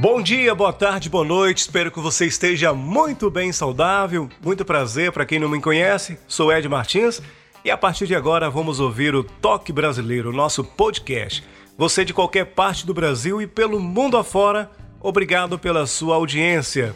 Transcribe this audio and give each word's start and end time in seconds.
Bom 0.00 0.22
dia, 0.22 0.54
boa 0.54 0.72
tarde, 0.72 1.10
boa 1.10 1.24
noite. 1.24 1.58
Espero 1.58 1.90
que 1.90 1.98
você 1.98 2.24
esteja 2.24 2.72
muito 2.72 3.28
bem 3.28 3.50
saudável. 3.50 4.28
Muito 4.40 4.64
prazer 4.64 5.10
para 5.10 5.26
quem 5.26 5.40
não 5.40 5.48
me 5.48 5.60
conhece. 5.60 6.16
Sou 6.28 6.52
Ed 6.52 6.68
Martins 6.68 7.20
e 7.64 7.70
a 7.70 7.76
partir 7.76 8.06
de 8.06 8.14
agora 8.14 8.48
vamos 8.48 8.78
ouvir 8.78 9.12
o 9.16 9.24
Toque 9.24 9.72
Brasileiro, 9.72 10.32
nosso 10.32 10.62
podcast. 10.62 11.42
Você 11.76 12.04
de 12.04 12.14
qualquer 12.14 12.44
parte 12.46 12.86
do 12.86 12.94
Brasil 12.94 13.42
e 13.42 13.46
pelo 13.48 13.80
mundo 13.80 14.16
afora, 14.16 14.70
obrigado 15.00 15.58
pela 15.58 15.84
sua 15.84 16.14
audiência. 16.14 16.94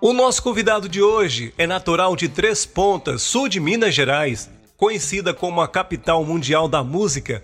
O 0.00 0.12
nosso 0.12 0.40
convidado 0.40 0.88
de 0.88 1.02
hoje 1.02 1.52
é 1.58 1.66
natural 1.66 2.14
de 2.14 2.28
Três 2.28 2.64
Pontas, 2.64 3.22
sul 3.22 3.48
de 3.48 3.58
Minas 3.58 3.92
Gerais, 3.92 4.48
conhecida 4.76 5.34
como 5.34 5.60
a 5.60 5.66
capital 5.66 6.24
mundial 6.24 6.68
da 6.68 6.84
música 6.84 7.42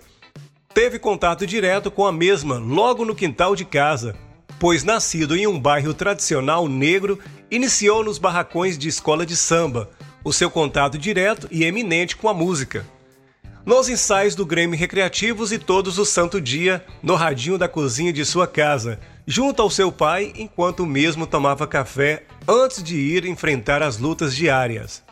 teve 0.73 0.97
contato 0.97 1.45
direto 1.45 1.91
com 1.91 2.05
a 2.05 2.11
mesma 2.11 2.55
logo 2.57 3.05
no 3.05 3.13
quintal 3.15 3.55
de 3.55 3.63
casa, 3.63 4.15
pois, 4.59 4.83
nascido 4.83 5.35
em 5.35 5.45
um 5.45 5.59
bairro 5.59 5.93
tradicional 5.93 6.67
negro, 6.67 7.19
iniciou 7.51 8.03
nos 8.03 8.17
barracões 8.17 8.77
de 8.77 8.87
escola 8.87 9.25
de 9.25 9.35
samba 9.35 9.89
o 10.23 10.31
seu 10.31 10.49
contato 10.49 10.97
direto 10.97 11.47
e 11.51 11.63
eminente 11.63 12.15
com 12.15 12.29
a 12.29 12.33
música. 12.33 12.85
Nos 13.65 13.87
ensaios 13.87 14.35
do 14.35 14.45
Grêmio 14.45 14.77
Recreativos 14.77 15.51
e 15.51 15.59
todos 15.59 15.97
o 15.97 16.05
santo 16.05 16.41
dia, 16.41 16.83
no 17.01 17.15
radinho 17.15 17.57
da 17.57 17.67
cozinha 17.67 18.11
de 18.11 18.25
sua 18.25 18.47
casa, 18.47 18.99
junto 19.27 19.61
ao 19.61 19.69
seu 19.69 19.91
pai, 19.91 20.33
enquanto 20.35 20.81
o 20.81 20.85
mesmo 20.85 21.27
tomava 21.27 21.67
café 21.67 22.23
antes 22.47 22.83
de 22.83 22.97
ir 22.97 23.25
enfrentar 23.25 23.81
as 23.81 23.97
lutas 23.97 24.35
diárias. 24.35 25.03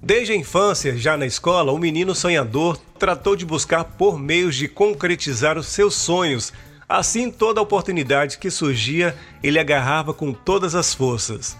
Desde 0.00 0.32
a 0.32 0.36
infância, 0.36 0.96
já 0.96 1.16
na 1.16 1.26
escola, 1.26 1.72
o 1.72 1.78
menino 1.78 2.14
sonhador 2.14 2.78
tratou 2.98 3.34
de 3.34 3.44
buscar 3.44 3.82
por 3.82 4.18
meios 4.18 4.54
de 4.54 4.68
concretizar 4.68 5.58
os 5.58 5.66
seus 5.66 5.94
sonhos. 5.94 6.52
Assim, 6.88 7.30
toda 7.30 7.60
oportunidade 7.60 8.38
que 8.38 8.50
surgia, 8.50 9.16
ele 9.42 9.58
agarrava 9.58 10.14
com 10.14 10.32
todas 10.32 10.76
as 10.76 10.94
forças. 10.94 11.56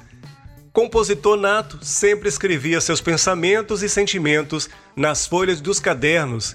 Compositor 0.73 1.37
nato, 1.37 1.81
sempre 1.83 2.29
escrevia 2.29 2.81
seus 2.81 3.01
pensamentos 3.01 3.83
e 3.83 3.89
sentimentos 3.89 4.71
nas 4.95 5.27
folhas 5.27 5.61
dos 5.61 5.81
cadernos. 5.81 6.55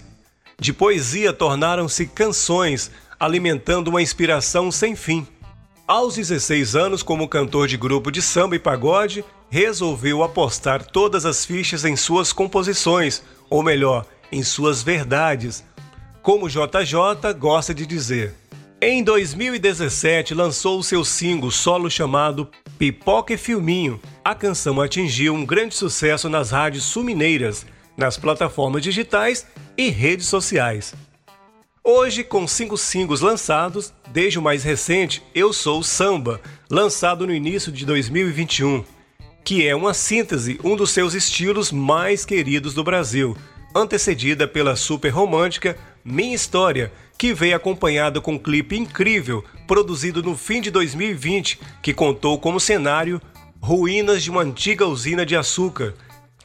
De 0.58 0.72
poesia 0.72 1.34
tornaram-se 1.34 2.08
canções, 2.08 2.90
alimentando 3.20 3.90
uma 3.90 4.02
inspiração 4.02 4.72
sem 4.72 4.96
fim. 4.96 5.28
Aos 5.86 6.16
16 6.16 6.78
anos, 6.78 7.04
como 7.04 7.28
cantor 7.28 7.68
de 7.68 7.76
grupo 7.76 8.10
de 8.10 8.22
samba 8.22 8.56
e 8.56 8.60
pagode, 8.60 9.24
resolveu 9.50 10.24
apostar 10.24 10.86
todas 10.86 11.26
as 11.26 11.44
fichas 11.44 11.84
em 11.84 11.98
suas 11.98 12.32
composições, 12.32 13.22
ou 13.50 13.62
melhor, 13.62 14.06
em 14.32 14.42
suas 14.44 14.82
verdades, 14.82 15.62
como 16.22 16.48
JJ 16.48 17.34
gosta 17.38 17.74
de 17.74 17.86
dizer. 17.86 18.34
Em 18.82 19.04
2017, 19.04 20.34
lançou 20.34 20.80
o 20.80 20.84
seu 20.84 21.04
single 21.04 21.52
solo 21.52 21.92
chamado 21.92 22.50
Pipoca 22.78 23.34
e 23.34 23.38
Filminho. 23.38 24.00
A 24.24 24.34
canção 24.34 24.80
atingiu 24.80 25.34
um 25.34 25.46
grande 25.46 25.76
sucesso 25.76 26.30
nas 26.30 26.52
rádios 26.52 26.86
sumineiras, 26.86 27.66
nas 27.98 28.16
plataformas 28.18 28.82
digitais 28.82 29.46
e 29.78 29.90
redes 29.90 30.28
sociais. 30.28 30.94
Hoje, 31.86 32.24
com 32.24 32.48
cinco 32.48 32.78
singles 32.78 33.20
lançados, 33.20 33.94
desde 34.08 34.40
o 34.40 34.42
mais 34.42 34.64
recente, 34.64 35.22
Eu 35.36 35.52
Sou 35.52 35.84
Samba, 35.84 36.40
lançado 36.70 37.28
no 37.28 37.34
início 37.34 37.74
de 37.74 37.86
2021, 37.86 38.86
que 39.44 39.68
é 39.68 39.76
uma 39.76 39.94
síntese, 39.94 40.58
um 40.64 40.78
dos 40.78 40.92
seus 40.92 41.14
estilos 41.14 41.74
mais 41.74 42.24
queridos 42.24 42.74
do 42.74 42.86
Brasil, 42.86 43.36
antecedida 43.76 44.48
pela 44.48 44.78
super 44.78 45.10
romântica 45.10 45.78
Minha 46.06 46.34
História, 46.34 46.90
que 47.18 47.34
veio 47.34 47.58
acompanhada 47.58 48.22
com 48.22 48.36
um 48.36 48.40
clipe 48.40 48.78
incrível 48.78 49.44
produzido 49.68 50.24
no 50.24 50.38
fim 50.38 50.62
de 50.62 50.72
2020, 50.72 51.60
que 51.82 51.94
contou 51.94 52.40
como 52.40 52.62
cenário 52.62 53.22
ruínas 53.60 54.24
de 54.24 54.32
uma 54.32 54.42
antiga 54.42 54.88
usina 54.88 55.26
de 55.26 55.36
açúcar. 55.36 55.94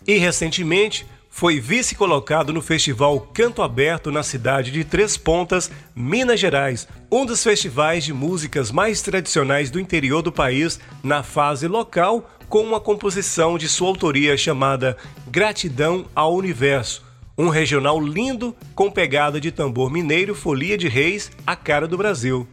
E 0.04 0.18
recentemente 0.18 1.06
foi 1.38 1.60
vice-colocado 1.60 2.52
no 2.52 2.60
festival 2.60 3.20
Canto 3.32 3.62
Aberto 3.62 4.10
na 4.10 4.24
cidade 4.24 4.72
de 4.72 4.82
Três 4.82 5.16
Pontas, 5.16 5.70
Minas 5.94 6.40
Gerais, 6.40 6.88
um 7.12 7.24
dos 7.24 7.44
festivais 7.44 8.02
de 8.02 8.12
músicas 8.12 8.72
mais 8.72 9.02
tradicionais 9.02 9.70
do 9.70 9.78
interior 9.78 10.20
do 10.20 10.32
país 10.32 10.80
na 11.00 11.22
fase 11.22 11.68
local 11.68 12.28
com 12.48 12.62
uma 12.62 12.80
composição 12.80 13.56
de 13.56 13.68
sua 13.68 13.86
autoria 13.86 14.36
chamada 14.36 14.96
Gratidão 15.28 16.06
ao 16.12 16.34
Universo, 16.34 17.04
um 17.38 17.48
regional 17.50 18.00
lindo 18.00 18.52
com 18.74 18.90
pegada 18.90 19.40
de 19.40 19.52
tambor 19.52 19.92
mineiro, 19.92 20.34
folia 20.34 20.76
de 20.76 20.88
reis, 20.88 21.30
a 21.46 21.54
cara 21.54 21.86
do 21.86 21.96
Brasil. 21.96 22.48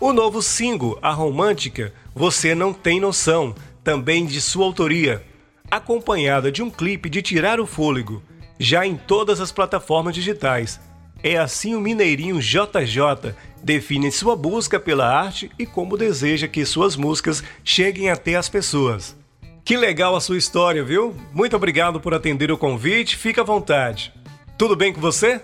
O 0.00 0.12
novo 0.12 0.40
single, 0.42 0.96
A 1.02 1.10
Romântica, 1.10 1.92
Você 2.14 2.54
Não 2.54 2.72
Tem 2.72 3.00
Noção, 3.00 3.52
também 3.82 4.26
de 4.26 4.40
sua 4.40 4.64
autoria, 4.64 5.24
acompanhada 5.70 6.50
de 6.50 6.62
um 6.62 6.70
clipe 6.70 7.08
de 7.08 7.22
tirar 7.22 7.60
o 7.60 7.66
fôlego, 7.66 8.22
já 8.58 8.86
em 8.86 8.96
todas 8.96 9.40
as 9.40 9.52
plataformas 9.52 10.14
digitais. 10.14 10.80
É 11.22 11.36
assim 11.36 11.74
o 11.74 11.80
mineirinho 11.80 12.40
JJ 12.40 13.34
define 13.62 14.12
sua 14.12 14.36
busca 14.36 14.78
pela 14.78 15.06
arte 15.06 15.50
e 15.58 15.66
como 15.66 15.96
deseja 15.96 16.46
que 16.46 16.64
suas 16.64 16.96
músicas 16.96 17.42
cheguem 17.64 18.10
até 18.10 18.36
as 18.36 18.48
pessoas. 18.48 19.16
Que 19.64 19.76
legal 19.76 20.14
a 20.14 20.20
sua 20.20 20.38
história, 20.38 20.84
viu? 20.84 21.16
Muito 21.32 21.56
obrigado 21.56 22.00
por 22.00 22.14
atender 22.14 22.52
o 22.52 22.58
convite. 22.58 23.16
Fica 23.16 23.40
à 23.40 23.44
vontade. 23.44 24.12
Tudo 24.56 24.76
bem 24.76 24.92
com 24.92 25.00
você? 25.00 25.40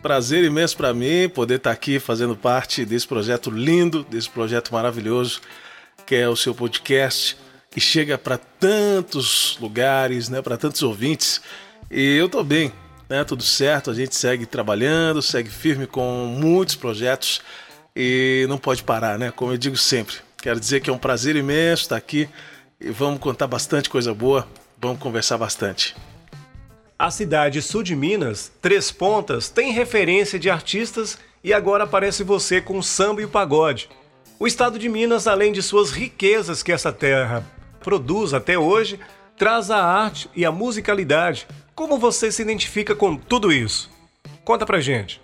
Prazer 0.00 0.44
imenso 0.44 0.76
para 0.76 0.94
mim 0.94 1.28
poder 1.28 1.56
estar 1.56 1.70
tá 1.70 1.74
aqui 1.74 1.98
fazendo 1.98 2.36
parte 2.36 2.84
desse 2.84 3.06
projeto 3.06 3.50
lindo, 3.50 4.04
desse 4.04 4.30
projeto 4.30 4.72
maravilhoso 4.72 5.40
que 6.06 6.16
é 6.16 6.28
o 6.28 6.36
seu 6.36 6.54
podcast 6.54 7.36
e 7.76 7.80
chega 7.80 8.18
para 8.18 8.38
tantos 8.38 9.56
lugares, 9.60 10.28
né, 10.28 10.42
para 10.42 10.56
tantos 10.56 10.82
ouvintes. 10.82 11.40
E 11.90 12.16
eu 12.16 12.28
tô 12.28 12.42
bem, 12.42 12.72
né? 13.08 13.24
Tudo 13.24 13.42
certo, 13.42 13.90
a 13.90 13.94
gente 13.94 14.14
segue 14.14 14.46
trabalhando, 14.46 15.20
segue 15.20 15.50
firme 15.50 15.86
com 15.86 16.26
muitos 16.26 16.74
projetos 16.74 17.42
e 17.94 18.46
não 18.48 18.58
pode 18.58 18.82
parar, 18.82 19.18
né? 19.18 19.30
Como 19.30 19.52
eu 19.52 19.58
digo 19.58 19.76
sempre. 19.76 20.16
Quero 20.38 20.58
dizer 20.58 20.80
que 20.80 20.90
é 20.90 20.92
um 20.92 20.98
prazer 20.98 21.36
imenso 21.36 21.82
estar 21.82 21.96
aqui 21.96 22.28
e 22.80 22.90
vamos 22.90 23.20
contar 23.20 23.46
bastante 23.46 23.88
coisa 23.90 24.14
boa, 24.14 24.48
vamos 24.80 24.98
conversar 24.98 25.38
bastante. 25.38 25.94
A 26.98 27.10
cidade 27.10 27.60
sul 27.60 27.82
de 27.82 27.94
Minas, 27.94 28.50
Três 28.60 28.90
Pontas, 28.90 29.48
tem 29.48 29.72
referência 29.72 30.38
de 30.38 30.48
artistas 30.48 31.18
e 31.44 31.52
agora 31.52 31.84
aparece 31.84 32.22
você 32.22 32.60
com 32.60 32.78
o 32.78 32.82
samba 32.82 33.20
e 33.20 33.24
o 33.24 33.28
pagode. 33.28 33.88
O 34.38 34.46
estado 34.46 34.78
de 34.78 34.88
Minas, 34.88 35.26
além 35.26 35.52
de 35.52 35.62
suas 35.62 35.90
riquezas 35.90 36.62
que 36.62 36.72
essa 36.72 36.92
terra 36.92 37.44
produz 37.82 38.32
até 38.32 38.58
hoje, 38.58 38.98
traz 39.36 39.70
a 39.70 39.82
arte 39.84 40.30
e 40.34 40.44
a 40.44 40.52
musicalidade, 40.52 41.46
como 41.74 41.98
você 41.98 42.30
se 42.30 42.42
identifica 42.42 42.94
com 42.94 43.16
tudo 43.16 43.52
isso? 43.52 43.90
Conta 44.44 44.64
pra 44.64 44.80
gente. 44.80 45.20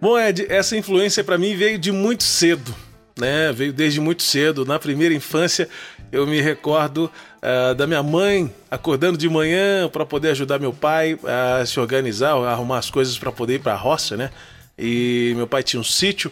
Bom, 0.00 0.18
Ed, 0.18 0.46
essa 0.48 0.76
influência 0.76 1.24
para 1.24 1.38
mim 1.38 1.56
veio 1.56 1.78
de 1.78 1.90
muito 1.90 2.22
cedo, 2.22 2.74
né? 3.18 3.52
Veio 3.52 3.72
desde 3.72 4.00
muito 4.00 4.22
cedo. 4.22 4.64
Na 4.64 4.78
primeira 4.78 5.14
infância, 5.14 5.68
eu 6.12 6.26
me 6.26 6.40
recordo 6.40 7.10
uh, 7.42 7.74
da 7.74 7.86
minha 7.86 8.02
mãe 8.02 8.52
acordando 8.70 9.18
de 9.18 9.28
manhã 9.28 9.88
para 9.88 10.06
poder 10.06 10.30
ajudar 10.30 10.58
meu 10.58 10.72
pai 10.72 11.18
a 11.24 11.64
se 11.66 11.80
organizar, 11.80 12.34
a 12.34 12.52
arrumar 12.52 12.78
as 12.78 12.90
coisas 12.90 13.18
para 13.18 13.32
poder 13.32 13.54
ir 13.54 13.60
para 13.60 13.72
a 13.72 13.76
roça, 13.76 14.16
né? 14.16 14.30
E 14.78 15.32
meu 15.36 15.46
pai 15.46 15.62
tinha 15.62 15.80
um 15.80 15.84
sítio 15.84 16.30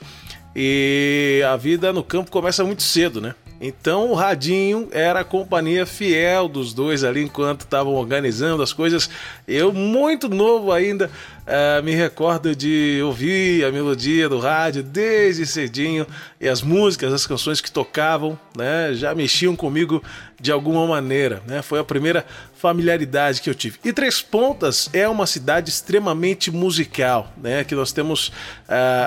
e 0.55 1.43
a 1.51 1.57
vida 1.57 1.93
no 1.93 2.05
campo 2.05 2.31
começa 2.31 2.63
muito 2.63 2.83
cedo, 2.83 3.21
né? 3.21 3.35
Então 3.61 4.11
o 4.11 4.15
Radinho 4.15 4.89
era 4.93 5.21
a 5.21 5.25
companhia 5.25 5.87
fiel 5.87 6.49
dos 6.49 6.75
dois 6.75 7.03
ali 7.03 7.23
enquanto 7.23 7.63
estavam 7.63 7.95
organizando 7.95 8.63
as 8.63 8.73
coisas. 8.73 9.09
Eu, 9.49 9.73
muito 9.73 10.29
novo 10.29 10.73
ainda, 10.73 11.11
uh, 11.47 11.83
me 11.83 11.95
recordo 11.95 12.55
de 12.55 13.01
ouvir 13.05 13.65
a 13.65 13.73
melodia 13.73 14.29
do 14.29 14.39
rádio 14.39 14.83
desde 14.83 15.47
cedinho 15.47 16.07
e 16.41 16.49
as 16.49 16.63
músicas, 16.63 17.13
as 17.13 17.27
canções 17.27 17.61
que 17.61 17.71
tocavam, 17.71 18.39
né, 18.57 18.91
já 18.95 19.15
mexiam 19.15 19.55
comigo 19.55 20.03
de 20.39 20.53
alguma 20.53 20.87
maneira, 20.87 21.43
né? 21.47 21.63
Foi 21.63 21.79
a 21.79 21.85
primeira 21.85 22.27
familiaridade 22.55 23.41
que 23.41 23.49
eu 23.49 23.55
tive. 23.55 23.79
E 23.83 23.91
Três 23.91 24.21
Pontas 24.21 24.91
é 24.93 25.09
uma 25.09 25.27
cidade 25.27 25.71
extremamente 25.71 26.51
musical, 26.51 27.33
né? 27.39 27.65
Que 27.65 27.75
nós 27.75 27.91
temos 27.91 28.29
uh, 28.29 28.33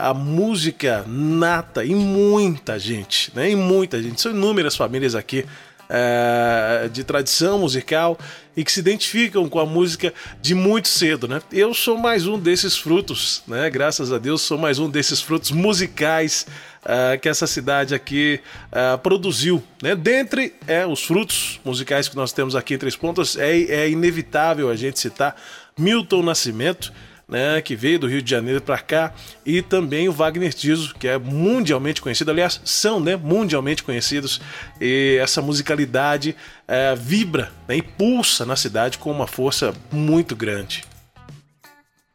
a 0.01 0.13
música 0.13 1.05
nata 1.07 1.85
em 1.85 1.93
muita 1.93 2.79
gente, 2.79 3.31
né? 3.35 3.47
Em 3.51 3.55
muita 3.55 4.01
gente. 4.01 4.19
São 4.19 4.31
inúmeras 4.31 4.75
famílias 4.75 5.13
aqui 5.13 5.45
é, 5.89 6.87
de 6.93 7.03
tradição 7.03 7.57
musical 7.57 8.17
e 8.59 8.63
que 8.65 8.73
se 8.73 8.81
identificam 8.81 9.47
com 9.47 9.57
a 9.57 9.65
música 9.65 10.13
de 10.41 10.53
muito 10.53 10.89
cedo, 10.89 11.29
né? 11.29 11.41
Eu 11.49 11.73
sou 11.73 11.97
mais 11.97 12.27
um 12.27 12.37
desses 12.37 12.77
frutos, 12.77 13.41
né? 13.47 13.69
Graças 13.69 14.11
a 14.11 14.17
Deus 14.17 14.41
sou 14.41 14.57
mais 14.57 14.79
um 14.79 14.89
desses 14.89 15.21
frutos 15.21 15.49
musicais 15.51 16.45
é, 16.83 17.17
que 17.17 17.29
essa 17.29 17.47
cidade 17.47 17.95
aqui 17.95 18.41
é, 18.69 18.97
produziu, 18.97 19.63
né? 19.81 19.95
Dentre 19.95 20.55
é, 20.67 20.85
os 20.85 21.01
frutos 21.01 21.57
musicais 21.63 22.09
que 22.09 22.17
nós 22.17 22.33
temos 22.33 22.53
aqui 22.53 22.73
em 22.73 22.77
Três 22.77 22.97
Pontas, 22.97 23.37
é, 23.37 23.61
é 23.61 23.89
inevitável 23.89 24.69
a 24.69 24.75
gente 24.75 24.99
citar 24.99 25.37
Milton 25.77 26.21
Nascimento, 26.21 26.91
né, 27.29 27.61
que 27.61 27.75
veio 27.75 27.99
do 27.99 28.07
Rio 28.07 28.21
de 28.21 28.29
Janeiro 28.29 28.59
para 28.59 28.79
cá, 28.79 29.13
e 29.45 29.61
também 29.61 30.09
o 30.09 30.11
Wagner 30.11 30.53
Tiso, 30.53 30.95
que 30.95 31.07
é 31.07 31.17
mundialmente 31.17 32.01
conhecido, 32.01 32.31
aliás, 32.31 32.59
são 32.65 32.99
né, 32.99 33.15
mundialmente 33.15 33.83
conhecidos, 33.83 34.41
e 34.81 35.17
essa 35.21 35.41
musicalidade 35.41 36.35
é, 36.67 36.95
vibra 36.95 37.51
né, 37.67 37.77
e 37.77 37.81
pulsa 37.81 38.45
na 38.45 38.55
cidade 38.55 38.97
com 38.97 39.11
uma 39.11 39.27
força 39.27 39.73
muito 39.91 40.35
grande. 40.35 40.83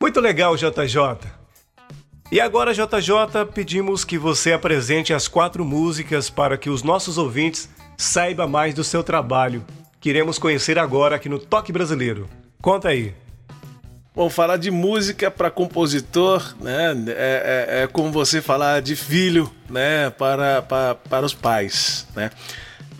Muito 0.01 0.21
legal, 0.21 0.57
JJ. 0.57 1.45
E 2.33 2.41
agora, 2.41 2.75
JJ, 2.75 3.47
pedimos 3.55 4.05
que 4.05 4.19
você 4.19 4.53
apresente 4.53 5.15
as 5.15 5.29
quatro 5.29 5.65
músicas 5.65 6.29
para 6.29 6.59
que 6.59 6.69
os 6.69 6.83
nossos 6.83 7.17
ouvintes 7.17 7.69
saibam 7.97 8.49
mais 8.49 8.75
do 8.75 8.83
seu 8.83 9.05
trabalho. 9.05 9.65
Queremos 10.01 10.39
conhecer 10.39 10.79
agora 10.79 11.17
aqui 11.17 11.29
no 11.29 11.39
Toque 11.39 11.73
Brasileiro. 11.73 12.29
Conta 12.61 12.89
aí. 12.89 13.15
Bom, 14.17 14.31
falar 14.31 14.59
de 14.59 14.71
música 14.71 15.29
para 15.29 15.51
compositor, 15.51 16.55
né, 16.61 16.95
é, 17.09 17.67
é, 17.81 17.83
é, 17.83 17.87
como 17.89 18.13
você 18.13 18.41
falar 18.41 18.81
de 18.81 18.95
filho, 18.95 19.53
né, 19.69 20.09
para, 20.11 20.63
para, 20.63 20.95
para 20.95 21.27
os 21.27 21.35
pais, 21.35 22.07
né. 22.15 22.31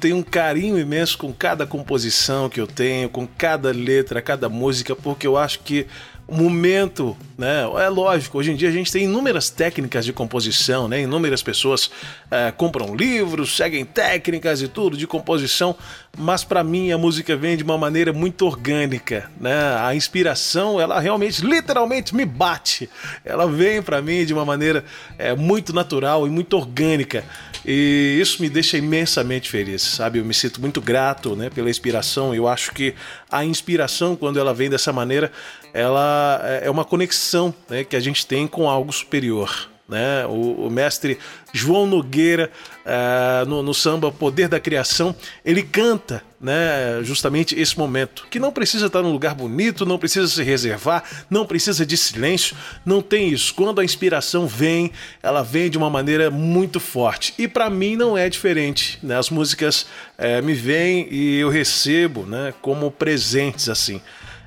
Tenho 0.01 0.17
um 0.17 0.25
carinho 0.25 0.77
imenso 0.77 1.17
com 1.17 1.33
cada 1.33 1.65
composição 1.69 2.51
que 2.51 2.61
eu 2.61 2.67
tenho, 2.67 3.09
com 3.09 3.29
cada 3.29 3.71
letra, 3.71 4.21
cada 4.21 4.49
música, 4.49 4.97
porque 4.97 5.25
eu 5.25 5.37
acho 5.37 5.61
que 5.61 5.87
momento, 6.29 7.17
né? 7.37 7.63
É 7.79 7.89
lógico, 7.89 8.39
hoje 8.39 8.51
em 8.51 8.57
dia 8.57 8.69
a 8.69 8.73
gente 8.73 8.91
tem 8.91 9.05
inúmeras 9.05 9.51
técnicas 9.51 10.05
de 10.05 10.13
composição, 10.13 10.89
né? 10.89 11.03
Inúmeras 11.03 11.43
pessoas 11.43 11.91
é, 12.31 12.51
compram 12.51 12.95
livros, 12.95 13.57
seguem 13.57 13.85
técnicas 13.85 14.63
e 14.63 14.69
tudo 14.69 14.97
de 14.97 15.07
composição, 15.07 15.77
mas 16.17 16.43
para 16.43 16.65
mim 16.65 16.93
a 16.93 16.99
música 16.99 17.37
vem 17.37 17.57
de 17.57 17.63
uma 17.63 17.77
maneira 17.77 18.13
muito 18.13 18.47
orgânica, 18.47 19.31
né? 19.39 19.77
A 19.79 19.95
inspiração, 19.95 20.81
ela 20.81 20.99
realmente, 20.99 21.45
literalmente 21.45 22.15
me 22.15 22.25
bate. 22.25 22.89
Ela 23.25 23.47
vem 23.47 23.83
para 23.83 24.01
mim 24.01 24.25
de 24.25 24.33
uma 24.33 24.45
maneira 24.45 24.85
é, 25.19 25.35
muito 25.35 25.73
natural 25.73 26.27
e 26.27 26.31
muito 26.31 26.57
orgânica. 26.57 27.25
E 27.67 28.19
isso 28.21 28.43
me 28.43 28.51
deixa 28.51 28.77
imensamente 28.77 29.51
feliz, 29.51 29.81
sabe? 29.81 30.19
Eu 30.19 30.25
me 30.25 30.35
sinto 30.35 30.61
muito 30.61 30.83
grato, 30.83 31.35
né, 31.35 31.49
pela 31.49 31.71
inspiração. 31.71 32.35
Eu 32.35 32.47
acho 32.47 32.73
que 32.73 32.95
a 33.31 33.43
inspiração, 33.43 34.15
quando 34.15 34.39
ela 34.39 34.53
vem 34.53 34.69
dessa 34.69 34.93
maneira, 34.93 35.33
ela 35.75 36.41
é 36.63 36.71
uma 36.71 36.85
conexão 36.85 37.53
né, 37.69 37.83
que 37.83 37.97
a 37.97 38.01
gente 38.01 38.25
tem 38.25 38.47
com 38.47 38.71
algo 38.71 38.93
superior. 38.93 39.69
Né? 39.87 40.25
O, 40.27 40.67
o 40.67 40.71
mestre 40.71 41.19
João 41.53 41.87
Nogueira, 41.87 42.51
uh, 42.87 43.47
no, 43.47 43.63
no, 43.63 43.75
samba 43.75 44.11
Poder 44.11 44.49
da 44.49 44.59
Criação, 44.59 45.15
ele 45.45 45.63
canta 45.63 46.23
né, 46.41 47.01
justamente 47.03 47.59
esse 47.59 47.79
momento, 47.79 48.27
que 48.31 48.39
não 48.39 48.51
precisa 48.51 48.87
estar 48.87 49.03
num 49.03 49.13
lugar 49.13 49.35
bonito, 49.35 49.85
não 49.85 49.99
precisa 49.99 50.27
se 50.27 50.43
reservar, 50.43 51.05
não 51.29 51.45
precisa 51.45 51.85
de 51.85 51.99
silêncio, 51.99 52.57
não 52.85 53.03
tem 53.03 53.29
isso. 53.29 53.53
Quando 53.53 53.79
a 53.79 53.85
inspiração 53.85 54.47
vem, 54.47 54.91
ela 55.23 55.43
vem 55.43 55.69
de 55.69 55.77
uma 55.77 55.91
maneira 55.91 56.31
muito 56.31 56.81
forte. 56.81 57.35
E 57.37 57.47
para 57.47 57.69
mim 57.69 57.95
não 57.95 58.17
é 58.17 58.31
diferente. 58.31 58.99
Né? 59.03 59.19
As 59.19 59.29
músicas 59.29 59.83
uh, 60.19 60.43
me 60.43 60.55
vêm 60.55 61.09
e 61.11 61.39
eu 61.41 61.51
recebo 61.51 62.25
né, 62.25 62.55
como 62.63 62.91
presentes 62.91 63.69
assim. 63.69 64.01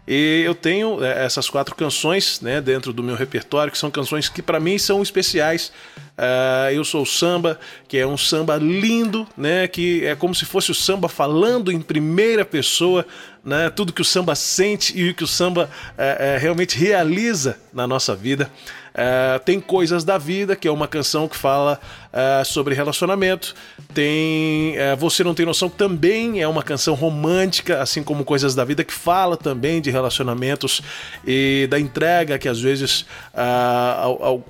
E 0.08 0.42
eu 0.46 0.56
tenho 0.56 1.04
é, 1.04 1.26
essas 1.26 1.50
quatro 1.50 1.76
canções 1.76 2.40
né, 2.40 2.62
dentro 2.62 2.94
do 2.94 3.04
meu 3.04 3.16
repertório, 3.16 3.72
que 3.72 3.78
são 3.78 3.92
canções 3.92 4.30
que 4.30 4.42
para 4.42 4.60
mim 4.60 4.78
são 4.78 5.02
especiais. 5.04 5.72
Uh, 6.18 6.72
eu 6.72 6.84
sou 6.84 7.04
o 7.04 7.06
samba, 7.06 7.60
que 7.88 7.98
é 7.98 8.08
um 8.08 8.18
samba 8.18 8.56
lindo, 8.56 9.28
né, 9.38 9.68
que 9.68 10.04
é 10.06 10.16
como 10.16 10.34
se 10.34 10.46
fosse 10.46 10.72
o 10.72 10.74
samba 10.74 11.08
falando 11.08 11.72
em 11.72 11.80
primeira 11.80 12.44
pessoa, 12.44 13.06
né, 13.44 13.70
tudo 13.70 13.94
que 13.94 14.02
o 14.02 14.06
samba 14.06 14.34
sente 14.34 14.98
e 14.98 15.12
o 15.12 15.14
que 15.14 15.24
o 15.24 15.28
samba 15.28 15.70
é, 15.98 16.36
é, 16.36 16.38
realmente 16.38 16.78
realiza 16.78 17.60
na 17.72 17.86
nossa 17.86 18.16
vida. 18.16 18.50
Uh, 18.98 19.40
tem 19.46 19.60
Coisas 19.60 20.04
da 20.04 20.18
Vida, 20.18 20.56
que 20.56 20.68
é 20.68 20.72
uma 20.72 20.88
canção 20.88 21.28
que 21.28 21.38
fala 21.38 21.80
uh, 22.12 22.44
sobre 22.44 22.74
relacionamento. 22.74 23.54
Tem 23.94 24.74
uh, 24.76 24.98
Você 24.98 25.24
Não 25.24 25.36
Tem 25.36 25.46
Noção, 25.46 25.70
que 25.70 25.78
também 25.78 26.42
é 26.42 26.48
uma 26.48 26.64
canção 26.64 26.96
romântica, 26.96 27.80
assim 27.80 28.02
como 28.02 28.26
Coisas 28.26 28.56
da 28.56 28.66
Vida, 28.66 28.84
que 28.84 28.94
fala 28.94 29.38
também 29.38 29.80
de 29.82 29.92
relacionamentos 29.92 30.82
e 31.28 31.68
da 31.70 31.80
entrega 31.80 32.40
que 32.40 32.50
às 32.50 32.60
vezes 32.60 33.06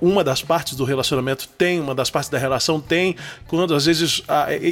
uma 0.00 0.24
das 0.24 0.42
partes 0.42 0.74
do 0.74 0.84
relacionamento 0.84 1.46
tem, 1.58 1.78
uma 1.78 1.94
das 1.94 2.08
partes 2.08 2.30
da 2.30 2.38
relação 2.38 2.80
tem, 2.80 3.16
quando 3.46 3.74
às 3.74 3.84
vezes. 3.84 4.22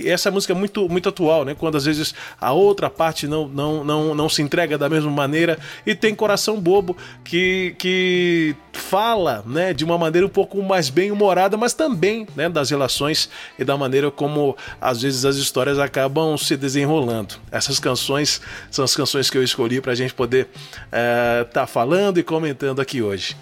essa 0.07 0.31
música 0.31 0.55
é 0.55 0.57
muito, 0.57 0.89
muito 0.89 1.09
atual, 1.09 1.45
né? 1.45 1.55
Quando 1.55 1.77
às 1.77 1.85
vezes 1.85 2.15
a 2.41 2.53
outra 2.53 2.89
parte 2.89 3.27
não, 3.27 3.47
não, 3.47 3.85
não, 3.85 4.15
não 4.15 4.29
se 4.29 4.41
entrega 4.41 4.79
da 4.79 4.89
mesma 4.89 5.11
maneira. 5.11 5.59
E 5.85 5.95
tem 5.95 6.15
Coração 6.15 6.59
Bobo, 6.59 6.97
que, 7.23 7.75
que 7.79 8.57
fala, 8.73 9.45
né? 9.47 9.66
Né, 9.67 9.75
de 9.75 9.85
uma 9.85 9.99
maneira 9.99 10.25
um 10.25 10.31
pouco 10.31 10.63
mais 10.63 10.89
bem 10.89 11.11
humorada, 11.11 11.57
mas 11.57 11.75
também 11.75 12.25
né, 12.37 12.49
das 12.49 12.71
relações 12.71 13.29
e 13.59 13.65
da 13.65 13.77
maneira 13.77 14.13
como 14.13 14.57
às 14.81 15.03
vezes 15.03 15.25
as 15.25 15.35
histórias 15.35 15.77
acabam 15.77 16.37
se 16.39 16.57
desenrolando. 16.57 17.35
Essas 17.51 17.81
canções 17.81 18.41
são 18.71 18.85
as 18.85 18.95
canções 18.95 19.29
que 19.29 19.37
eu 19.37 19.43
escolhi 19.43 19.81
para 19.81 19.91
a 19.91 19.95
gente 19.97 20.15
poder 20.15 20.49
estar 20.53 20.93
é, 20.93 21.45
tá 21.45 21.67
falando 21.67 22.19
e 22.19 22.23
comentando 22.23 22.81
aqui 22.81 23.03
hoje. 23.03 23.37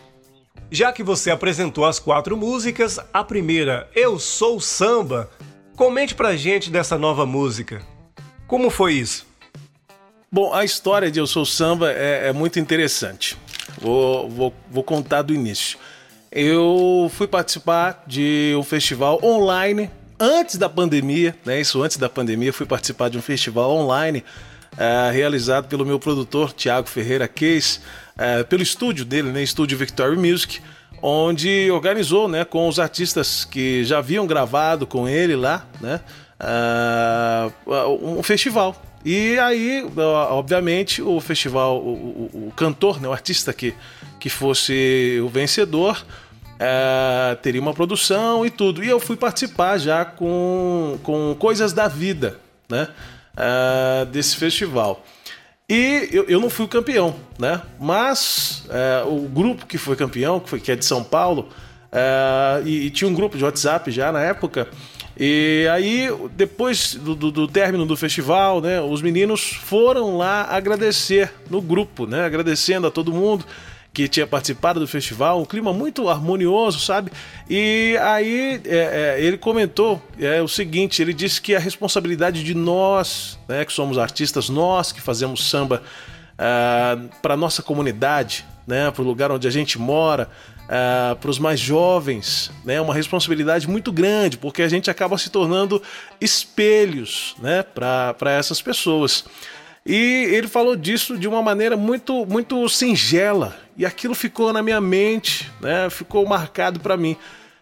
Já 0.71 0.93
que 0.95 1.03
você 1.03 1.31
apresentou 1.31 1.85
as 1.85 1.99
quatro 1.99 2.39
músicas, 2.39 2.99
a 3.13 3.23
primeira, 3.23 3.87
Eu 3.95 4.19
Sou 4.19 4.59
Samba, 4.59 5.29
comente 5.77 6.15
pra 6.15 6.37
gente 6.37 6.71
dessa 6.71 6.97
nova 6.97 7.27
música. 7.27 7.83
Como 8.47 8.71
foi 8.71 8.95
isso? 8.95 9.27
Bom, 10.33 10.55
a 10.55 10.65
história 10.65 11.11
de 11.11 11.19
Eu 11.19 11.27
Sou 11.27 11.45
Samba 11.45 11.93
é, 11.93 12.29
é 12.29 12.33
muito 12.33 12.59
interessante. 12.59 13.37
Vou, 13.79 14.31
vou, 14.31 14.55
vou 14.71 14.83
contar 14.83 15.21
do 15.21 15.35
início 15.35 15.79
eu 16.35 17.09
fui 17.15 17.29
participar 17.29 18.03
de 18.09 18.57
um 18.59 18.65
festival 18.65 19.21
online 19.23 19.89
antes 20.19 20.57
da 20.57 20.69
pandemia, 20.69 21.37
né? 21.45 21.61
Isso 21.61 21.81
antes 21.81 21.97
da 21.97 22.09
pandemia, 22.09 22.53
fui 22.53 22.67
participar 22.67 23.09
de 23.09 23.17
um 23.17 23.23
festival 23.23 23.71
online 23.71 24.25
uh, 24.73 25.13
realizado 25.13 25.69
pelo 25.69 25.87
meu 25.87 26.01
produtor 26.01 26.53
Tiago 26.53 26.89
Ferreira 26.89 27.29
Case, 27.29 27.79
uh, 28.17 28.45
pelo 28.47 28.65
estúdio 28.65 29.05
dele, 29.05 29.31
né? 29.31 29.45
Estúdio 29.45 29.79
Victory 29.79 30.17
Music, 30.17 30.61
onde 31.01 31.71
organizou, 31.71 32.27
né? 32.29 32.45
Com 32.45 32.67
os 32.69 32.81
artistas 32.81 33.45
que 33.45 33.85
já 33.85 33.99
haviam 33.99 34.27
gravado 34.27 34.89
com 34.89 35.09
ele 35.09 35.37
lá, 35.37 35.65
né? 35.81 36.01
Uh, 37.65 38.19
um 38.19 38.23
festival. 38.25 38.83
E 39.05 39.39
aí, 39.39 39.87
obviamente, 40.31 41.03
o 41.03 41.21
festival, 41.21 41.77
o, 41.77 42.31
o, 42.33 42.49
o 42.49 42.53
cantor, 42.57 42.99
né, 43.01 43.07
o 43.07 43.13
artista 43.13 43.53
que, 43.53 43.75
que 44.19 44.31
fosse 44.31 45.21
o 45.23 45.29
vencedor, 45.29 46.03
é, 46.59 47.37
teria 47.37 47.61
uma 47.61 47.75
produção 47.75 48.45
e 48.45 48.51
tudo. 48.51 48.83
E 48.83 48.89
eu 48.89 49.01
fui 49.01 49.17
participar 49.17 49.79
já 49.79 50.05
com, 50.05 50.99
com 51.03 51.35
Coisas 51.39 51.73
da 51.73 51.89
Vida, 51.89 52.39
né? 52.69 52.89
É, 53.37 54.05
desse 54.07 54.37
festival. 54.37 55.05
E 55.69 56.09
eu, 56.13 56.25
eu 56.25 56.41
não 56.41 56.51
fui 56.51 56.67
o 56.67 56.69
campeão, 56.69 57.17
né? 57.39 57.61
Mas 57.81 58.65
é, 58.69 59.03
o 59.07 59.21
grupo 59.23 59.67
que 59.67 59.79
foi 59.79 59.97
campeão, 59.97 60.39
que, 60.39 60.49
foi, 60.49 60.61
que 60.61 60.71
é 60.71 60.77
de 60.77 60.85
São 60.85 61.03
Paulo, 61.03 61.49
e, 62.65 62.87
e, 62.87 62.91
tinha 62.91 63.09
um 63.09 63.15
grupo 63.15 63.39
de 63.39 63.45
WhatsApp 63.45 63.89
já 63.93 64.11
na 64.11 64.21
época. 64.21 64.67
E 65.17 65.65
aí, 65.73 66.09
depois 66.33 66.97
do, 66.97 67.15
do, 67.15 67.31
do, 67.31 67.47
término 67.47 67.87
do 67.87 67.97
festival, 67.97 68.61
né, 68.61 68.81
os 68.81 69.01
meninos 69.01 69.53
foram 69.53 70.17
lá 70.17 70.43
agradecer 70.51 71.33
no 71.49 71.63
grupo, 71.63 72.05
né? 72.05 72.25
Agradecendo 72.25 72.89
a 72.89 72.91
todo 72.91 73.13
mundo 73.13 73.45
que 73.95 74.09
tinha 74.09 74.27
participado 74.27 74.81
do 74.81 74.89
festival, 74.89 75.41
um 75.41 75.45
clima 75.45 75.73
muito 75.73 76.09
harmonioso, 76.09 76.81
sabe? 76.81 77.13
E 77.49 77.97
aí 78.03 78.61
é, 78.67 79.17
é, 79.19 79.25
ele 79.25 79.39
comentou 79.39 80.03
é, 80.19 80.43
o 80.43 80.49
seguinte: 80.49 81.01
ele 81.01 81.15
disse 81.15 81.41
que 81.41 81.55
a 81.55 81.61
responsabilidade 81.61 82.43
de 82.43 82.55
nós, 82.55 83.39
né, 83.49 83.65
que 83.65 83.73
somos 83.73 83.97
artistas, 83.97 84.49
nós 84.49 84.91
que 84.91 85.01
fazemos 85.01 85.49
samba 85.49 85.77
uh, 85.77 85.83
ah, 86.39 86.99
para 87.23 87.37
nossa 87.37 87.63
comunidade, 87.63 88.45
né, 88.67 88.91
para 88.91 89.03
o 89.03 89.07
lugar 89.07 89.31
onde 89.31 89.47
a 89.47 89.51
gente 89.51 89.79
mora, 89.79 90.29
uh, 90.65 91.15
para 91.15 91.31
os 91.31 91.39
mais 91.39 91.61
jovens, 91.61 92.51
né, 92.65 92.81
uma 92.81 92.95
responsabilidade 92.95 93.69
muito 93.69 93.93
grande, 93.93 94.37
porque 94.37 94.63
a 94.63 94.69
gente 94.69 94.91
acaba 94.91 95.17
se 95.19 95.31
tornando 95.31 95.81
espelhos 96.21 97.37
né, 97.39 97.63
para 97.63 98.33
essas 98.33 98.61
pessoas. 98.61 99.25
E 99.87 99.97
ele 100.31 100.49
falou 100.49 100.75
disso 100.77 101.19
de 101.19 101.29
uma 101.29 101.43
maneira 101.43 101.77
muito, 101.77 102.25
muito 102.25 102.67
singela, 102.69 103.57
e 103.77 103.85
aquilo 103.85 104.15
ficou 104.15 104.53
na 104.53 104.63
minha 104.63 104.81
mente, 104.81 105.51
né, 105.61 105.91
ficou 105.91 106.27
marcado 106.27 106.81
para 106.81 106.97
mim. 106.97 107.17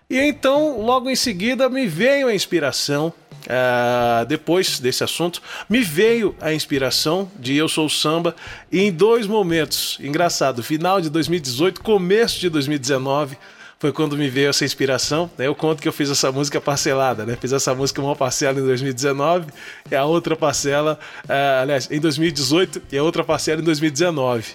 E 0.09 0.19
então, 0.19 0.81
logo 0.81 1.11
em 1.11 1.17
seguida, 1.17 1.69
me 1.69 1.87
veio 1.87 2.29
a 2.29 2.35
inspiração 2.35 3.13
Uh, 3.43 4.25
depois 4.27 4.79
desse 4.79 5.03
assunto, 5.03 5.43
me 5.69 5.81
veio 5.81 6.35
a 6.41 6.53
inspiração 6.53 7.29
de 7.39 7.57
Eu 7.57 7.69
Sou 7.69 7.89
Samba 7.89 8.37
em 8.71 8.93
dois 8.93 9.27
momentos. 9.27 9.99
Engraçado, 10.01 10.63
final 10.63 11.01
de 11.01 11.11
2018, 11.11 11.81
começo 11.83 12.39
de 12.39 12.49
2019 12.49 13.37
foi 13.83 13.91
quando 13.91 14.17
me 14.17 14.29
veio 14.29 14.49
essa 14.49 14.65
inspiração. 14.65 15.29
Né? 15.37 15.49
Eu 15.49 15.57
conto 15.57 15.83
que 15.83 15.89
eu 15.89 15.93
fiz 15.93 16.09
essa 16.09 16.31
música 16.31 16.61
parcelada, 16.61 17.27
né? 17.27 17.37
Fiz 17.41 17.53
essa 17.53 17.75
música 17.75 18.01
uma 18.01 18.15
parcela 18.15 18.61
em 18.61 18.63
2019 18.63 19.47
e 19.91 19.97
a 19.97 20.05
outra 20.05 20.37
parcela, 20.37 20.97
uh, 21.25 21.63
aliás, 21.63 21.91
em 21.91 21.99
2018 21.99 22.81
e 22.93 22.97
a 22.97 23.03
outra 23.03 23.25
parcela 23.25 23.61
em 23.61 23.65
2019. 23.65 24.53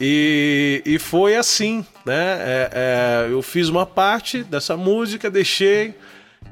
E, 0.00 0.82
e 0.84 0.98
foi 0.98 1.36
assim, 1.36 1.86
né? 2.04 2.38
É, 2.40 2.70
é, 2.72 3.32
eu 3.32 3.40
fiz 3.40 3.68
uma 3.68 3.86
parte 3.86 4.42
dessa 4.42 4.76
música, 4.76 5.30
deixei 5.30 5.94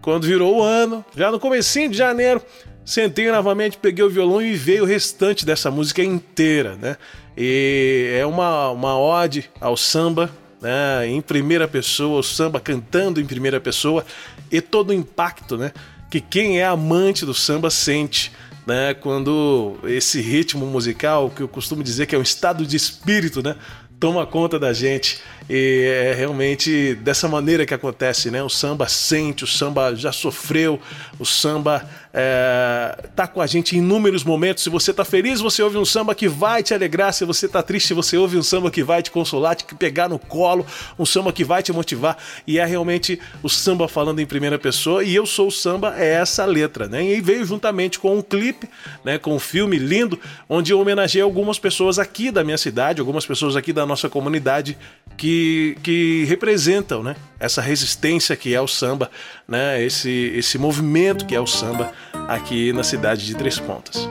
quando 0.00 0.24
virou 0.24 0.58
o 0.58 0.62
ano, 0.62 1.04
já 1.16 1.32
no 1.32 1.40
comecinho 1.40 1.90
de 1.90 1.96
janeiro, 1.96 2.40
sentei 2.84 3.28
novamente, 3.32 3.76
peguei 3.76 4.04
o 4.04 4.10
violão 4.10 4.40
e 4.40 4.54
veio 4.54 4.84
o 4.84 4.86
restante 4.86 5.44
dessa 5.44 5.68
música 5.68 6.00
inteira, 6.00 6.76
né? 6.76 6.96
E 7.36 8.14
é 8.16 8.24
uma, 8.24 8.70
uma 8.70 8.96
ode 8.96 9.50
ao 9.60 9.76
samba, 9.76 10.30
né? 10.64 11.06
Em 11.06 11.20
primeira 11.20 11.68
pessoa, 11.68 12.20
o 12.20 12.22
samba 12.22 12.58
cantando 12.58 13.20
em 13.20 13.26
primeira 13.26 13.60
pessoa 13.60 14.02
e 14.50 14.62
todo 14.62 14.90
o 14.90 14.94
impacto, 14.94 15.58
né? 15.58 15.72
Que 16.10 16.22
quem 16.22 16.58
é 16.58 16.64
amante 16.64 17.26
do 17.26 17.34
samba 17.34 17.70
sente, 17.70 18.32
né? 18.66 18.94
Quando 18.94 19.76
esse 19.84 20.22
ritmo 20.22 20.64
musical, 20.64 21.28
que 21.28 21.42
eu 21.42 21.48
costumo 21.48 21.82
dizer 21.84 22.06
que 22.06 22.14
é 22.14 22.18
um 22.18 22.22
estado 22.22 22.66
de 22.66 22.76
espírito, 22.76 23.42
né? 23.42 23.56
Toma 24.00 24.26
conta 24.26 24.58
da 24.58 24.72
gente 24.72 25.20
e 25.48 25.84
é 25.86 26.14
realmente 26.14 26.94
dessa 26.94 27.28
maneira 27.28 27.66
que 27.66 27.74
acontece, 27.74 28.30
né? 28.30 28.42
O 28.42 28.48
samba 28.48 28.88
sente, 28.88 29.44
o 29.44 29.46
samba 29.46 29.94
já 29.94 30.10
sofreu, 30.10 30.80
o 31.18 31.26
samba 31.26 31.86
é, 32.14 32.96
tá 33.14 33.26
com 33.26 33.42
a 33.42 33.46
gente 33.46 33.76
em 33.76 33.80
inúmeros 33.80 34.24
momentos. 34.24 34.62
Se 34.62 34.70
você 34.70 34.94
tá 34.94 35.04
feliz, 35.04 35.40
você 35.40 35.62
ouve 35.62 35.76
um 35.76 35.84
samba 35.84 36.14
que 36.14 36.28
vai 36.28 36.62
te 36.62 36.72
alegrar. 36.72 37.12
Se 37.12 37.26
você 37.26 37.46
tá 37.46 37.62
triste, 37.62 37.92
você 37.92 38.16
ouve 38.16 38.38
um 38.38 38.42
samba 38.42 38.70
que 38.70 38.82
vai 38.82 39.02
te 39.02 39.10
consolar, 39.10 39.54
te 39.54 39.66
pegar 39.74 40.08
no 40.08 40.18
colo, 40.18 40.64
um 40.98 41.04
samba 41.04 41.30
que 41.30 41.44
vai 41.44 41.62
te 41.62 41.72
motivar. 41.72 42.16
E 42.46 42.58
é 42.58 42.64
realmente 42.64 43.20
o 43.42 43.48
samba 43.48 43.86
falando 43.86 44.20
em 44.20 44.26
primeira 44.26 44.58
pessoa. 44.58 45.04
E 45.04 45.14
eu 45.14 45.26
sou 45.26 45.48
o 45.48 45.52
samba, 45.52 45.94
é 45.98 46.14
essa 46.14 46.46
letra, 46.46 46.88
né? 46.88 47.04
E 47.04 47.20
veio 47.20 47.44
juntamente 47.44 47.98
com 47.98 48.16
um 48.16 48.22
clipe, 48.22 48.66
né? 49.04 49.18
Com 49.18 49.34
um 49.34 49.40
filme 49.40 49.76
lindo, 49.76 50.18
onde 50.48 50.72
eu 50.72 50.80
homenageei 50.80 51.20
algumas 51.20 51.58
pessoas 51.58 51.98
aqui 51.98 52.30
da 52.30 52.42
minha 52.42 52.56
cidade, 52.56 53.00
algumas 53.00 53.26
pessoas 53.26 53.56
aqui 53.56 53.74
da 53.74 53.84
nossa 53.84 54.08
comunidade 54.08 54.78
que 55.16 55.33
que, 55.82 56.24
representam 56.28 57.02
né, 57.02 57.16
essa 57.38 57.60
resistência 57.60 58.36
que 58.36 58.54
é 58.54 58.60
o 58.60 58.68
samba, 58.68 59.10
né, 59.46 59.82
esse, 59.82 60.32
esse 60.34 60.58
movimento 60.58 61.26
que 61.26 61.34
é 61.34 61.40
o 61.40 61.46
samba 61.46 61.92
aqui 62.28 62.72
na 62.72 62.82
cidade 62.82 63.26
de 63.26 63.34
Três 63.34 63.58
Pontas. 63.58 64.08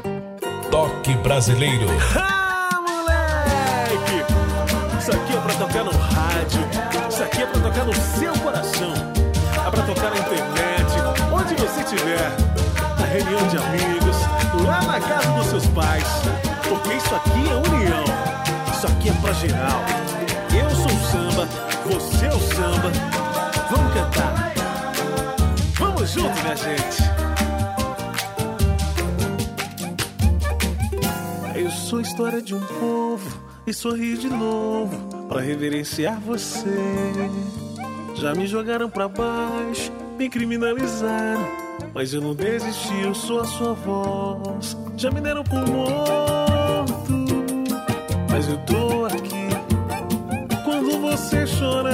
Toque 0.71 1.13
brasileiro. 1.17 1.85
Ah, 2.65 2.79
moleque! 2.81 4.25
Isso 4.99 5.11
aqui 5.11 5.33
é 5.33 5.41
pra 5.41 5.53
tocar 5.53 5.83
no 5.83 5.91
rádio, 5.91 6.61
isso 7.09 7.23
aqui 7.23 7.41
é 7.41 7.45
pra 7.45 7.61
tocar 7.61 7.85
no 7.85 7.93
seu 7.93 8.33
coração, 8.33 8.93
é 9.65 9.71
pra 9.71 9.83
tocar 9.83 10.09
na 10.09 10.17
internet, 10.17 10.93
onde 11.31 11.53
você 11.55 11.81
estiver, 11.81 12.31
na 12.97 13.05
reunião 13.05 13.47
de 13.47 13.57
amigos, 13.57 14.17
lá 14.65 14.81
na 14.83 14.99
casa 14.99 15.31
dos 15.33 15.47
seus 15.47 15.67
pais, 15.67 16.07
porque 16.67 16.93
isso 16.93 17.15
aqui 17.15 17.49
é 17.49 17.55
união, 17.75 18.03
isso 18.71 18.87
aqui 18.87 19.09
é 19.09 19.13
pra 19.13 19.33
geral. 19.33 20.02
O 22.35 22.39
samba. 22.39 22.91
Vamos 23.69 23.93
cantar. 23.93 24.53
Vamos 25.77 26.09
junto, 26.11 26.41
minha 26.41 26.55
gente. 26.55 27.03
Eu 31.55 31.69
sou 31.71 31.99
a 31.99 32.01
história 32.01 32.41
de 32.41 32.55
um 32.55 32.59
povo 32.59 33.39
e 33.65 33.73
sorri 33.73 34.17
de 34.17 34.29
novo 34.29 35.25
para 35.27 35.41
reverenciar 35.41 36.19
você. 36.19 36.69
Já 38.15 38.33
me 38.33 38.47
jogaram 38.47 38.89
para 38.89 39.07
baixo, 39.07 39.91
me 40.17 40.29
criminalizaram, 40.29 41.45
mas 41.93 42.13
eu 42.13 42.21
não 42.21 42.33
desisti, 42.33 43.01
eu 43.01 43.13
sou 43.13 43.41
a 43.41 43.45
sua 43.45 43.73
voz. 43.73 44.77
Já 44.97 45.11
me 45.11 45.21
deram 45.21 45.43
por 45.43 45.67
morto, 45.67 47.13
mas 48.29 48.47
eu 48.47 48.57
tô 48.59 49.02
você 51.23 51.47
chorar. 51.47 51.93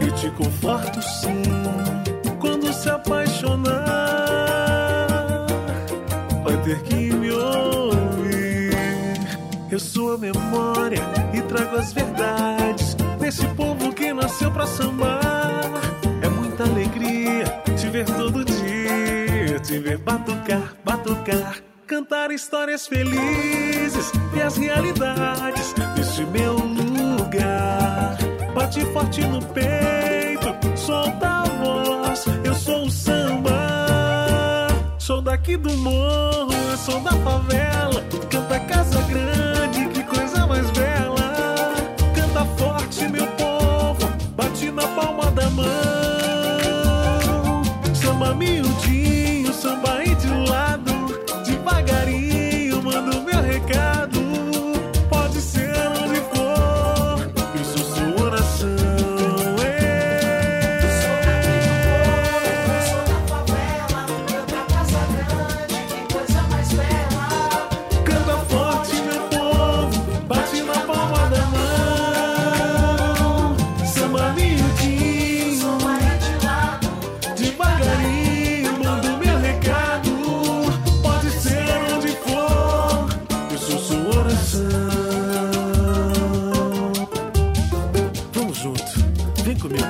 Eu 0.00 0.10
te 0.12 0.30
conforto 0.30 1.02
sim 1.02 1.42
quando 2.40 2.72
se 2.72 2.88
apaixonar. 2.88 3.76
Vai 6.42 6.56
ter 6.62 6.80
que 6.82 7.12
me 7.12 7.30
ouvir. 7.30 8.70
Eu 9.70 9.78
sou 9.78 10.14
a 10.14 10.18
memória 10.18 11.02
e 11.34 11.42
trago 11.42 11.76
as 11.76 11.92
verdades 11.92 12.96
desse 13.20 13.46
povo 13.48 13.92
que 13.92 14.12
nasceu 14.12 14.50
pra 14.50 14.66
sambar. 14.66 15.70
É 16.22 16.28
muita 16.28 16.64
alegria 16.64 17.44
te 17.76 17.88
ver 17.88 18.06
todo 18.06 18.44
dia, 18.44 19.60
te 19.60 19.78
ver 19.78 19.98
batucar, 19.98 20.74
batucar 20.82 21.67
cantar 21.98 22.30
histórias 22.30 22.86
felizes 22.86 24.12
e 24.32 24.40
as 24.40 24.56
realidades 24.56 25.74
desse 25.96 26.24
meu 26.26 26.54
lugar. 26.54 28.16
Bate 28.54 28.84
forte 28.92 29.20
no 29.26 29.44
peito, 29.46 30.46
solta 30.76 31.26
a 31.26 31.42
voz, 31.42 32.24
eu 32.44 32.54
sou 32.54 32.84
o 32.84 32.90
samba. 32.90 34.68
Sou 34.96 35.20
daqui 35.20 35.56
do 35.56 35.72
morro, 35.72 36.52
eu 36.70 36.76
sou 36.76 37.00
da 37.00 37.10
favela, 37.10 38.00
canta 38.30 38.60
casa 38.60 39.02
grande, 39.02 39.88
que 39.88 40.04
coisa 40.04 40.46
mais 40.46 40.70
bela. 40.70 41.74
Canta 42.14 42.44
forte, 42.56 43.08
meu 43.08 43.26
povo, 43.32 44.08
bate 44.36 44.70
na 44.70 44.86
palma 44.86 45.32
da 45.32 45.50
mão. 45.50 45.66
Samba 47.92 48.34
miudinho, 48.36 48.97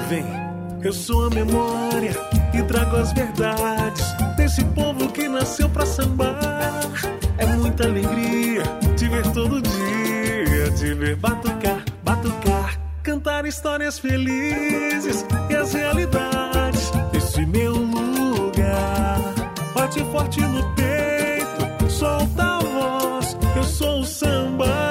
vem. 0.08 0.24
Eu 0.82 0.92
sou 0.92 1.26
a 1.26 1.30
memória 1.30 2.12
e 2.54 2.62
trago 2.62 2.96
as 2.96 3.12
verdades 3.12 4.06
desse 4.36 4.64
povo 4.64 5.08
que 5.10 5.28
nasceu 5.28 5.68
pra 5.68 5.84
sambar. 5.84 6.88
É 7.36 7.44
muita 7.44 7.84
alegria 7.84 8.62
te 8.96 9.06
ver 9.06 9.22
todo 9.32 9.60
dia, 9.60 10.70
te 10.76 10.94
ver 10.94 11.16
batucar, 11.16 11.84
batucar, 12.02 12.80
cantar 13.02 13.44
histórias 13.44 13.98
felizes 13.98 15.26
e 15.50 15.54
as 15.54 15.74
realidades 15.74 16.90
desse 17.12 17.44
meu 17.44 17.72
lugar. 17.74 19.18
Bate 19.74 20.02
forte 20.10 20.40
no 20.40 20.62
peito, 20.74 21.90
solta 21.90 22.42
a 22.42 22.58
voz, 22.60 23.36
eu 23.56 23.64
sou 23.64 24.00
o 24.00 24.04
samba. 24.04 24.87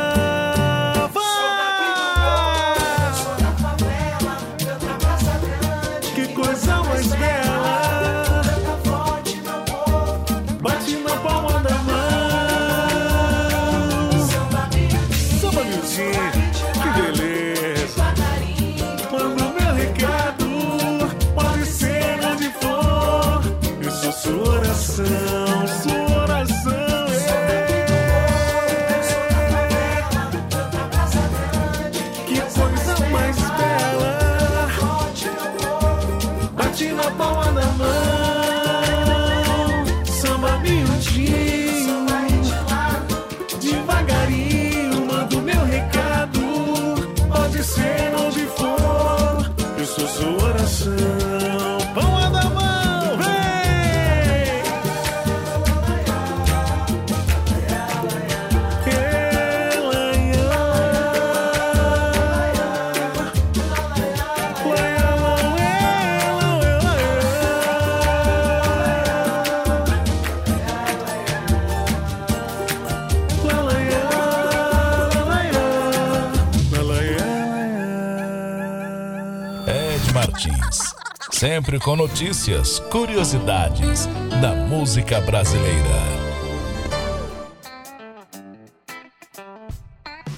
Martins. 80.28 80.94
Sempre 81.32 81.80
com 81.80 81.96
notícias, 81.96 82.80
curiosidades 82.80 84.08
da 84.42 84.54
música 84.54 85.22
brasileira. 85.22 86.18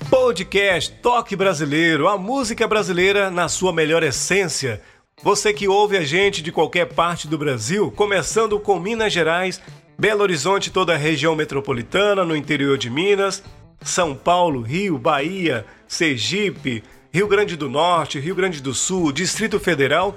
Podcast 0.09 0.91
Toque 1.01 1.35
Brasileiro, 1.35 2.07
a 2.07 2.17
música 2.17 2.67
brasileira 2.67 3.31
na 3.31 3.49
sua 3.49 3.73
melhor 3.73 4.03
essência. 4.03 4.81
Você 5.23 5.53
que 5.53 5.67
ouve 5.67 5.97
a 5.97 6.03
gente 6.03 6.43
de 6.43 6.51
qualquer 6.51 6.85
parte 6.93 7.27
do 7.27 7.37
Brasil, 7.37 7.91
começando 7.91 8.59
com 8.59 8.79
Minas 8.79 9.11
Gerais, 9.11 9.59
Belo 9.97 10.21
Horizonte, 10.21 10.71
toda 10.71 10.93
a 10.93 10.97
região 10.97 11.35
metropolitana, 11.35 12.23
no 12.23 12.35
interior 12.35 12.77
de 12.77 12.89
Minas, 12.89 13.43
São 13.81 14.15
Paulo, 14.15 14.61
Rio, 14.61 14.97
Bahia, 14.99 15.65
Sergipe, 15.87 16.83
Rio 17.11 17.27
Grande 17.27 17.55
do 17.55 17.67
Norte, 17.67 18.19
Rio 18.19 18.35
Grande 18.35 18.61
do 18.61 18.71
Sul, 18.71 19.11
Distrito 19.11 19.59
Federal, 19.59 20.15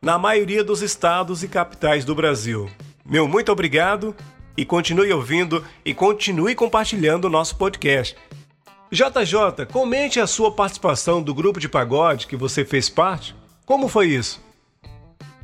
na 0.00 0.18
maioria 0.18 0.64
dos 0.64 0.82
estados 0.82 1.44
e 1.44 1.48
capitais 1.48 2.04
do 2.04 2.16
Brasil. 2.16 2.68
Meu 3.06 3.28
muito 3.28 3.52
obrigado 3.52 4.14
e 4.56 4.64
continue 4.64 5.12
ouvindo 5.12 5.64
e 5.84 5.94
continue 5.94 6.56
compartilhando 6.56 7.26
o 7.26 7.30
nosso 7.30 7.54
podcast. 7.54 8.16
JJ, 8.90 9.66
comente 9.72 10.18
a 10.18 10.26
sua 10.26 10.50
participação 10.50 11.22
do 11.22 11.32
grupo 11.32 11.60
de 11.60 11.68
pagode 11.68 12.26
que 12.26 12.36
você 12.36 12.64
fez 12.64 12.88
parte. 12.88 13.36
Como 13.64 13.86
foi 13.86 14.08
isso? 14.08 14.40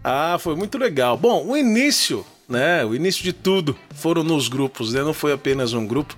Ah, 0.02 0.36
foi 0.40 0.56
muito 0.56 0.76
legal. 0.76 1.16
Bom, 1.16 1.46
o 1.46 1.56
início, 1.56 2.26
né? 2.48 2.84
O 2.84 2.92
início 2.92 3.22
de 3.22 3.32
tudo 3.32 3.76
foram 3.94 4.24
nos 4.24 4.48
grupos, 4.48 4.92
né? 4.92 5.02
Não 5.04 5.14
foi 5.14 5.32
apenas 5.32 5.72
um 5.72 5.86
grupo, 5.86 6.16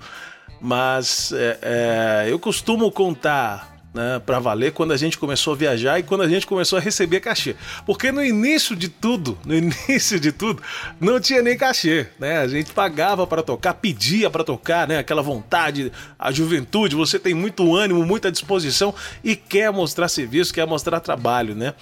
mas 0.59 1.31
é, 1.33 1.59
é, 1.61 2.31
eu 2.31 2.39
costumo 2.39 2.91
contar 2.91 3.71
né, 3.93 4.21
para 4.25 4.39
valer 4.39 4.71
quando 4.71 4.93
a 4.93 4.97
gente 4.97 5.17
começou 5.17 5.53
a 5.53 5.55
viajar 5.55 5.99
e 5.99 6.03
quando 6.03 6.21
a 6.21 6.27
gente 6.27 6.47
começou 6.47 6.77
a 6.77 6.81
receber 6.81 7.19
cachê. 7.19 7.55
Porque 7.85 8.11
no 8.11 8.23
início 8.23 8.75
de 8.75 8.87
tudo, 8.87 9.37
no 9.45 9.53
início 9.55 10.19
de 10.19 10.31
tudo, 10.31 10.61
não 10.99 11.19
tinha 11.19 11.41
nem 11.41 11.57
cachê, 11.57 12.07
né? 12.17 12.39
A 12.39 12.47
gente 12.47 12.71
pagava 12.71 13.27
para 13.27 13.43
tocar, 13.43 13.73
pedia 13.73 14.29
para 14.29 14.43
tocar, 14.43 14.87
né? 14.87 14.97
Aquela 14.97 15.21
vontade, 15.21 15.91
a 16.17 16.31
juventude, 16.31 16.95
você 16.95 17.19
tem 17.19 17.33
muito 17.33 17.75
ânimo, 17.75 18.05
muita 18.05 18.31
disposição 18.31 18.93
e 19.23 19.35
quer 19.35 19.71
mostrar 19.71 20.07
serviço, 20.07 20.53
quer 20.53 20.65
mostrar 20.65 20.99
trabalho, 20.99 21.53
né? 21.55 21.73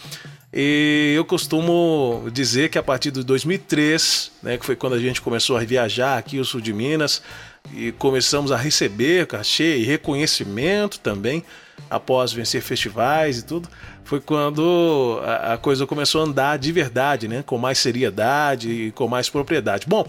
E 0.52 1.14
eu 1.16 1.24
costumo 1.24 2.28
dizer 2.34 2.70
que 2.70 2.78
a 2.80 2.84
partir 2.84 3.12
de 3.12 3.24
2003, 3.24 4.32
né, 4.42 4.58
que 4.58 4.66
foi 4.66 4.76
quando 4.76 4.94
a 4.94 5.00
gente 5.00 5.22
começou 5.22 5.56
a 5.56 5.60
viajar 5.60 6.18
aqui 6.18 6.40
o 6.40 6.46
sul 6.46 6.60
de 6.60 6.74
Minas 6.74 7.22
e 7.72 7.92
começamos 7.92 8.52
a 8.52 8.58
receber 8.58 9.28
cachê 9.28 9.78
e 9.78 9.84
reconhecimento 9.84 11.00
também, 11.00 11.44
após 11.90 12.34
vencer 12.34 12.62
festivais 12.62 13.40
e 13.40 13.46
tudo, 13.46 13.70
foi 14.04 14.20
quando 14.20 15.22
a, 15.24 15.54
a 15.54 15.58
coisa 15.58 15.86
começou 15.86 16.22
a 16.22 16.26
andar 16.26 16.58
de 16.58 16.72
verdade, 16.72 17.28
né? 17.28 17.44
Com 17.46 17.60
mais 17.60 17.78
seriedade 17.78 18.70
e 18.70 18.92
com 18.92 19.08
mais 19.08 19.30
propriedade. 19.30 19.86
Bom, 19.88 20.08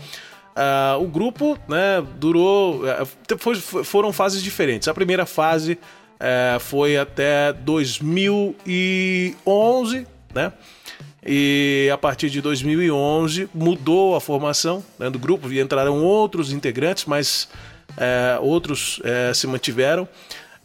uh, 0.56 1.02
o 1.02 1.06
grupo, 1.06 1.58
né, 1.68 2.02
durou. 2.16 2.82
Uh, 2.82 3.06
foi, 3.38 3.54
foram 3.56 4.10
fases 4.12 4.42
diferentes. 4.42 4.88
A 4.88 4.94
primeira 4.94 5.24
fase 5.26 5.72
uh, 5.72 6.58
foi 6.60 6.96
até 6.96 7.52
2011, 7.52 10.06
né? 10.34 10.52
E 11.24 11.88
a 11.92 11.98
partir 11.98 12.30
de 12.30 12.40
2011 12.40 13.50
mudou 13.52 14.16
a 14.16 14.20
formação 14.22 14.82
né, 14.98 15.10
do 15.10 15.18
grupo 15.18 15.52
e 15.52 15.60
entraram 15.60 16.02
outros 16.02 16.50
integrantes, 16.50 17.04
mas 17.04 17.46
é, 17.98 18.38
outros 18.40 19.02
se 19.34 19.46
mantiveram. 19.46 20.08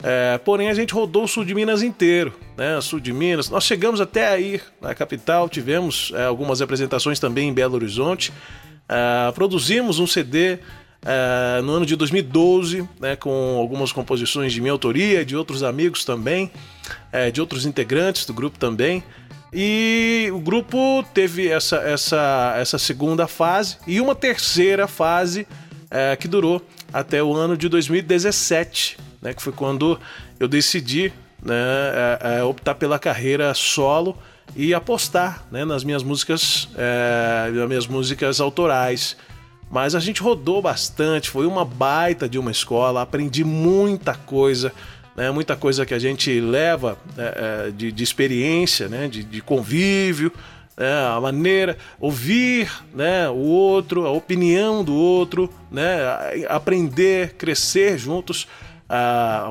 É, 0.04 0.38
porém, 0.38 0.70
a 0.70 0.74
gente 0.74 0.94
rodou 0.94 1.24
o 1.24 1.28
sul 1.28 1.46
de 1.46 1.56
Minas 1.56 1.82
inteiro, 1.82 2.34
né? 2.58 2.80
Sul 2.82 3.00
de 3.00 3.14
Minas. 3.14 3.50
Nós 3.50 3.64
chegamos 3.64 4.02
até 4.02 4.28
aí 4.28 4.62
na 4.82 4.94
capital, 4.94 5.50
tivemos 5.50 6.12
é, 6.16 6.26
algumas 6.26 6.62
apresentações 6.62 7.20
também 7.20 7.50
em 7.50 7.54
Belo 7.54 7.76
Horizonte. 7.76 8.32
É, 8.88 9.32
produzimos 9.32 9.98
um 9.98 10.06
CD 10.06 10.60
é, 11.06 11.62
no 11.62 11.72
ano 11.72 11.86
de 11.86 11.96
2012, 11.96 12.88
né, 13.00 13.16
com 13.16 13.58
algumas 13.58 13.92
composições 13.92 14.52
de 14.52 14.60
minha 14.60 14.74
autoria, 14.74 15.24
de 15.24 15.36
outros 15.36 15.64
amigos 15.64 16.04
também, 16.04 16.52
é, 17.12 17.32
de 17.32 17.40
outros 17.40 17.66
integrantes 17.66 18.26
do 18.26 18.34
grupo 18.34 18.58
também. 18.58 19.04
E 19.54 20.30
o 20.34 20.40
grupo 20.40 21.04
teve 21.14 21.48
essa, 21.48 21.78
essa, 21.78 22.56
essa 22.58 22.78
segunda 22.78 23.28
fase 23.28 23.78
e 23.88 24.02
uma 24.02 24.14
terceira 24.14 24.88
fase 24.88 25.48
é, 25.90 26.16
que 26.16 26.28
durou 26.28 26.62
até 26.92 27.24
o 27.24 27.34
ano 27.34 27.56
de 27.56 27.70
2017 27.70 28.98
né, 29.26 29.34
que 29.34 29.42
foi 29.42 29.52
quando 29.52 30.00
eu 30.40 30.48
decidi 30.48 31.12
né, 31.42 31.56
é, 31.56 32.38
é, 32.38 32.44
optar 32.44 32.76
pela 32.76 33.00
carreira 33.00 33.52
solo 33.56 34.16
e 34.56 34.72
apostar 34.72 35.44
né, 35.52 35.66
nas 35.66 35.84
minhas 35.84 36.04
músicas, 36.04 36.70
é, 36.78 37.50
nas 37.52 37.68
minhas 37.68 37.88
músicas 37.88 38.40
autorais. 38.40 39.18
Mas 39.70 39.96
a 39.96 40.00
gente 40.00 40.22
rodou 40.22 40.62
bastante, 40.62 41.32
foi 41.32 41.48
uma 41.48 41.66
baita 41.66 42.30
de 42.30 42.38
uma 42.38 42.52
escola, 42.52 43.02
aprendi 43.02 43.44
muita 43.44 44.14
coisa, 44.14 44.72
né, 45.16 45.32
muita 45.32 45.56
coisa 45.56 45.88
que 45.88 45.94
a 45.96 46.00
gente 46.00 46.40
leva 46.40 46.96
é, 47.18 47.68
é 47.68 47.72
de, 47.72 47.92
de, 47.92 48.04
experiência, 48.04 48.88
né, 48.88 49.08
de, 49.08 49.24
de 49.24 49.42
convívio, 49.42 50.32
né, 50.78 51.08
a 51.08 51.20
maneira, 51.20 51.80
ouvir 52.00 52.72
né, 52.94 53.28
o 53.28 53.38
outro, 53.38 54.06
a 54.06 54.12
opinião 54.12 54.84
do 54.84 54.94
outro, 54.94 55.50
né, 55.72 55.98
aprender, 56.48 57.34
crescer 57.34 57.98
juntos 57.98 58.48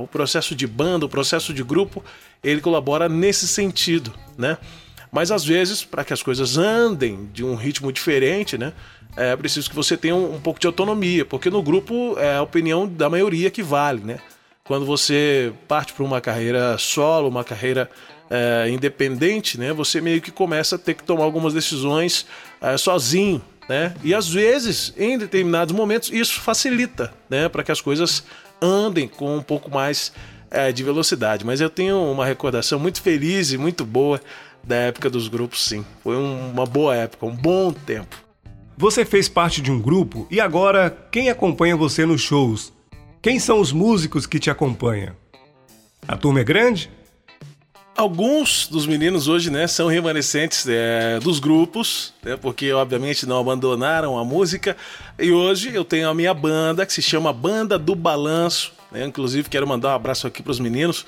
o 0.00 0.06
processo 0.06 0.54
de 0.54 0.66
banda, 0.66 1.06
o 1.06 1.08
processo 1.08 1.52
de 1.52 1.62
grupo, 1.62 2.04
ele 2.42 2.60
colabora 2.60 3.08
nesse 3.08 3.48
sentido, 3.48 4.12
né? 4.36 4.58
Mas 5.10 5.30
às 5.30 5.44
vezes, 5.44 5.84
para 5.84 6.04
que 6.04 6.12
as 6.12 6.22
coisas 6.22 6.58
andem 6.58 7.28
de 7.32 7.44
um 7.44 7.54
ritmo 7.54 7.92
diferente, 7.92 8.58
né? 8.58 8.72
É 9.16 9.36
preciso 9.36 9.70
que 9.70 9.76
você 9.76 9.96
tenha 9.96 10.14
um, 10.14 10.34
um 10.34 10.40
pouco 10.40 10.58
de 10.58 10.66
autonomia, 10.66 11.24
porque 11.24 11.48
no 11.48 11.62
grupo 11.62 12.18
é 12.18 12.36
a 12.36 12.42
opinião 12.42 12.86
da 12.88 13.08
maioria 13.08 13.50
que 13.50 13.62
vale, 13.62 14.02
né? 14.02 14.18
Quando 14.64 14.84
você 14.84 15.52
parte 15.68 15.92
para 15.92 16.04
uma 16.04 16.20
carreira 16.20 16.76
solo, 16.78 17.28
uma 17.28 17.44
carreira 17.44 17.88
é, 18.30 18.68
independente, 18.70 19.58
né? 19.58 19.72
Você 19.72 20.00
meio 20.00 20.20
que 20.20 20.30
começa 20.30 20.76
a 20.76 20.78
ter 20.78 20.94
que 20.94 21.04
tomar 21.04 21.24
algumas 21.24 21.54
decisões 21.54 22.26
é, 22.60 22.76
sozinho, 22.76 23.40
né? 23.68 23.94
E 24.02 24.14
às 24.14 24.28
vezes, 24.28 24.92
em 24.96 25.16
determinados 25.16 25.74
momentos, 25.74 26.10
isso 26.10 26.40
facilita, 26.40 27.12
né? 27.30 27.48
Para 27.48 27.62
que 27.62 27.70
as 27.70 27.80
coisas 27.80 28.24
andem 28.64 29.07
com 29.07 29.37
um 29.37 29.42
pouco 29.42 29.70
mais 29.70 30.12
é, 30.50 30.72
de 30.72 30.83
velocidade. 30.83 31.44
Mas 31.44 31.61
eu 31.61 31.68
tenho 31.68 31.98
uma 32.11 32.24
recordação 32.24 32.79
muito 32.79 33.03
feliz 33.03 33.53
e 33.53 33.59
muito 33.59 33.85
boa 33.85 34.20
da 34.62 34.77
época 34.77 35.11
dos 35.11 35.29
grupos, 35.29 35.62
sim. 35.62 35.85
Foi 36.03 36.16
um, 36.16 36.50
uma 36.50 36.64
boa 36.64 36.94
época, 36.96 37.27
um 37.27 37.37
bom 37.37 37.72
tempo. 37.72 38.16
Você 38.77 39.05
fez 39.05 39.29
parte 39.29 39.61
de 39.61 39.70
um 39.70 39.81
grupo 39.81 40.27
e 40.31 40.40
agora 40.40 40.90
quem 41.11 41.29
acompanha 41.29 41.77
você 41.77 42.07
nos 42.07 42.22
shows? 42.22 42.72
Quem 43.20 43.38
são 43.38 43.61
os 43.61 43.72
músicos 43.72 44.27
que 44.27 44.38
te 44.38 44.50
acompanham? 44.50 45.14
A 46.07 46.16
turma 46.16 46.40
é 46.40 46.44
grande? 46.44 46.90
Alguns 47.96 48.66
dos 48.66 48.87
meninos 48.87 49.28
hoje, 49.28 49.50
né, 49.50 49.68
são 49.68 49.87
remanescentes 49.87 50.66
é, 50.68 51.20
dos 51.20 51.38
grupos, 51.38 52.12
né, 52.24 52.37
porque 52.37 52.72
obviamente 52.72 53.24
não 53.24 53.38
abandonaram 53.38 54.18
a 54.18 54.24
música. 54.24 54.76
E 55.16 55.30
hoje 55.30 55.72
eu 55.72 55.85
tenho 55.85 56.09
a 56.09 56.14
minha 56.14 56.35
banda 56.35 56.85
que 56.85 56.92
se 56.92 57.00
chama 57.00 57.33
Banda 57.33 57.78
do 57.78 57.94
Balanço. 57.94 58.72
Né, 58.90 59.04
inclusive 59.04 59.48
quero 59.48 59.64
mandar 59.64 59.90
um 59.90 59.94
abraço 59.94 60.26
aqui 60.26 60.42
para 60.42 60.50
os 60.50 60.59
meninos, 60.59 61.07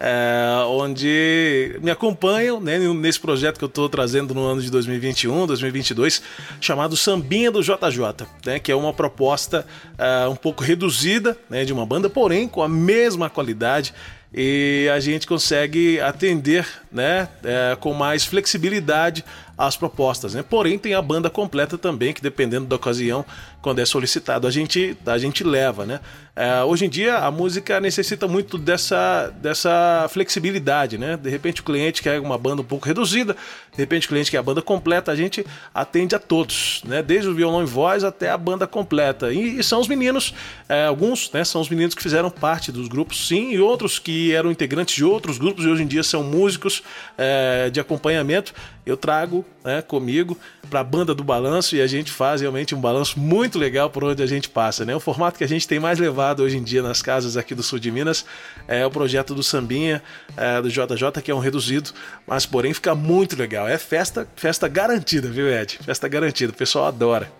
é, 0.00 0.64
onde 0.66 1.78
me 1.80 1.90
acompanham 1.92 2.60
né, 2.60 2.80
nesse 2.80 3.20
projeto 3.20 3.56
que 3.56 3.64
eu 3.64 3.68
estou 3.68 3.88
trazendo 3.88 4.34
no 4.34 4.44
ano 4.44 4.60
de 4.60 4.72
2021, 4.72 5.46
2022, 5.46 6.20
chamado 6.60 6.96
Sambinha 6.96 7.48
do 7.48 7.62
JJ, 7.62 8.26
né, 8.44 8.58
que 8.58 8.72
é 8.72 8.74
uma 8.74 8.92
proposta 8.92 9.64
é, 9.96 10.26
um 10.26 10.34
pouco 10.34 10.64
reduzida 10.64 11.38
né, 11.48 11.64
de 11.64 11.72
uma 11.72 11.86
banda, 11.86 12.10
porém 12.10 12.48
com 12.48 12.60
a 12.60 12.68
mesma 12.68 13.30
qualidade 13.30 13.94
e 14.36 14.90
a 14.92 14.98
gente 14.98 15.28
consegue 15.28 16.00
atender 16.00 16.66
né, 16.90 17.28
é, 17.44 17.76
com 17.76 17.94
mais 17.94 18.24
flexibilidade 18.24 19.24
as 19.56 19.76
propostas. 19.76 20.34
Né? 20.34 20.42
Porém, 20.42 20.78
tem 20.78 20.94
a 20.94 21.02
banda 21.02 21.30
completa 21.30 21.78
também, 21.78 22.12
que 22.12 22.20
dependendo 22.20 22.66
da 22.66 22.76
ocasião, 22.76 23.24
quando 23.62 23.78
é 23.78 23.84
solicitado, 23.84 24.46
a 24.46 24.50
gente, 24.50 24.96
a 25.06 25.16
gente 25.16 25.44
leva. 25.44 25.86
Né? 25.86 26.00
É, 26.36 26.62
hoje 26.64 26.84
em 26.84 26.88
dia, 26.88 27.18
a 27.18 27.30
música 27.30 27.80
necessita 27.80 28.26
muito 28.26 28.58
dessa, 28.58 29.32
dessa 29.40 30.06
flexibilidade. 30.10 30.98
Né? 30.98 31.16
De 31.16 31.30
repente, 31.30 31.60
o 31.60 31.64
cliente 31.64 32.02
quer 32.02 32.20
uma 32.20 32.36
banda 32.36 32.62
um 32.62 32.64
pouco 32.64 32.86
reduzida, 32.86 33.36
de 33.72 33.78
repente, 33.78 34.06
o 34.06 34.08
cliente 34.08 34.30
quer 34.30 34.38
a 34.38 34.42
banda 34.42 34.60
completa, 34.60 35.10
a 35.10 35.16
gente 35.16 35.46
atende 35.72 36.14
a 36.14 36.18
todos, 36.18 36.82
né? 36.84 37.02
desde 37.02 37.28
o 37.28 37.34
violão 37.34 37.62
e 37.62 37.66
voz 37.66 38.04
até 38.04 38.30
a 38.30 38.38
banda 38.38 38.66
completa. 38.66 39.32
E, 39.32 39.58
e 39.58 39.64
são 39.64 39.80
os 39.80 39.88
meninos, 39.88 40.34
é, 40.68 40.86
alguns 40.86 41.30
né, 41.32 41.44
são 41.44 41.60
os 41.60 41.68
meninos 41.68 41.94
que 41.94 42.02
fizeram 42.02 42.30
parte 42.30 42.70
dos 42.70 42.88
grupos, 42.88 43.26
sim, 43.26 43.52
e 43.52 43.60
outros 43.60 43.98
que 43.98 44.32
eram 44.32 44.50
integrantes 44.50 44.94
de 44.94 45.04
outros 45.04 45.38
grupos 45.38 45.64
e 45.64 45.68
hoje 45.68 45.82
em 45.82 45.86
dia 45.86 46.02
são 46.02 46.22
músicos 46.22 46.82
é, 47.16 47.70
de 47.70 47.80
acompanhamento. 47.80 48.52
Eu 48.86 48.96
trago 48.96 49.44
né, 49.64 49.80
comigo 49.80 50.38
para 50.68 50.80
a 50.80 50.84
banda 50.84 51.14
do 51.14 51.24
balanço 51.24 51.74
e 51.74 51.80
a 51.80 51.86
gente 51.86 52.10
faz 52.12 52.40
realmente 52.40 52.74
um 52.74 52.80
balanço 52.80 53.18
muito 53.18 53.58
legal 53.58 53.88
por 53.88 54.04
onde 54.04 54.22
a 54.22 54.26
gente 54.26 54.48
passa. 54.48 54.84
Né? 54.84 54.94
O 54.94 55.00
formato 55.00 55.38
que 55.38 55.44
a 55.44 55.48
gente 55.48 55.66
tem 55.66 55.80
mais 55.80 55.98
levado 55.98 56.42
hoje 56.42 56.58
em 56.58 56.62
dia 56.62 56.82
nas 56.82 57.00
casas 57.00 57.36
aqui 57.36 57.54
do 57.54 57.62
sul 57.62 57.78
de 57.78 57.90
Minas 57.90 58.26
é 58.68 58.84
o 58.84 58.90
projeto 58.90 59.34
do 59.34 59.42
Sambinha, 59.42 60.02
é, 60.36 60.60
do 60.60 60.68
JJ, 60.68 61.22
que 61.22 61.30
é 61.30 61.34
um 61.34 61.38
reduzido, 61.38 61.90
mas 62.26 62.44
porém 62.44 62.74
fica 62.74 62.94
muito 62.94 63.36
legal. 63.36 63.66
É 63.66 63.78
festa, 63.78 64.28
festa 64.36 64.68
garantida, 64.68 65.28
viu, 65.28 65.48
Ed? 65.48 65.78
Festa 65.82 66.06
garantida, 66.06 66.52
o 66.52 66.56
pessoal 66.56 66.86
adora. 66.86 67.32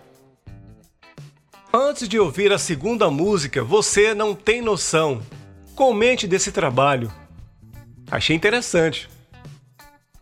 Antes 1.71 2.07
de 2.07 2.17
ouvir 2.17 2.53
a 2.53 2.57
segunda 2.57 3.11
música, 3.11 3.63
Você 3.63 4.13
Não 4.13 4.33
Tem 4.33 4.61
Noção, 4.61 5.21
comente 5.75 6.25
desse 6.25 6.51
trabalho. 6.51 7.11
Achei 8.09 8.35
interessante. 8.35 9.09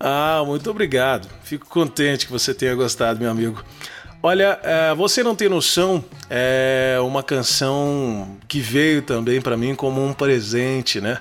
Ah, 0.06 0.44
muito 0.46 0.70
obrigado. 0.70 1.30
Fico 1.46 1.66
contente 1.66 2.26
que 2.26 2.32
você 2.34 2.54
tenha 2.54 2.76
gostado, 2.76 3.22
meu 3.22 3.32
amigo. 3.32 3.64
Olha, 4.22 4.60
é, 4.62 4.94
você 4.94 5.24
não 5.24 5.34
tem 5.34 5.48
noção 5.48 6.04
é 6.30 6.98
uma 7.00 7.24
canção 7.24 8.38
que 8.46 8.60
veio 8.60 9.02
também 9.02 9.40
para 9.40 9.56
mim 9.56 9.74
como 9.74 10.06
um 10.06 10.12
presente, 10.12 11.00
né? 11.00 11.20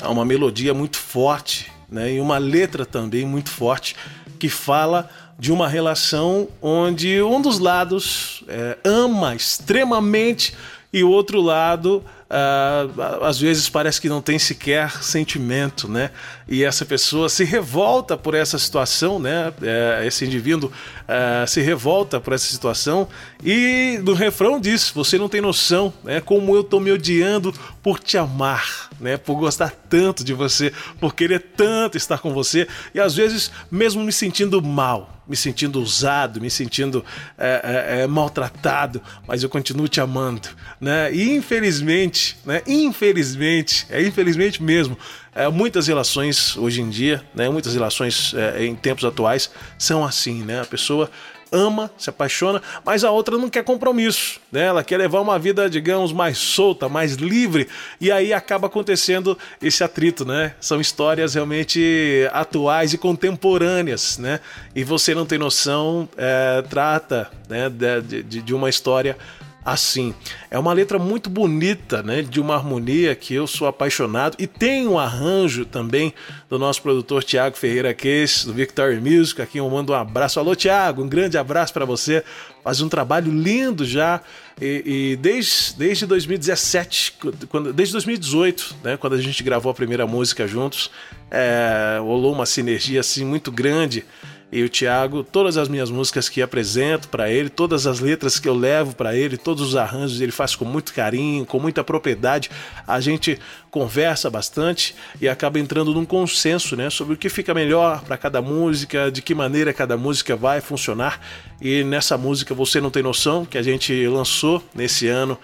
É 0.00 0.06
uma 0.08 0.24
melodia 0.24 0.72
muito 0.72 0.96
forte, 0.96 1.70
né? 1.90 2.14
E 2.14 2.20
uma 2.20 2.38
letra 2.38 2.86
também 2.86 3.26
muito 3.26 3.50
forte 3.50 3.94
que 4.38 4.48
fala 4.48 5.10
de 5.38 5.52
uma 5.52 5.68
relação 5.68 6.48
onde 6.62 7.20
um 7.20 7.38
dos 7.38 7.58
lados 7.58 8.44
é, 8.48 8.78
ama 8.82 9.34
extremamente 9.34 10.54
e 10.90 11.04
o 11.04 11.10
outro 11.10 11.38
lado 11.40 12.02
uh, 12.32 13.24
às 13.24 13.38
vezes 13.38 13.68
parece 13.68 14.00
que 14.00 14.08
não 14.08 14.20
tem 14.20 14.38
sequer 14.38 15.02
sentimento, 15.02 15.88
né? 15.88 16.10
E 16.52 16.64
essa 16.64 16.84
pessoa 16.84 17.30
se 17.30 17.44
revolta 17.44 18.14
por 18.14 18.34
essa 18.34 18.58
situação, 18.58 19.18
né? 19.18 19.50
É, 19.62 20.06
esse 20.06 20.26
indivíduo 20.26 20.70
uh, 20.70 21.48
se 21.48 21.62
revolta 21.62 22.20
por 22.20 22.34
essa 22.34 22.44
situação 22.44 23.08
e 23.42 23.98
no 24.02 24.12
refrão 24.12 24.60
diz: 24.60 24.90
Você 24.90 25.16
não 25.16 25.30
tem 25.30 25.40
noção, 25.40 25.94
né? 26.04 26.20
Como 26.20 26.54
eu 26.54 26.62
tô 26.62 26.78
me 26.78 26.92
odiando 26.92 27.54
por 27.82 27.98
te 27.98 28.18
amar, 28.18 28.90
né? 29.00 29.16
Por 29.16 29.36
gostar 29.36 29.70
tanto 29.88 30.22
de 30.22 30.34
você, 30.34 30.70
por 31.00 31.14
querer 31.14 31.40
tanto 31.56 31.96
estar 31.96 32.18
com 32.18 32.34
você 32.34 32.68
e 32.94 33.00
às 33.00 33.14
vezes 33.14 33.50
mesmo 33.70 34.04
me 34.04 34.12
sentindo 34.12 34.60
mal 34.60 35.22
me 35.26 35.36
sentindo 35.36 35.80
usado, 35.80 36.40
me 36.40 36.50
sentindo 36.50 37.04
é, 37.38 37.96
é, 37.98 38.02
é, 38.02 38.06
maltratado, 38.06 39.00
mas 39.26 39.42
eu 39.42 39.48
continuo 39.48 39.88
te 39.88 40.00
amando, 40.00 40.48
né? 40.80 41.12
E 41.14 41.34
infelizmente, 41.34 42.36
né? 42.44 42.60
Infelizmente, 42.66 43.86
é 43.88 44.02
infelizmente 44.02 44.62
mesmo, 44.62 44.98
é, 45.34 45.48
muitas 45.48 45.86
relações 45.86 46.56
hoje 46.56 46.82
em 46.82 46.90
dia, 46.90 47.22
né? 47.34 47.48
Muitas 47.48 47.74
relações 47.74 48.34
é, 48.34 48.64
em 48.64 48.74
tempos 48.74 49.04
atuais 49.04 49.50
são 49.78 50.04
assim, 50.04 50.42
né? 50.42 50.60
A 50.60 50.66
pessoa 50.66 51.10
ama, 51.52 51.90
se 51.98 52.08
apaixona, 52.08 52.62
mas 52.84 53.04
a 53.04 53.10
outra 53.10 53.36
não 53.36 53.50
quer 53.50 53.62
compromisso, 53.62 54.40
né? 54.50 54.64
Ela 54.64 54.82
quer 54.82 54.96
levar 54.96 55.20
uma 55.20 55.38
vida, 55.38 55.68
digamos, 55.68 56.10
mais 56.12 56.38
solta, 56.38 56.88
mais 56.88 57.14
livre, 57.14 57.68
e 58.00 58.10
aí 58.10 58.32
acaba 58.32 58.66
acontecendo 58.66 59.38
esse 59.60 59.84
atrito, 59.84 60.24
né? 60.24 60.54
São 60.58 60.80
histórias 60.80 61.34
realmente 61.34 62.26
atuais 62.32 62.94
e 62.94 62.98
contemporâneas, 62.98 64.16
né? 64.16 64.40
E 64.74 64.82
você 64.82 65.14
não 65.14 65.26
tem 65.26 65.38
noção, 65.38 66.08
é, 66.16 66.62
trata 66.62 67.30
né, 67.48 67.68
de, 67.68 68.22
de, 68.22 68.42
de 68.42 68.54
uma 68.54 68.70
história 68.70 69.16
assim. 69.64 70.14
É 70.50 70.58
uma 70.58 70.72
letra 70.72 70.98
muito 70.98 71.30
bonita, 71.30 72.02
né? 72.02 72.22
De 72.22 72.40
uma 72.40 72.54
harmonia 72.54 73.14
que 73.14 73.34
eu 73.34 73.46
sou 73.46 73.66
apaixonado. 73.66 74.36
E 74.38 74.46
tem 74.46 74.86
um 74.86 74.98
arranjo 74.98 75.64
também 75.64 76.12
do 76.48 76.58
nosso 76.58 76.82
produtor 76.82 77.22
Tiago 77.22 77.56
Ferreira 77.56 77.94
Case, 77.94 78.46
do 78.46 78.52
Victory 78.52 79.00
Music. 79.00 79.40
Aqui 79.40 79.58
eu 79.58 79.68
mando 79.70 79.92
um 79.92 79.96
abraço. 79.96 80.38
Alô, 80.38 80.54
Tiago, 80.54 81.02
um 81.02 81.08
grande 81.08 81.38
abraço 81.38 81.72
para 81.72 81.84
você. 81.84 82.24
Faz 82.62 82.80
um 82.80 82.88
trabalho 82.88 83.32
lindo 83.32 83.84
já. 83.84 84.20
E, 84.60 84.82
e, 85.12 85.16
desde, 85.16 85.74
desde 85.76 86.06
2017, 86.06 87.18
quando, 87.48 87.72
desde 87.72 87.92
2018, 87.92 88.76
né, 88.84 88.96
quando 88.96 89.14
a 89.14 89.20
gente 89.20 89.42
gravou 89.42 89.70
a 89.70 89.74
primeira 89.74 90.06
música 90.06 90.46
juntos, 90.46 90.90
é, 91.30 91.98
rolou 92.00 92.32
uma 92.32 92.46
sinergia 92.46 93.00
assim 93.00 93.24
muito 93.24 93.50
grande 93.50 94.04
e 94.52 94.62
o 94.62 94.68
Thiago, 94.68 95.24
todas 95.24 95.56
as 95.56 95.66
minhas 95.66 95.90
músicas 95.90 96.28
que 96.28 96.42
apresento 96.42 97.08
para 97.08 97.30
ele, 97.30 97.48
todas 97.48 97.86
as 97.86 98.00
letras 98.00 98.38
que 98.38 98.46
eu 98.46 98.54
levo 98.54 98.94
para 98.94 99.16
ele, 99.16 99.38
todos 99.38 99.68
os 99.68 99.76
arranjos 99.76 100.20
ele 100.20 100.30
faz 100.30 100.54
com 100.54 100.66
muito 100.66 100.92
carinho, 100.92 101.46
com 101.46 101.58
muita 101.58 101.82
propriedade. 101.82 102.50
A 102.86 103.00
gente 103.00 103.38
conversa 103.70 104.28
bastante 104.28 104.94
e 105.18 105.26
acaba 105.26 105.58
entrando 105.58 105.94
num 105.94 106.04
consenso, 106.04 106.76
né, 106.76 106.90
sobre 106.90 107.14
o 107.14 107.16
que 107.16 107.30
fica 107.30 107.54
melhor 107.54 108.02
para 108.02 108.18
cada 108.18 108.42
música, 108.42 109.10
de 109.10 109.22
que 109.22 109.34
maneira 109.34 109.72
cada 109.72 109.96
música 109.96 110.36
vai 110.36 110.60
funcionar. 110.60 111.18
E 111.58 111.82
nessa 111.82 112.18
música 112.18 112.54
você 112.54 112.78
não 112.78 112.90
tem 112.90 113.02
noção 113.02 113.46
que 113.46 113.56
a 113.56 113.62
gente 113.62 114.06
lançou 114.06 114.62
nesse 114.74 115.08
ano 115.08 115.38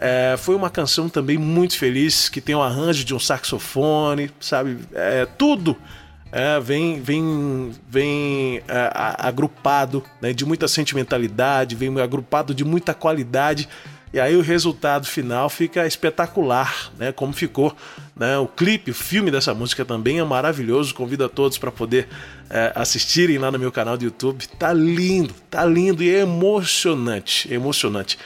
é, 0.00 0.36
foi 0.38 0.54
uma 0.54 0.70
canção 0.70 1.08
também 1.08 1.36
muito 1.36 1.76
feliz, 1.76 2.28
que 2.28 2.40
tem 2.40 2.54
um 2.54 2.62
arranjo 2.62 3.04
de 3.04 3.14
um 3.14 3.18
saxofone, 3.18 4.30
sabe? 4.38 4.78
É, 4.94 5.26
tudo 5.26 5.76
é, 6.30 6.60
vem, 6.60 7.00
vem, 7.00 7.72
vem 7.88 8.62
é, 8.68 8.90
agrupado 9.18 10.04
né, 10.20 10.32
de 10.32 10.44
muita 10.44 10.68
sentimentalidade, 10.68 11.74
vem 11.74 12.00
agrupado 12.00 12.54
de 12.54 12.64
muita 12.64 12.92
qualidade. 12.94 13.68
E 14.12 14.18
aí 14.18 14.34
o 14.36 14.40
resultado 14.40 15.06
final 15.06 15.50
fica 15.50 15.86
espetacular, 15.86 16.90
né? 16.98 17.12
Como 17.12 17.30
ficou, 17.32 17.76
né? 18.16 18.38
O 18.38 18.46
clipe, 18.46 18.90
o 18.90 18.94
filme 18.94 19.30
dessa 19.30 19.52
música 19.52 19.84
também 19.84 20.18
é 20.18 20.24
maravilhoso. 20.24 20.94
Convido 20.94 21.26
a 21.26 21.28
todos 21.28 21.58
para 21.58 21.70
poder 21.70 22.08
é, 22.48 22.72
assistirem 22.74 23.36
lá 23.36 23.50
no 23.50 23.58
meu 23.58 23.70
canal 23.70 23.98
do 23.98 24.04
YouTube. 24.04 24.46
Tá 24.58 24.72
lindo, 24.72 25.34
tá 25.50 25.64
lindo 25.66 26.02
e 26.02 26.08
é 26.08 26.20
emocionante, 26.20 27.52
emocionante. 27.52 28.18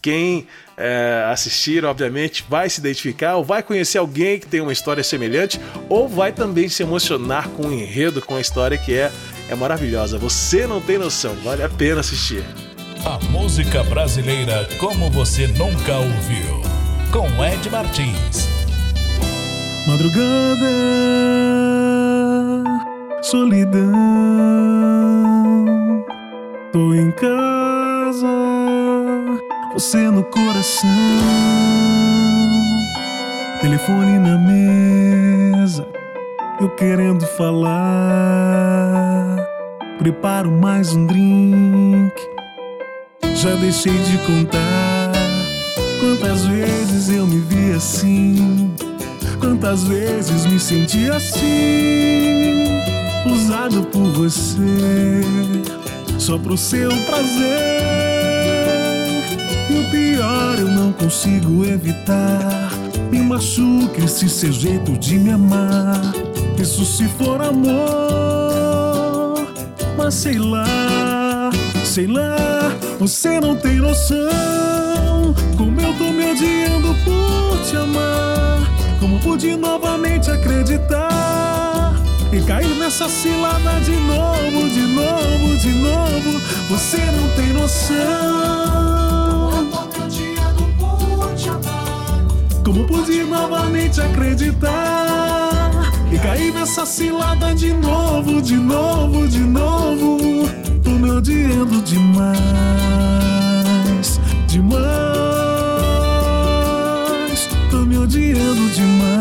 Quem 0.00 0.46
é, 0.76 1.24
assistir, 1.30 1.84
obviamente, 1.84 2.44
vai 2.48 2.70
se 2.70 2.80
identificar 2.80 3.36
ou 3.36 3.44
vai 3.44 3.62
conhecer 3.62 3.98
alguém 3.98 4.38
que 4.38 4.46
tem 4.46 4.60
uma 4.60 4.72
história 4.72 5.02
semelhante 5.02 5.60
ou 5.88 6.08
vai 6.08 6.32
também 6.32 6.68
se 6.68 6.82
emocionar 6.82 7.48
com 7.50 7.66
o 7.66 7.72
enredo, 7.72 8.22
com 8.22 8.36
a 8.36 8.40
história 8.40 8.78
que 8.78 8.94
é, 8.94 9.10
é 9.48 9.54
maravilhosa. 9.54 10.18
Você 10.18 10.66
não 10.66 10.80
tem 10.80 10.98
noção, 10.98 11.34
vale 11.36 11.62
a 11.62 11.68
pena 11.68 12.00
assistir. 12.00 12.44
A 13.04 13.18
música 13.30 13.82
brasileira 13.84 14.68
como 14.78 15.10
você 15.10 15.46
nunca 15.48 15.96
ouviu. 15.96 16.62
Com 17.12 17.26
Ed 17.44 17.70
Martins. 17.70 18.48
Madrugada, 19.86 20.68
solidão. 23.22 23.92
Tô 26.72 26.94
em 26.94 27.10
casa, 27.12 28.57
você 29.78 30.10
no 30.10 30.24
coração. 30.24 30.90
Telefone 33.60 34.18
na 34.18 34.36
mesa, 34.36 35.86
eu 36.60 36.68
querendo 36.70 37.24
falar. 37.36 37.76
Preparo 40.00 40.50
mais 40.50 40.92
um 40.96 41.06
drink. 41.06 42.12
Já 43.36 43.54
deixei 43.54 43.96
de 43.96 44.18
contar 44.26 45.12
quantas 46.00 46.44
vezes 46.46 47.08
eu 47.10 47.24
me 47.24 47.38
vi 47.38 47.72
assim. 47.72 48.74
Quantas 49.38 49.84
vezes 49.84 50.44
me 50.44 50.58
senti 50.58 51.08
assim, 51.08 52.64
usado 53.32 53.84
por 53.84 54.10
você, 54.10 55.22
só 56.18 56.36
pro 56.36 56.58
seu 56.58 56.90
prazer. 57.06 58.37
E 59.70 59.78
o 59.78 59.90
pior, 59.90 60.58
eu 60.58 60.68
não 60.68 60.92
consigo 60.92 61.64
evitar. 61.64 62.70
Me 63.10 63.20
machuca 63.20 64.02
esse 64.04 64.28
seu 64.28 64.50
jeito 64.50 64.92
de 64.98 65.18
me 65.18 65.30
amar. 65.30 66.00
Isso 66.58 66.84
se 66.84 67.06
for 67.08 67.40
amor, 67.40 67.76
mas 69.96 70.14
sei 70.14 70.38
lá, 70.38 71.50
sei 71.84 72.06
lá, 72.06 72.72
você 72.98 73.38
não 73.40 73.56
tem 73.56 73.76
noção. 73.76 75.34
Como 75.56 75.80
eu 75.80 75.92
tô 75.98 76.12
me 76.12 76.30
odiando 76.30 76.94
por 77.04 77.58
te 77.62 77.76
amar. 77.76 78.58
Como 78.98 79.20
pude 79.20 79.56
novamente 79.56 80.30
acreditar 80.30 81.94
e 82.32 82.40
cair 82.40 82.74
nessa 82.78 83.08
cilada 83.08 83.80
de 83.80 83.92
novo, 83.92 84.68
de 84.68 84.80
novo, 84.80 85.56
de 85.58 85.70
novo. 85.74 86.40
Você 86.68 86.98
não 86.98 87.28
tem 87.36 87.52
noção. 87.52 89.17
Como 92.78 92.86
pude 92.86 93.24
novamente 93.24 94.00
acreditar 94.00 95.72
E 96.12 96.18
caí 96.18 96.52
nessa 96.52 96.86
cilada 96.86 97.52
de 97.52 97.72
novo, 97.72 98.40
de 98.40 98.54
novo, 98.54 99.26
de 99.26 99.40
novo? 99.40 100.48
Tô 100.84 100.90
me 100.90 101.10
odiando 101.10 101.82
demais 101.82 102.38
Demais. 104.46 104.78
Tô 107.70 107.78
me 107.78 107.98
odiando 107.98 108.70
demais. 108.70 109.18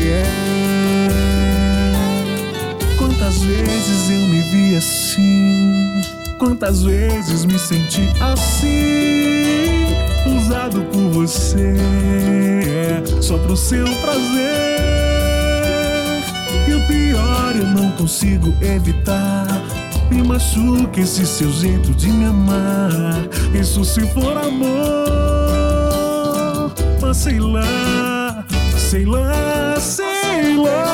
Yeah 0.00 0.26
Quantas 2.98 3.38
vezes 3.42 4.10
eu 4.10 4.26
me 4.26 4.40
vi 4.50 4.74
assim? 4.76 6.02
Quantas 6.38 6.82
vezes 6.82 7.44
me 7.44 7.58
senti 7.58 8.08
assim? 8.20 9.51
Usado 10.42 10.82
por 10.92 11.10
você, 11.10 11.76
só 13.20 13.38
pro 13.38 13.56
seu 13.56 13.84
prazer. 13.84 14.22
E 16.68 16.74
o 16.74 16.86
pior, 16.86 17.54
eu 17.56 17.66
não 17.66 17.90
consigo 17.92 18.54
evitar. 18.60 19.46
Me 20.10 20.22
machuca 20.22 21.00
esse 21.00 21.24
seu 21.26 21.50
jeito 21.50 21.94
de 21.94 22.08
me 22.08 22.26
amar. 22.26 23.28
Isso 23.58 23.84
se 23.84 24.00
for 24.08 24.36
amor, 24.36 24.72
mas 27.00 27.16
sei 27.16 27.38
lá, 27.38 28.44
sei 28.76 29.04
lá, 29.04 29.76
sei 29.80 30.56
lá. 30.56 30.91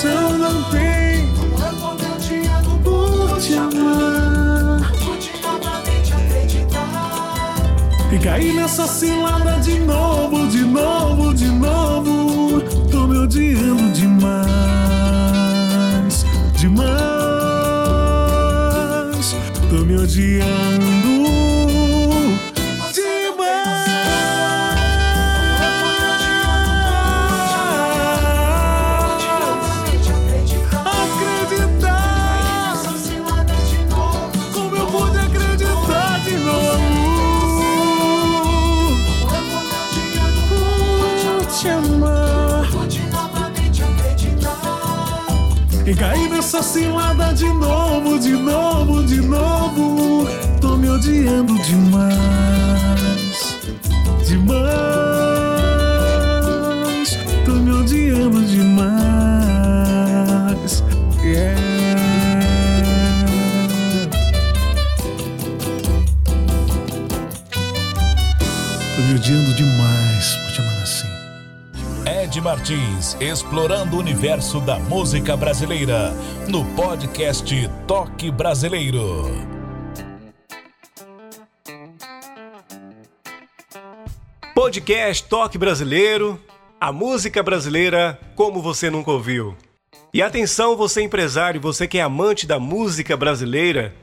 Noção, 0.00 0.38
não 0.38 0.62
tem. 0.70 1.28
Quando 1.52 2.02
eu 2.02 2.16
te 2.18 2.34
amo, 2.48 2.78
Por 2.78 3.38
te 3.38 3.54
amar. 3.54 4.80
acreditar. 6.12 7.56
E 8.12 8.18
cair 8.18 8.54
nessa 8.54 8.86
cilada 8.86 9.60
de 9.60 9.78
novo, 9.80 10.46
de 10.48 10.62
novo, 10.62 11.34
de 11.34 11.46
novo. 11.46 12.60
Tô 12.90 13.06
me 13.06 13.18
odiando 13.18 13.92
demais, 13.92 14.40
demais. 16.56 16.96
Tô 19.68 19.84
me 19.84 19.96
odiando 19.96 20.89
Cair 46.00 46.30
nessa 46.30 46.62
cilada 46.62 47.34
de 47.34 47.44
novo, 47.44 48.18
de 48.18 48.32
novo, 48.32 49.04
de 49.04 49.20
novo. 49.20 50.26
Tô 50.58 50.78
me 50.78 50.88
odiando 50.88 51.58
demais, 51.58 52.16
demais. 54.26 54.99
Martins, 72.50 73.16
explorando 73.20 73.96
o 73.96 74.00
universo 74.00 74.60
da 74.60 74.76
música 74.76 75.36
brasileira, 75.36 76.12
no 76.48 76.64
podcast 76.74 77.70
Toque 77.86 78.28
Brasileiro. 78.28 79.24
Podcast 84.52 85.28
Toque 85.28 85.56
Brasileiro, 85.56 86.40
a 86.80 86.90
música 86.90 87.40
brasileira 87.40 88.18
como 88.34 88.60
você 88.60 88.90
nunca 88.90 89.12
ouviu. 89.12 89.56
E 90.12 90.20
atenção, 90.20 90.76
você 90.76 91.02
empresário, 91.02 91.60
você 91.60 91.86
que 91.86 91.98
é 91.98 92.02
amante 92.02 92.48
da 92.48 92.58
música 92.58 93.16
brasileira, 93.16 93.94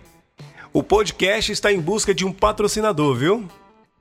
o 0.72 0.82
podcast 0.82 1.52
está 1.52 1.70
em 1.70 1.82
busca 1.82 2.16
de 2.16 2.26
um 2.26 2.32
patrocinador, 2.32 3.14
viu? 3.14 3.46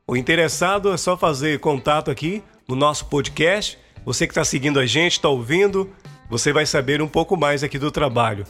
O 0.07 0.17
interessado 0.17 0.93
é 0.93 0.97
só 0.97 1.17
fazer 1.17 1.59
contato 1.59 2.13
aqui 2.13 2.45
no 2.69 2.77
nosso 2.77 3.07
podcast. 3.07 3.85
Você 4.07 4.25
que 4.25 4.31
está 4.31 4.45
seguindo 4.45 4.79
a 4.79 4.87
gente, 4.87 5.15
está 5.15 5.29
ouvindo, 5.29 5.91
você 6.31 6.53
vai 6.53 6.65
saber 6.65 7.03
um 7.03 7.09
pouco 7.09 7.37
mais 7.37 7.65
aqui 7.65 7.77
do 7.77 7.91
trabalho. 7.91 8.47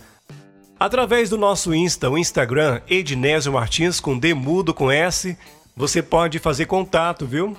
Através 0.79 1.31
do 1.31 1.39
nosso 1.39 1.75
Insta, 1.75 2.11
o 2.11 2.19
Instagram, 2.19 2.83
Ednésio 2.87 3.55
Martins, 3.55 3.99
com 3.99 4.19
D 4.19 4.35
mudo 4.35 4.75
com 4.75 4.91
S, 4.91 5.35
você 5.75 6.03
pode 6.03 6.39
fazer 6.39 6.67
contato, 6.67 7.25
viu? 7.25 7.57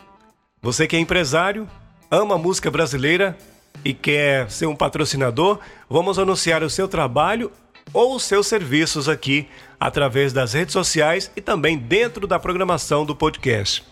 Você 0.61 0.85
que 0.85 0.95
é 0.95 0.99
empresário, 0.99 1.67
ama 2.11 2.35
a 2.35 2.37
música 2.37 2.69
brasileira 2.69 3.35
e 3.83 3.95
quer 3.95 4.47
ser 4.51 4.67
um 4.67 4.75
patrocinador, 4.75 5.59
vamos 5.89 6.19
anunciar 6.19 6.61
o 6.61 6.69
seu 6.69 6.87
trabalho 6.87 7.51
ou 7.91 8.15
os 8.15 8.23
seus 8.23 8.45
serviços 8.45 9.09
aqui 9.09 9.47
através 9.79 10.31
das 10.31 10.53
redes 10.53 10.73
sociais 10.73 11.31
e 11.35 11.41
também 11.41 11.75
dentro 11.75 12.27
da 12.27 12.37
programação 12.37 13.03
do 13.03 13.15
podcast. 13.15 13.83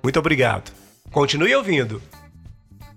Muito 0.00 0.18
obrigado. 0.20 0.70
Continue 1.10 1.56
ouvindo. 1.56 2.00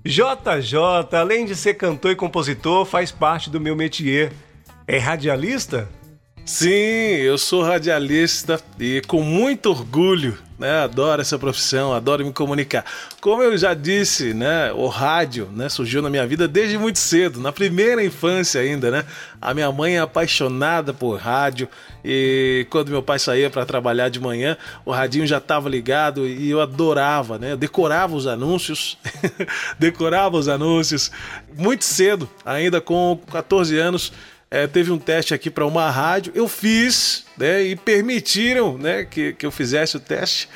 JJ, 0.04 1.16
além 1.16 1.46
de 1.46 1.56
ser 1.56 1.76
cantor 1.76 2.12
e 2.12 2.16
compositor, 2.16 2.86
faz 2.86 3.12
parte 3.12 3.50
do 3.50 3.60
meu 3.60 3.76
métier. 3.76 4.32
É 4.88 4.98
radialista? 4.98 5.88
Sim, 6.44 6.70
eu 6.70 7.38
sou 7.38 7.62
radialista 7.62 8.60
e 8.80 9.02
com 9.08 9.22
muito 9.22 9.70
orgulho, 9.70 10.38
né? 10.58 10.80
Adoro 10.80 11.22
essa 11.22 11.38
profissão, 11.38 11.94
adoro 11.94 12.26
me 12.26 12.34
comunicar. 12.34 12.84
Como 13.22 13.44
eu 13.44 13.56
já 13.56 13.76
disse, 13.76 14.34
né? 14.34 14.72
O 14.74 14.88
rádio, 14.88 15.48
né? 15.54 15.70
Surgiu 15.70 16.02
na 16.02 16.10
minha 16.10 16.26
vida 16.26 16.48
desde 16.48 16.80
muito 16.80 16.98
cedo, 16.98 17.40
na 17.40 17.52
primeira 17.52 18.04
infância 18.04 18.60
ainda, 18.60 18.90
né? 18.90 19.06
A 19.40 19.54
minha 19.54 19.72
mãe 19.72 19.98
é 19.98 20.00
apaixonada 20.00 20.92
por 20.92 21.20
rádio 21.20 21.70
e 22.04 22.66
quando 22.70 22.90
meu 22.90 23.04
pai 23.04 23.20
saía 23.20 23.50
para 23.50 23.66
trabalhar 23.66 24.10
de 24.10 24.20
manhã, 24.20 24.58
o 24.86 24.92
radinho 24.92 25.26
já 25.26 25.38
estava 25.38 25.70
ligado 25.70 26.28
e 26.28 26.50
eu 26.50 26.62
adorava, 26.62 27.38
né? 27.38 27.54
Eu 27.54 27.58
decorava 27.58 28.16
os 28.16 28.28
anúncios, 28.28 28.98
decorava 29.78 30.38
os 30.38 30.48
anúncios 30.48 31.12
muito 31.58 31.86
cedo, 31.86 32.30
ainda 32.46 32.82
com 32.82 33.20
14 33.32 33.78
anos. 33.78 34.12
É, 34.50 34.68
teve 34.68 34.92
um 34.92 34.98
teste 34.98 35.34
aqui 35.34 35.50
para 35.50 35.66
uma 35.66 35.90
rádio, 35.90 36.34
eu 36.36 36.46
fiz, 36.46 37.24
né, 37.38 37.64
e 37.64 37.74
permitiram, 37.74 38.78
né, 38.78 39.06
que, 39.06 39.32
que 39.32 39.46
eu 39.46 39.52
fizesse 39.52 39.96
o 39.96 40.00
teste 40.00 40.50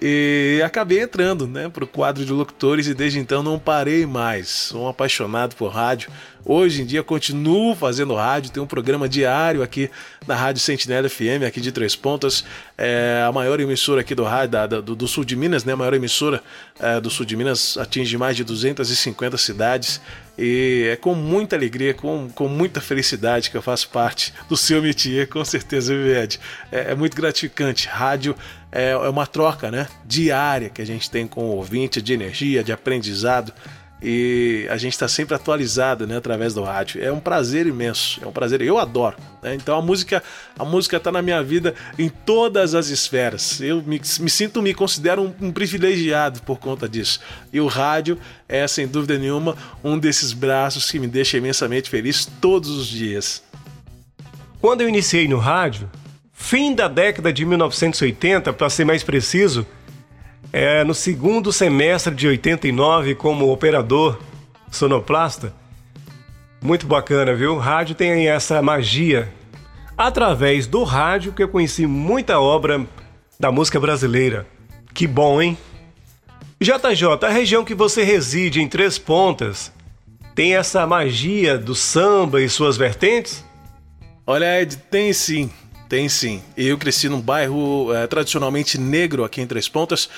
e 0.00 0.60
acabei 0.64 1.00
entrando, 1.00 1.46
né, 1.46 1.68
para 1.68 1.84
o 1.84 1.86
quadro 1.86 2.24
de 2.24 2.32
locutores 2.32 2.86
e 2.86 2.94
desde 2.94 3.18
então 3.18 3.42
não 3.42 3.58
parei 3.58 4.06
mais. 4.06 4.48
Sou 4.48 4.84
um 4.84 4.88
apaixonado 4.88 5.54
por 5.54 5.68
rádio. 5.68 6.10
Hoje 6.44 6.82
em 6.82 6.84
dia 6.84 7.04
continuo 7.04 7.72
fazendo 7.76 8.14
rádio, 8.14 8.50
tenho 8.50 8.64
um 8.64 8.68
programa 8.68 9.08
diário 9.08 9.62
aqui 9.62 9.88
na 10.26 10.34
Rádio 10.34 10.60
Sentinela 10.60 11.08
FM, 11.08 11.44
aqui 11.46 11.60
de 11.60 11.70
Três 11.70 11.94
Pontas, 11.94 12.44
é 12.76 13.24
a 13.24 13.30
maior 13.30 13.60
emissora 13.60 14.00
aqui 14.00 14.12
do 14.12 14.24
rádio 14.24 14.50
da- 14.50 14.66
da- 14.66 14.80
do, 14.80 14.96
do 14.96 15.06
sul 15.06 15.24
de 15.24 15.36
Minas, 15.36 15.64
né, 15.64 15.72
a 15.72 15.76
maior 15.76 15.94
emissora 15.94 16.42
é, 16.80 17.00
do 17.00 17.08
sul 17.10 17.24
de 17.24 17.36
Minas, 17.36 17.76
atinge 17.78 18.18
mais 18.18 18.36
de 18.36 18.42
250 18.42 19.36
cidades. 19.38 20.00
E 20.36 20.88
é 20.90 20.96
com 20.96 21.14
muita 21.14 21.54
alegria, 21.54 21.94
com, 21.94 22.28
com 22.34 22.48
muita 22.48 22.80
felicidade 22.80 23.48
que 23.48 23.56
eu 23.56 23.62
faço 23.62 23.88
parte 23.90 24.34
do 24.48 24.56
seu 24.56 24.82
métier, 24.82 25.28
com 25.28 25.44
certeza, 25.44 25.94
Ed? 25.94 26.40
É, 26.72 26.90
é 26.90 26.94
muito 26.96 27.16
gratificante. 27.16 27.86
Rádio 27.86 28.34
é, 28.72 28.90
é 28.90 28.96
uma 29.08 29.26
troca 29.28 29.70
né, 29.70 29.86
diária 30.04 30.70
que 30.70 30.82
a 30.82 30.86
gente 30.86 31.08
tem 31.08 31.24
com 31.28 31.42
o 31.42 31.56
ouvinte 31.56 32.02
de 32.02 32.12
energia, 32.14 32.64
de 32.64 32.72
aprendizado 32.72 33.52
e 34.02 34.66
a 34.68 34.76
gente 34.76 34.94
está 34.94 35.06
sempre 35.06 35.34
atualizado 35.34 36.06
né, 36.06 36.16
através 36.16 36.52
do 36.54 36.62
rádio. 36.62 37.02
É 37.02 37.12
um 37.12 37.20
prazer 37.20 37.66
imenso, 37.66 38.20
é 38.22 38.26
um 38.26 38.32
prazer, 38.32 38.60
eu 38.60 38.78
adoro. 38.78 39.16
né? 39.40 39.54
Então 39.54 39.78
a 39.78 39.82
música 39.82 40.22
a 40.58 40.64
música 40.64 40.96
está 40.96 41.12
na 41.12 41.22
minha 41.22 41.42
vida 41.42 41.74
em 41.96 42.08
todas 42.08 42.74
as 42.74 42.88
esferas. 42.88 43.60
Eu 43.60 43.80
me, 43.82 44.00
me 44.20 44.30
sinto, 44.30 44.60
me 44.60 44.74
considero 44.74 45.22
um, 45.22 45.46
um 45.46 45.52
privilegiado 45.52 46.42
por 46.42 46.58
conta 46.58 46.88
disso. 46.88 47.20
E 47.52 47.60
o 47.60 47.68
rádio 47.68 48.18
é, 48.48 48.66
sem 48.66 48.86
dúvida 48.86 49.16
nenhuma, 49.16 49.56
um 49.84 49.98
desses 49.98 50.32
braços 50.32 50.90
que 50.90 50.98
me 50.98 51.06
deixa 51.06 51.38
imensamente 51.38 51.88
feliz 51.88 52.26
todos 52.40 52.70
os 52.70 52.86
dias. 52.86 53.42
Quando 54.60 54.80
eu 54.80 54.88
iniciei 54.88 55.26
no 55.28 55.38
rádio, 55.38 55.88
fim 56.32 56.74
da 56.74 56.88
década 56.88 57.32
de 57.32 57.44
1980, 57.44 58.52
para 58.52 58.68
ser 58.68 58.84
mais 58.84 59.02
preciso, 59.02 59.66
é, 60.50 60.82
no 60.84 60.94
segundo 60.94 61.52
semestre 61.52 62.14
de 62.14 62.26
89 62.26 63.14
como 63.14 63.52
operador 63.52 64.18
sonoplasta. 64.70 65.54
Muito 66.62 66.86
bacana, 66.86 67.34
viu? 67.34 67.58
Rádio 67.58 67.94
tem 67.94 68.28
essa 68.28 68.62
magia. 68.62 69.28
Através 69.96 70.66
do 70.66 70.84
rádio 70.84 71.32
que 71.32 71.42
eu 71.42 71.48
conheci 71.48 71.86
muita 71.86 72.40
obra 72.40 72.86
da 73.38 73.52
música 73.52 73.78
brasileira. 73.78 74.46
Que 74.94 75.06
bom, 75.06 75.42
hein? 75.42 75.58
JJ, 76.60 77.26
a 77.26 77.28
região 77.28 77.64
que 77.64 77.74
você 77.74 78.04
reside 78.04 78.60
em 78.62 78.68
Três 78.68 78.96
Pontas 78.96 79.72
tem 80.34 80.54
essa 80.54 80.86
magia 80.86 81.58
do 81.58 81.74
samba 81.74 82.40
e 82.40 82.48
suas 82.48 82.76
vertentes? 82.76 83.44
Olha, 84.26 84.62
Ed, 84.62 84.76
tem 84.90 85.12
sim. 85.12 85.50
Tem 85.92 86.08
sim. 86.08 86.40
Eu 86.56 86.78
cresci 86.78 87.06
num 87.06 87.20
bairro 87.20 87.92
eh, 87.92 88.06
tradicionalmente 88.06 88.78
negro 88.78 89.24
aqui 89.24 89.42
em 89.42 89.46
Três 89.46 89.68
Pontas 89.68 90.08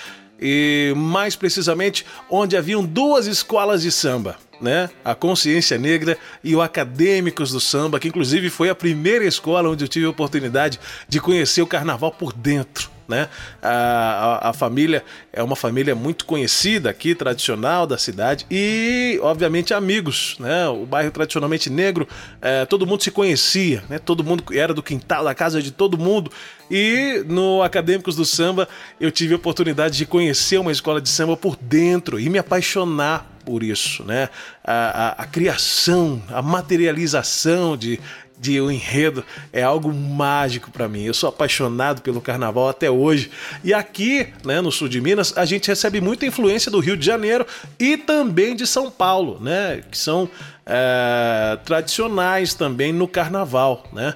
e 0.41 0.95
mais 0.97 1.35
precisamente 1.35 2.07
onde 2.31 2.57
haviam 2.57 2.85
duas 2.85 3.27
escolas 3.27 3.83
de 3.83 3.91
samba. 3.91 4.37
Né? 4.61 4.89
A 5.05 5.17
Consciência 5.17 5.77
Negra 5.77 6.17
e 6.45 6.55
o 6.55 6.63
Acadêmicos 6.63 7.51
do 7.51 7.59
Samba, 7.59 7.99
que 7.99 8.07
inclusive 8.07 8.51
foi 8.51 8.71
a 8.71 8.75
primeira 8.75 9.25
escola 9.25 9.69
onde 9.69 9.83
eu 9.83 9.89
tive 9.89 10.07
a 10.07 10.11
oportunidade 10.11 10.79
de 11.09 11.21
conhecer 11.21 11.61
o 11.61 11.67
carnaval 11.67 12.13
por 12.13 12.33
dentro 12.33 12.94
né? 13.09 13.29
A, 13.63 13.69
a, 13.71 14.51
a, 14.51 14.53
família 14.53 15.05
é 15.33 15.43
uma 15.43 15.57
família 15.57 15.95
muito 15.95 16.25
conhecida 16.25 16.91
aqui, 16.91 17.15
tradicional 17.15 17.87
da 17.87 17.99
cidade 17.99 18.47
e, 18.51 19.19
obviamente, 19.23 19.75
amigos, 19.75 20.37
né? 20.39 20.69
O 20.69 20.87
bairro 20.87 21.11
tradicionalmente 21.11 21.69
negro, 21.71 22.09
é, 22.41 22.65
todo 22.65 22.87
mundo 22.87 23.03
se 23.03 23.11
conhecia, 23.11 23.83
né? 23.89 23.99
Todo 23.99 24.25
mundo 24.25 24.45
era 24.53 24.73
do 24.73 24.83
quintal, 24.83 25.25
da 25.25 25.35
casa 25.35 25.63
de 25.63 25.71
todo 25.71 25.99
mundo. 25.99 26.31
E 26.71 27.23
no 27.29 27.63
Acadêmicos 27.63 28.17
do 28.17 28.25
Samba 28.25 28.69
eu 28.99 29.11
tive 29.11 29.35
a 29.35 29.37
oportunidade 29.37 29.97
de 29.97 30.07
conhecer 30.07 30.59
uma 30.59 30.73
escola 30.73 31.01
de 31.01 31.09
samba 31.09 31.37
por 31.37 31.57
dentro 31.57 32.19
e 32.19 32.31
me 32.31 32.39
apaixonar 32.39 33.35
por 33.45 33.63
isso, 33.63 34.03
né? 34.05 34.31
A, 34.65 34.73
a, 34.73 35.23
a 35.23 35.27
criação, 35.27 36.23
a 36.29 36.41
materialização 36.41 37.77
de, 37.77 38.01
de 38.39 38.61
um 38.61 38.71
enredo 38.71 39.25
é 39.53 39.63
algo 39.63 39.93
mágico 39.93 40.71
para 40.71 40.89
mim. 40.89 41.05
Eu 41.05 41.15
sou 41.15 41.29
apaixonado 41.29 42.03
pelo 42.03 42.21
carnaval 42.21 42.69
até 42.69 42.91
hoje. 42.91 43.31
E 43.63 43.73
aqui, 43.73 44.29
né, 44.45 44.61
no 44.61 44.71
sul 44.71 44.89
de 44.89 45.01
Minas, 45.01 45.37
a 45.37 45.45
gente 45.45 45.69
recebe 45.69 46.01
muita 46.01 46.27
influência 46.27 46.71
do 46.71 46.81
Rio 46.81 46.97
de 46.97 47.07
Janeiro 47.07 47.47
e 47.79 47.97
também 47.97 48.55
de 48.55 48.67
São 48.67 48.91
Paulo, 48.91 49.39
né, 49.41 49.83
que 49.91 49.97
são 49.97 50.29
é, 50.67 51.59
tradicionais 51.65 52.55
também 52.55 52.93
no 52.93 53.09
carnaval, 53.09 53.85
né. 53.93 54.15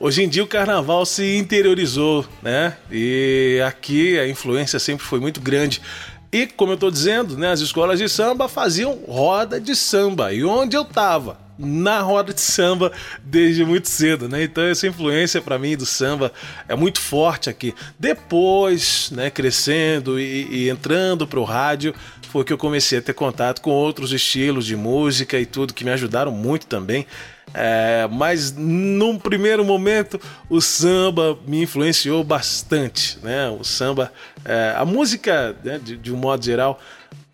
Hoje 0.00 0.22
em 0.22 0.28
dia 0.28 0.44
o 0.44 0.46
carnaval 0.46 1.04
se 1.04 1.36
interiorizou, 1.36 2.24
né? 2.40 2.76
E 2.88 3.60
aqui 3.66 4.16
a 4.16 4.28
influência 4.28 4.78
sempre 4.78 5.04
foi 5.04 5.18
muito 5.18 5.40
grande. 5.40 5.82
E 6.30 6.46
como 6.46 6.70
eu 6.70 6.74
estou 6.74 6.88
dizendo, 6.88 7.36
né, 7.36 7.50
as 7.50 7.58
escolas 7.58 7.98
de 7.98 8.08
samba 8.08 8.48
faziam 8.48 8.96
roda 9.08 9.60
de 9.60 9.74
samba. 9.74 10.32
E 10.32 10.44
onde 10.44 10.76
eu 10.76 10.82
estava? 10.82 11.47
Na 11.58 12.00
roda 12.00 12.32
de 12.32 12.40
samba 12.40 12.92
desde 13.22 13.64
muito 13.64 13.88
cedo, 13.88 14.28
né? 14.28 14.44
Então 14.44 14.62
essa 14.62 14.86
influência 14.86 15.42
para 15.42 15.58
mim 15.58 15.76
do 15.76 15.84
samba 15.84 16.32
é 16.68 16.76
muito 16.76 17.00
forte 17.00 17.50
aqui. 17.50 17.74
Depois, 17.98 19.10
né, 19.10 19.28
crescendo 19.30 20.20
e, 20.20 20.46
e 20.50 20.70
entrando 20.70 21.26
pro 21.26 21.42
rádio, 21.42 21.94
foi 22.28 22.44
que 22.44 22.52
eu 22.52 22.58
comecei 22.58 22.98
a 22.98 23.02
ter 23.02 23.14
contato 23.14 23.60
com 23.60 23.70
outros 23.70 24.12
estilos 24.12 24.66
de 24.66 24.76
música 24.76 25.38
e 25.38 25.46
tudo 25.46 25.74
que 25.74 25.84
me 25.84 25.90
ajudaram 25.90 26.30
muito 26.30 26.66
também. 26.66 27.06
É, 27.54 28.06
mas 28.10 28.52
num 28.52 29.18
primeiro 29.18 29.64
momento 29.64 30.20
o 30.50 30.60
samba 30.60 31.38
me 31.46 31.62
influenciou 31.62 32.22
bastante, 32.22 33.18
né? 33.22 33.48
O 33.48 33.64
samba, 33.64 34.12
é, 34.44 34.74
a 34.76 34.84
música 34.84 35.56
né, 35.64 35.80
de, 35.82 35.96
de 35.96 36.12
um 36.12 36.16
modo 36.16 36.44
geral, 36.44 36.78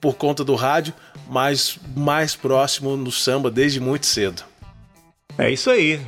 por 0.00 0.14
conta 0.14 0.44
do 0.44 0.54
rádio, 0.54 0.94
mas 1.28 1.78
mais 1.96 2.34
próximo 2.36 2.96
no 2.96 3.10
samba 3.10 3.50
desde 3.50 3.80
muito 3.80 4.06
cedo. 4.06 4.42
É 5.36 5.50
isso 5.50 5.70
aí. 5.70 6.00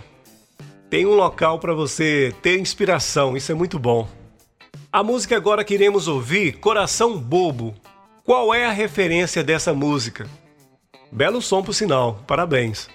Tem 0.89 1.05
um 1.05 1.15
local 1.15 1.59
para 1.59 1.75
você 1.75 2.33
ter 2.43 2.59
inspiração, 2.59 3.37
isso 3.37 3.51
é 3.51 3.55
muito 3.55 3.79
bom. 3.79 4.09
A 4.93 5.03
música 5.03 5.37
agora 5.37 5.65
que 5.65 5.75
iremos 5.75 6.09
ouvir, 6.09 6.59
Coração 6.59 7.19
Bobo. 7.19 7.75
Qual 8.25 8.55
é 8.55 8.67
a 8.67 8.73
referência 8.73 9.43
dessa 9.43 9.75
música? 9.75 10.29
Belo 11.11 11.43
som 11.43 11.63
por 11.63 11.75
sinal, 11.75 12.23
parabéns. 12.27 12.89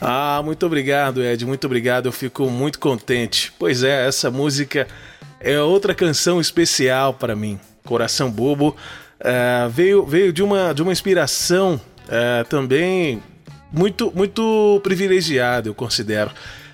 Ah, 0.00 0.42
muito 0.44 0.66
obrigado, 0.66 1.22
Ed, 1.22 1.46
muito 1.46 1.64
obrigado. 1.66 2.06
Eu 2.06 2.12
fico 2.12 2.48
muito 2.50 2.78
contente. 2.78 3.52
Pois 3.58 3.82
é, 3.82 4.06
essa 4.06 4.30
música 4.30 4.86
é 5.40 5.60
outra 5.60 5.94
canção 5.94 6.40
especial 6.40 7.14
para 7.14 7.36
mim. 7.36 7.58
Coração 7.84 8.30
Bobo 8.30 8.76
é, 9.20 9.68
veio, 9.70 10.04
veio 10.04 10.32
de, 10.32 10.42
uma, 10.42 10.72
de 10.72 10.82
uma 10.82 10.92
inspiração 10.92 11.80
é, 12.08 12.44
também 12.44 13.22
muito, 13.72 14.12
muito 14.14 14.80
privilegiada, 14.82 15.68
eu 15.68 15.74
considero. 15.74 16.30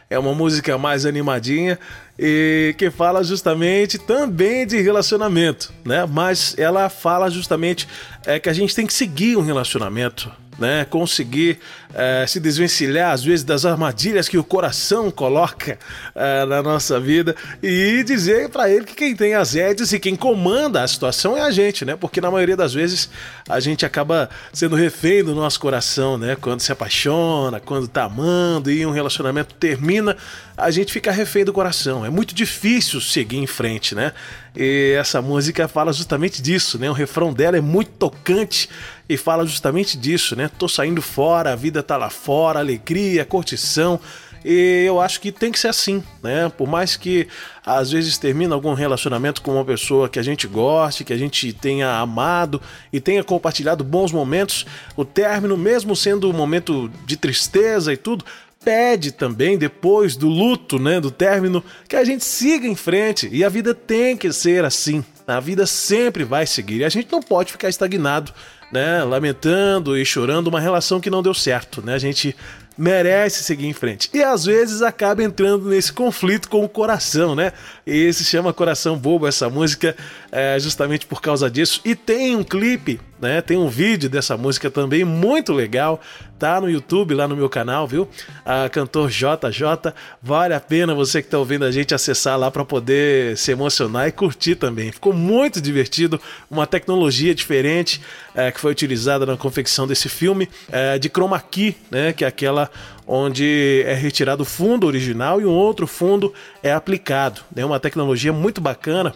É 0.09 0.19
uma 0.19 0.35
música 0.35 0.77
mais 0.77 1.07
animadinha 1.07 1.79
e 2.19 2.75
que 2.77 2.91
fala 2.91 3.25
justamente 3.25 3.99
também 3.99 4.67
de 4.67 4.81
relacionamento, 4.81 5.73
né? 5.85 6.07
Mas 6.07 6.55
ela 6.59 6.91
fala 6.91 7.31
justamente 7.31 7.89
é, 8.27 8.39
que 8.39 8.49
a 8.49 8.53
gente 8.53 8.75
tem 8.75 8.87
que 8.87 8.93
seguir 8.93 9.37
um 9.39 9.43
relacionamento, 9.43 10.31
né? 10.59 10.85
Conseguir 10.85 11.59
é, 11.95 12.25
se 12.27 12.41
desvencilhar, 12.41 13.13
às 13.13 13.23
vezes, 13.23 13.45
das 13.45 13.65
armadilhas 13.65 14.29
que 14.29 14.39
o 14.39 14.45
coração 14.45 15.11
coloca 15.11 15.79
é, 16.15 16.45
na 16.45 16.63
nossa 16.63 16.99
vida 17.01 17.35
e 17.63 18.03
dizer 18.05 18.49
para 18.49 18.71
ele 18.71 18.85
que 18.85 18.95
quem 18.95 19.15
tem 19.15 19.35
as 19.35 19.55
rédeas 19.55 19.93
e 19.93 19.99
quem 19.99 20.17
comanda 20.17 20.83
a 20.83 20.89
situação 20.89 21.37
é 21.37 21.43
a 21.43 21.51
gente, 21.51 21.85
né? 21.85 21.97
Porque 21.97 22.21
na 22.21 22.31
maioria 22.31 22.57
das 22.57 22.73
vezes 22.75 23.09
a 23.49 23.61
gente 23.61 23.85
acaba 23.85 24.29
sendo 24.53 24.77
refém 24.77 25.25
do 25.25 25.35
nosso 25.35 25.59
coração, 25.61 26.17
né? 26.17 26.37
Quando 26.41 26.61
se 26.61 26.73
apaixona, 26.73 27.61
quando 27.61 27.89
tá 27.89 28.05
amando 28.05 28.71
e 28.71 28.85
um 28.87 28.91
relacionamento 28.91 29.55
termina, 29.55 30.17
a 30.57 30.71
gente 30.71 30.93
fica 30.93 31.11
refém 31.11 31.45
do 31.45 31.53
coração. 31.53 32.05
É 32.05 32.11
muito 32.11 32.35
difícil 32.35 33.01
seguir 33.01 33.39
em 33.39 33.47
frente, 33.47 33.95
né? 33.95 34.13
E 34.55 34.95
essa 34.99 35.23
música 35.23 35.67
fala 35.67 35.93
justamente 35.93 36.43
disso, 36.43 36.79
né? 36.79 36.91
O 36.91 36.93
refrão 36.93 37.33
dela 37.33 37.57
é 37.57 37.61
muito 37.61 37.91
tocante 37.93 38.69
e 39.09 39.17
fala 39.17 39.47
justamente 39.47 39.97
disso, 39.97 40.37
né? 40.37 40.51
Tô 40.59 40.69
saindo 40.69 41.03
fora, 41.03 41.53
a 41.53 41.57
vida 41.57 41.83
tá 41.83 41.97
lá 41.97 42.11
fora, 42.11 42.59
alegria, 42.59 43.25
curtição. 43.25 44.01
E 44.45 44.85
eu 44.87 45.01
acho 45.01 45.21
que 45.21 45.31
tem 45.31 45.53
que 45.53 45.59
ser 45.59 45.69
assim, 45.69 46.03
né? 46.23 46.51
Por 46.57 46.69
mais 46.69 46.97
que 46.97 47.29
às 47.65 47.93
vezes 47.93 48.19
termina 48.19 48.55
algum 48.55 48.75
relacionamento 48.75 49.41
com 49.41 49.53
uma 49.53 49.65
pessoa 49.65 50.09
que 50.09 50.19
a 50.19 50.23
gente 50.23 50.49
goste, 50.49 51.05
que 51.05 51.13
a 51.13 51.17
gente 51.17 51.53
tenha 51.53 51.99
amado 51.99 52.61
e 52.93 53.01
tenha 53.01 53.23
compartilhado 53.23 53.85
bons 53.85 54.11
momentos, 54.11 54.67
o 54.97 55.05
término, 55.05 55.57
mesmo 55.57 55.95
sendo 55.95 56.29
um 56.29 56.33
momento 56.33 56.91
de 57.07 57.17
tristeza 57.17 57.93
e 57.93 57.97
tudo, 57.97 58.25
pede 58.65 59.13
também, 59.13 59.59
depois 59.59 60.17
do 60.17 60.29
luto, 60.29 60.79
né, 60.79 61.01
do 61.01 61.11
término, 61.11 61.63
que 61.89 61.97
a 61.97 62.05
gente 62.05 62.25
siga 62.25 62.67
em 62.67 62.77
frente. 62.77 63.29
E 63.33 63.45
a 63.45 63.49
vida 63.49 63.75
tem 63.75 64.17
que 64.17 64.33
ser 64.33 64.65
assim. 64.65 65.05
A 65.27 65.41
vida 65.41 65.67
sempre 65.67 66.25
vai 66.25 66.47
seguir. 66.47 66.79
E 66.79 66.85
a 66.85 66.89
gente 66.89 67.11
não 67.11 67.23
pode 67.23 67.53
ficar 67.53 67.69
estagnado, 67.69 68.33
né, 68.73 69.05
lamentando 69.05 69.97
e 69.97 70.05
chorando 70.05 70.49
uma 70.49 70.59
relação 70.59 70.99
que 70.99 71.11
não 71.11 71.23
deu 71.23 71.35
certo, 71.35 71.85
né? 71.85 71.95
A 71.95 71.99
gente 71.99 72.35
merece 72.77 73.45
seguir 73.45 73.67
em 73.67 73.73
frente. 73.73 74.09
E 74.15 74.23
às 74.23 74.47
vezes 74.47 74.81
acaba 74.81 75.23
entrando 75.23 75.69
nesse 75.69 75.93
conflito 75.93 76.49
com 76.49 76.65
o 76.65 76.69
coração, 76.69 77.35
né? 77.35 77.53
E 77.87 78.11
se 78.13 78.25
chama 78.25 78.53
Coração 78.53 78.97
Bobo 78.97 79.27
essa 79.27 79.51
música 79.51 79.95
é 80.31 80.59
justamente 80.59 81.07
por 81.07 81.21
causa 81.21 81.51
disso. 81.51 81.81
E 81.85 81.95
tem 81.95 82.35
um 82.35 82.43
clipe 82.43 82.99
né? 83.23 83.41
Tem 83.41 83.57
um 83.57 83.69
vídeo 83.69 84.11
dessa 84.11 84.37
música 84.37 84.69
também 84.69 85.05
muito 85.05 85.53
legal, 85.53 86.01
tá 86.41 86.61
no 86.61 86.69
YouTube, 86.69 87.15
lá 87.15 87.29
no 87.29 87.37
meu 87.37 87.49
canal, 87.49 87.87
viu? 87.87 88.09
A 88.45 88.69
cantor 88.69 89.09
JJ, 89.09 89.95
vale 90.21 90.53
a 90.53 90.61
pena 90.61 90.93
você 90.93 91.23
que 91.23 91.29
tá 91.29 91.39
ouvindo 91.39 91.65
a 91.65 91.71
gente 91.71 91.95
acessar 91.95 92.37
lá 92.37 92.51
para 92.51 92.65
poder 92.65 93.39
se 93.39 93.53
emocionar 93.53 94.09
e 94.09 94.13
curtir 94.13 94.57
também. 94.57 94.91
Ficou 94.91 95.13
muito 95.13 95.61
divertido, 95.61 96.21
uma 96.51 96.67
tecnologia 96.67 97.33
diferente 97.33 98.03
é, 98.35 98.51
que 98.51 98.59
foi 98.59 98.73
utilizada 98.73 99.25
na 99.25 99.37
confecção 99.37 99.87
desse 99.87 100.09
filme 100.09 100.49
é, 100.71 100.99
de 100.99 101.09
chroma 101.09 101.41
key, 101.41 101.77
né? 101.93 102.13
Que 102.13 102.25
é 102.25 102.29
aquela 102.29 102.69
onde 103.07 103.85
é 103.87 103.95
retirado 103.95 104.43
o 104.43 104.47
fundo 104.47 104.87
original 104.87 105.41
e 105.41 105.45
um 105.45 105.51
outro 105.51 105.87
fundo 105.87 106.35
é 106.61 106.73
aplicado. 106.73 107.41
É 107.55 107.61
né? 107.61 107.65
uma 107.65 107.79
tecnologia 107.79 108.33
muito 108.33 108.61
bacana 108.61 109.15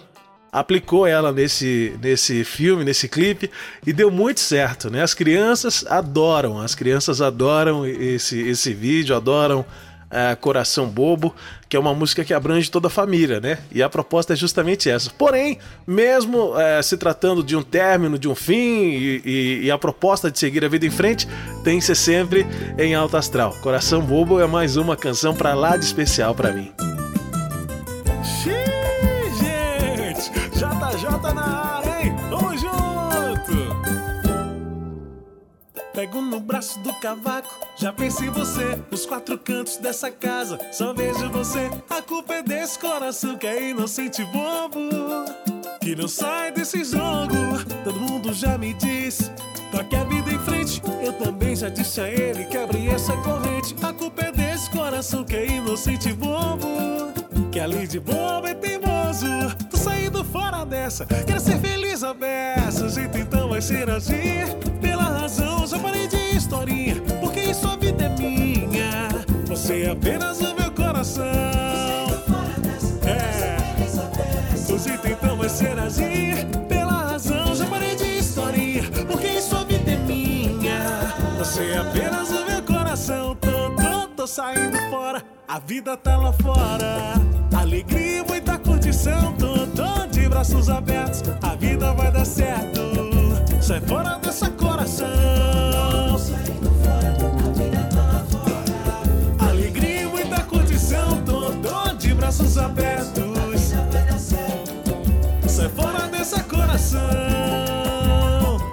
aplicou 0.57 1.07
ela 1.07 1.33
nesse, 1.33 1.93
nesse 2.03 2.43
filme, 2.43 2.83
nesse 2.83 3.09
clipe, 3.09 3.51
e 3.87 3.93
deu 3.93 4.11
muito 4.11 4.41
certo, 4.41 4.89
né? 4.91 5.03
As 5.03 5.13
crianças 5.13 5.85
adoram, 5.87 6.59
as 6.59 6.75
crianças 6.75 7.21
adoram 7.21 7.87
esse, 7.87 8.41
esse 8.41 8.73
vídeo, 8.73 9.15
adoram 9.15 9.61
uh, 9.61 10.35
Coração 10.41 10.89
Bobo, 10.89 11.35
que 11.69 11.77
é 11.77 11.79
uma 11.79 11.93
música 11.93 12.25
que 12.25 12.33
abrange 12.33 12.71
toda 12.71 12.87
a 12.87 12.91
família, 12.91 13.39
né? 13.39 13.59
E 13.71 13.83
a 13.83 13.89
proposta 13.91 14.33
é 14.33 14.37
justamente 14.37 14.89
essa. 14.89 15.11
Porém, 15.11 15.59
mesmo 15.87 16.55
uh, 16.55 16.83
se 16.83 16.97
tratando 16.97 17.43
de 17.43 17.55
um 17.55 17.63
término, 17.63 18.19
de 18.19 18.27
um 18.27 18.35
fim, 18.35 18.55
e, 18.55 19.23
e, 19.27 19.61
e, 19.65 19.71
a 19.71 19.77
proposta 19.77 20.31
de 20.31 20.39
seguir 20.39 20.65
a 20.65 20.69
vida 20.69 20.87
em 20.87 20.91
frente, 20.91 21.29
tem 21.65 21.79
que 21.79 21.85
ser 21.85 21.97
sempre 21.97 22.47
em 22.79 22.95
alto 22.95 23.19
astral. 23.19 23.55
Coração 23.61 24.01
Bobo 24.01 24.41
é 24.41 24.47
mais 24.47 24.79
uma 24.79 24.97
canção 24.97 25.35
para 25.35 25.53
lá 25.53 25.77
de 25.77 25.85
especial 25.85 26.35
para 26.35 26.51
mim. 26.51 26.73
JJ 30.97 31.35
na 31.35 31.77
área, 31.77 32.07
hein? 32.07 32.17
Tamo 32.31 32.57
junto! 32.57 33.77
Pego 35.93 36.21
no 36.23 36.41
braço 36.41 36.79
do 36.81 36.93
cavaco, 36.95 37.49
já 37.77 37.93
pensei 37.93 38.29
em 38.29 38.31
você, 38.31 38.79
nos 38.91 39.05
quatro 39.05 39.39
cantos 39.39 39.77
dessa 39.77 40.11
casa, 40.11 40.59
só 40.73 40.95
vejo 40.95 41.31
você. 41.31 41.71
A 41.89 42.01
culpa 42.03 42.35
é 42.35 42.43
desse 42.43 42.79
coração 42.79 43.37
que 43.37 43.47
é 43.47 43.71
inocente 43.71 44.23
e 44.23 44.25
bobo, 44.27 44.79
que 45.81 45.95
não 45.95 46.09
sai 46.09 46.53
desse 46.53 46.83
jogo. 46.85 47.35
Todo 47.85 48.01
mundo 48.01 48.33
já 48.33 48.57
me 48.57 48.73
disse, 48.75 49.31
toque 49.71 49.97
a 49.97 50.05
vida 50.05 50.31
em 50.31 50.39
frente. 50.39 50.83
Eu 51.03 51.13
também 51.15 51.55
já 51.57 51.69
disse 51.69 52.01
a 52.01 52.09
ele 52.09 52.45
que 52.45 52.57
abri 52.57 52.89
essa 52.89 53.15
corrente. 53.19 53.75
A 53.83 53.93
culpa 53.93 54.23
é 54.23 54.33
desse 54.33 54.71
coração 54.71 55.25
que 55.25 55.37
é 55.37 55.47
inocente 55.47 56.09
e 56.09 56.13
bobo 56.13 56.67
Que 57.51 57.61
além 57.61 57.87
de 57.87 58.01
bobo 58.01 58.47
é 58.47 58.55
teimoso. 58.55 59.27
Tô 59.87 59.91
saindo 59.91 60.25
fora 60.25 60.65
dessa. 60.65 61.07
Quero 61.07 61.39
ser 61.39 61.61
feliz 61.61 62.03
a 62.03 62.13
beça. 62.13 62.87
O 62.87 62.89
jeito 62.89 63.19
então 63.19 63.49
vai 63.49 63.63
ser 63.63 63.89
agir. 63.89 64.49
Pela 64.81 65.05
razão, 65.05 65.65
já 65.65 65.79
parei 65.79 66.09
de 66.09 66.17
historinha. 66.37 66.97
Porque 67.21 67.39
isso 67.39 67.69
a 67.69 67.77
vida 67.77 68.07
é 68.07 68.09
minha. 68.09 69.09
Você 69.47 69.83
é 69.83 69.91
apenas 69.93 70.41
o 70.41 70.57
meu 70.57 70.73
coração. 70.73 71.25
É. 73.05 74.73
O 74.73 74.77
jeito 74.77 75.07
então 75.07 75.37
vai 75.37 75.49
ser 75.49 75.79
agir. 75.79 76.45
Pela 76.69 77.11
razão, 77.13 77.55
já 77.55 77.67
parei 77.67 77.95
de 77.95 78.19
historinha. 78.19 78.83
Porque 79.07 79.29
isso 79.29 79.57
a 79.57 79.63
vida 79.63 79.93
é 79.93 79.97
minha. 79.99 81.15
Você 81.39 81.63
é 81.63 81.79
apenas 81.79 82.29
o 82.31 82.45
meu 82.45 82.63
coração. 82.65 83.37
Tô, 83.37 83.71
tô, 83.77 84.09
tô 84.17 84.27
saindo 84.27 84.77
fora. 84.91 85.23
A 85.47 85.61
vida 85.61 85.97
tá 85.97 86.17
lá 86.17 86.33
fora. 86.33 87.13
Alegria, 87.57 88.19
e 88.19 88.27
muita 88.27 88.59
curtição. 88.87 89.33
Tô, 89.33 90.07
de 90.07 90.29
braços 90.29 90.69
abertos. 90.69 91.23
A 91.43 91.57
vida 91.57 91.93
vai 91.93 92.13
dar 92.13 92.25
certo. 92.25 92.81
Sai 93.61 93.81
fora 93.81 94.19
dessa 94.19 94.49
coração. 94.51 95.07
Alegria, 99.41 100.03
e 100.03 100.07
muita 100.07 100.41
curtição. 100.43 101.21
Tô, 101.25 101.95
de 101.95 102.15
braços 102.15 102.57
abertos. 102.57 103.25
Sai 105.49 105.69
fora 105.71 106.07
dessa 106.09 106.43
coração. 106.45 107.01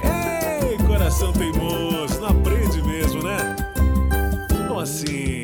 Ei, 0.03 0.77
coração 0.85 1.33
teimoso, 1.33 2.19
não 2.21 2.27
aprende 2.27 2.83
mesmo, 2.83 3.23
né? 3.23 3.55
Como 4.49 4.79
assim? 4.79 5.43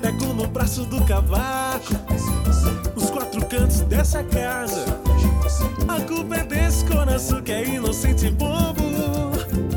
Pego 0.00 0.26
no 0.34 0.46
braço 0.46 0.84
do 0.84 1.02
cavaco, 1.04 1.94
cantos 3.48 3.80
dessa 3.82 4.22
casa. 4.24 4.84
A 5.88 6.00
culpa 6.02 6.36
é 6.36 6.44
desse 6.44 6.84
coração 6.84 7.42
que 7.42 7.52
é 7.52 7.64
inocente 7.64 8.26
e 8.26 8.30
bobo. 8.30 8.82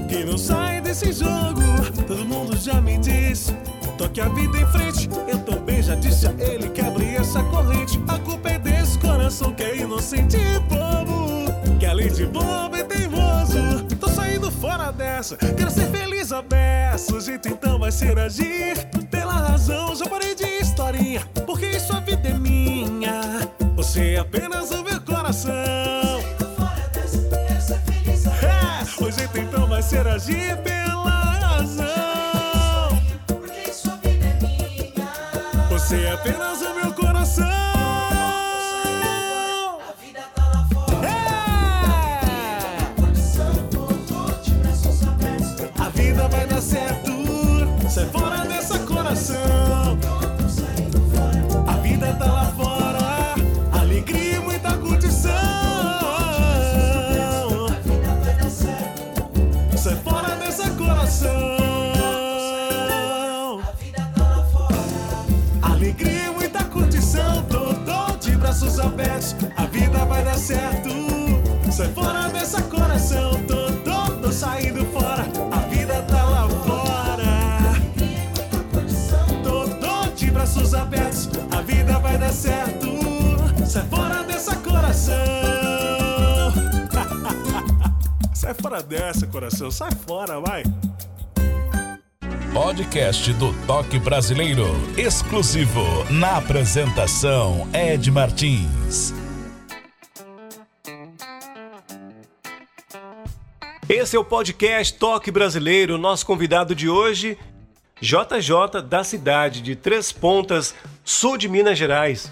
Que 0.09 0.25
não 0.25 0.37
sai 0.37 0.81
desse 0.81 1.11
jogo. 1.13 1.61
Todo 2.05 2.25
mundo 2.25 2.57
já 2.57 2.81
me 2.81 2.97
disse. 2.97 3.53
Toque 3.97 4.19
a 4.19 4.27
vida 4.29 4.57
em 4.57 4.65
frente. 4.67 5.09
Eu 5.27 5.39
também 5.39 5.81
já 5.81 5.95
disse 5.95 6.27
a 6.27 6.33
ele 6.37 6.69
que 6.69 6.81
abri 6.81 7.15
essa 7.15 7.41
corrente. 7.43 7.99
A 8.07 8.19
culpa 8.19 8.49
é 8.49 8.59
desse 8.59 8.99
coração 8.99 9.53
que 9.53 9.63
é 9.63 9.77
inocente 9.77 10.37
e 10.37 10.59
bobo. 10.59 11.79
Que 11.79 11.85
além 11.85 12.11
de 12.11 12.25
bobo 12.25 12.75
é 12.75 12.83
teimoso. 12.83 13.85
Tô 13.99 14.09
saindo 14.09 14.51
fora 14.51 14.91
dessa. 14.91 15.37
Quero 15.37 15.71
ser 15.71 15.89
feliz 15.91 16.33
a 16.33 16.41
beça. 16.41 17.15
O 17.15 17.21
jeito 17.21 17.47
então 17.47 17.79
vai 17.79 17.91
ser 17.91 18.19
agir. 18.19 18.85
Pela 19.09 19.33
razão, 19.33 19.95
já 19.95 20.05
parei 20.07 20.35
de 20.35 20.45
historinha. 20.45 21.21
Porque 21.45 21.67
isso 21.67 21.93
é 21.93 22.00
apenas 24.21 24.69
o 24.71 24.83
meu 24.83 25.01
coração. 25.01 25.51
É, 28.41 29.03
o 29.03 29.11
jeito 29.11 29.37
então 29.37 29.67
vai 29.67 29.81
ser 29.81 30.07
agir 30.07 30.57
pela 30.57 31.09
razão. 31.09 33.01
Você 35.69 36.03
é 36.03 36.11
apenas 36.13 36.61
o 36.61 36.75
meu 36.75 36.93
coração. 36.93 37.80
Sai 88.51 88.61
fora 88.61 88.83
dessa, 88.83 89.27
coração. 89.27 89.71
Sai 89.71 89.91
fora, 90.05 90.37
vai. 90.41 90.63
Podcast 92.53 93.31
do 93.33 93.53
Toque 93.65 93.97
Brasileiro. 93.97 94.65
Exclusivo 94.97 95.81
na 96.09 96.35
apresentação 96.35 97.69
Ed 97.73 98.11
Martins. 98.11 99.13
Esse 103.87 104.17
é 104.17 104.19
o 104.19 104.25
podcast 104.25 104.95
Toque 104.95 105.31
Brasileiro. 105.31 105.97
Nosso 105.97 106.25
convidado 106.25 106.75
de 106.75 106.89
hoje, 106.89 107.37
JJ, 108.01 108.81
da 108.85 109.01
cidade 109.05 109.61
de 109.61 109.77
Três 109.77 110.11
Pontas, 110.11 110.75
sul 111.05 111.37
de 111.37 111.47
Minas 111.47 111.77
Gerais. 111.77 112.29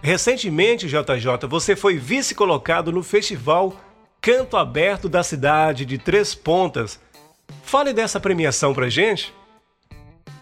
Recentemente, 0.00 0.86
JJ, 0.86 1.48
você 1.48 1.74
foi 1.74 1.98
vice-colocado 1.98 2.92
no 2.92 3.02
festival 3.02 3.89
Canto 4.20 4.56
Aberto 4.56 5.08
da 5.08 5.22
cidade 5.22 5.86
de 5.86 5.96
Três 5.96 6.34
Pontas. 6.34 7.00
Fale 7.62 7.92
dessa 7.92 8.20
premiação 8.20 8.74
pra 8.74 8.88
gente. 8.88 9.32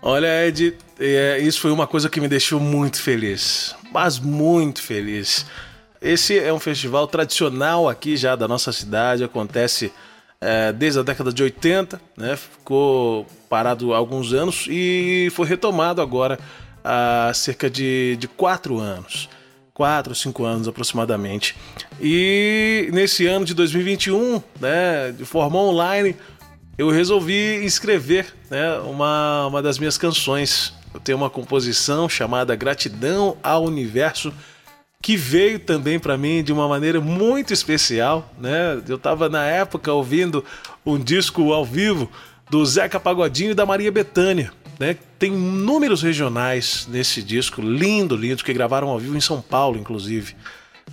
Olha, 0.03 0.47
Ed, 0.47 0.76
é, 0.99 1.39
isso 1.39 1.61
foi 1.61 1.70
uma 1.70 1.87
coisa 1.87 2.09
que 2.09 2.20
me 2.20 2.29
deixou 2.29 2.59
muito 2.59 3.01
feliz, 3.01 3.74
mas 3.93 4.18
muito 4.18 4.83
feliz. 4.83 5.47
Esse 6.01 6.39
é 6.39 6.53
um 6.53 6.59
festival 6.59 7.07
tradicional 7.07 7.89
aqui 7.89 8.16
já 8.16 8.37
da 8.37 8.47
nossa 8.47 8.72
cidade, 8.72 9.24
acontece 9.24 9.93
é, 10.41 10.72
desde 10.72 11.01
a 11.01 11.03
década 11.03 11.33
de 11.33 11.43
80, 11.43 12.01
né? 12.16 12.37
ficou 12.37 13.26
parado 13.49 13.93
alguns 13.93 14.33
anos 14.33 14.66
e 14.68 15.29
foi 15.33 15.47
retomado 15.47 16.01
agora 16.01 16.39
há 16.85 17.33
cerca 17.35 17.68
de, 17.68 18.16
de 18.16 18.29
quatro 18.29 18.79
anos. 18.79 19.29
Quatro, 19.79 20.12
cinco 20.12 20.45
anos 20.45 20.66
aproximadamente. 20.66 21.55
E 22.01 22.91
nesse 22.93 23.29
ano 23.29 23.45
de 23.45 23.55
2021, 23.55 24.43
né, 24.61 25.14
de 25.16 25.24
forma 25.24 25.57
online, 25.57 26.16
eu 26.76 26.91
resolvi 26.91 27.64
escrever 27.64 28.35
né, 28.51 28.76
uma, 28.81 29.47
uma 29.47 29.62
das 29.62 29.79
minhas 29.79 29.97
canções. 29.97 30.74
Eu 30.93 30.99
tenho 30.99 31.16
uma 31.16 31.31
composição 31.31 32.09
chamada 32.09 32.57
Gratidão 32.57 33.37
ao 33.41 33.62
Universo, 33.62 34.35
que 35.01 35.16
veio 35.16 35.61
também 35.61 36.01
para 36.01 36.18
mim 36.18 36.43
de 36.43 36.53
uma 36.53 36.66
maneira 36.66 37.01
muito 37.01 37.55
especial. 37.55 38.29
Né? 38.37 38.83
Eu 38.89 38.97
estava 38.97 39.29
na 39.29 39.45
época 39.45 39.93
ouvindo 39.93 40.45
um 40.85 40.99
disco 40.99 41.53
ao 41.53 41.64
vivo 41.64 42.11
do 42.51 42.66
Zeca 42.66 42.99
Pagodinho 42.99 43.53
e 43.53 43.55
da 43.55 43.64
Maria 43.64 43.93
Bethânia. 43.93 44.51
Né? 44.79 44.97
Tem 45.18 45.31
números 45.31 46.03
regionais 46.03 46.87
nesse 46.89 47.22
disco, 47.22 47.61
lindo, 47.61 48.16
lindo, 48.16 48.45
que 48.45 48.53
gravaram 48.53 48.89
ao 48.89 48.99
vivo 48.99 49.16
em 49.16 49.20
São 49.20 49.41
Paulo, 49.41 49.79
inclusive. 49.79 50.37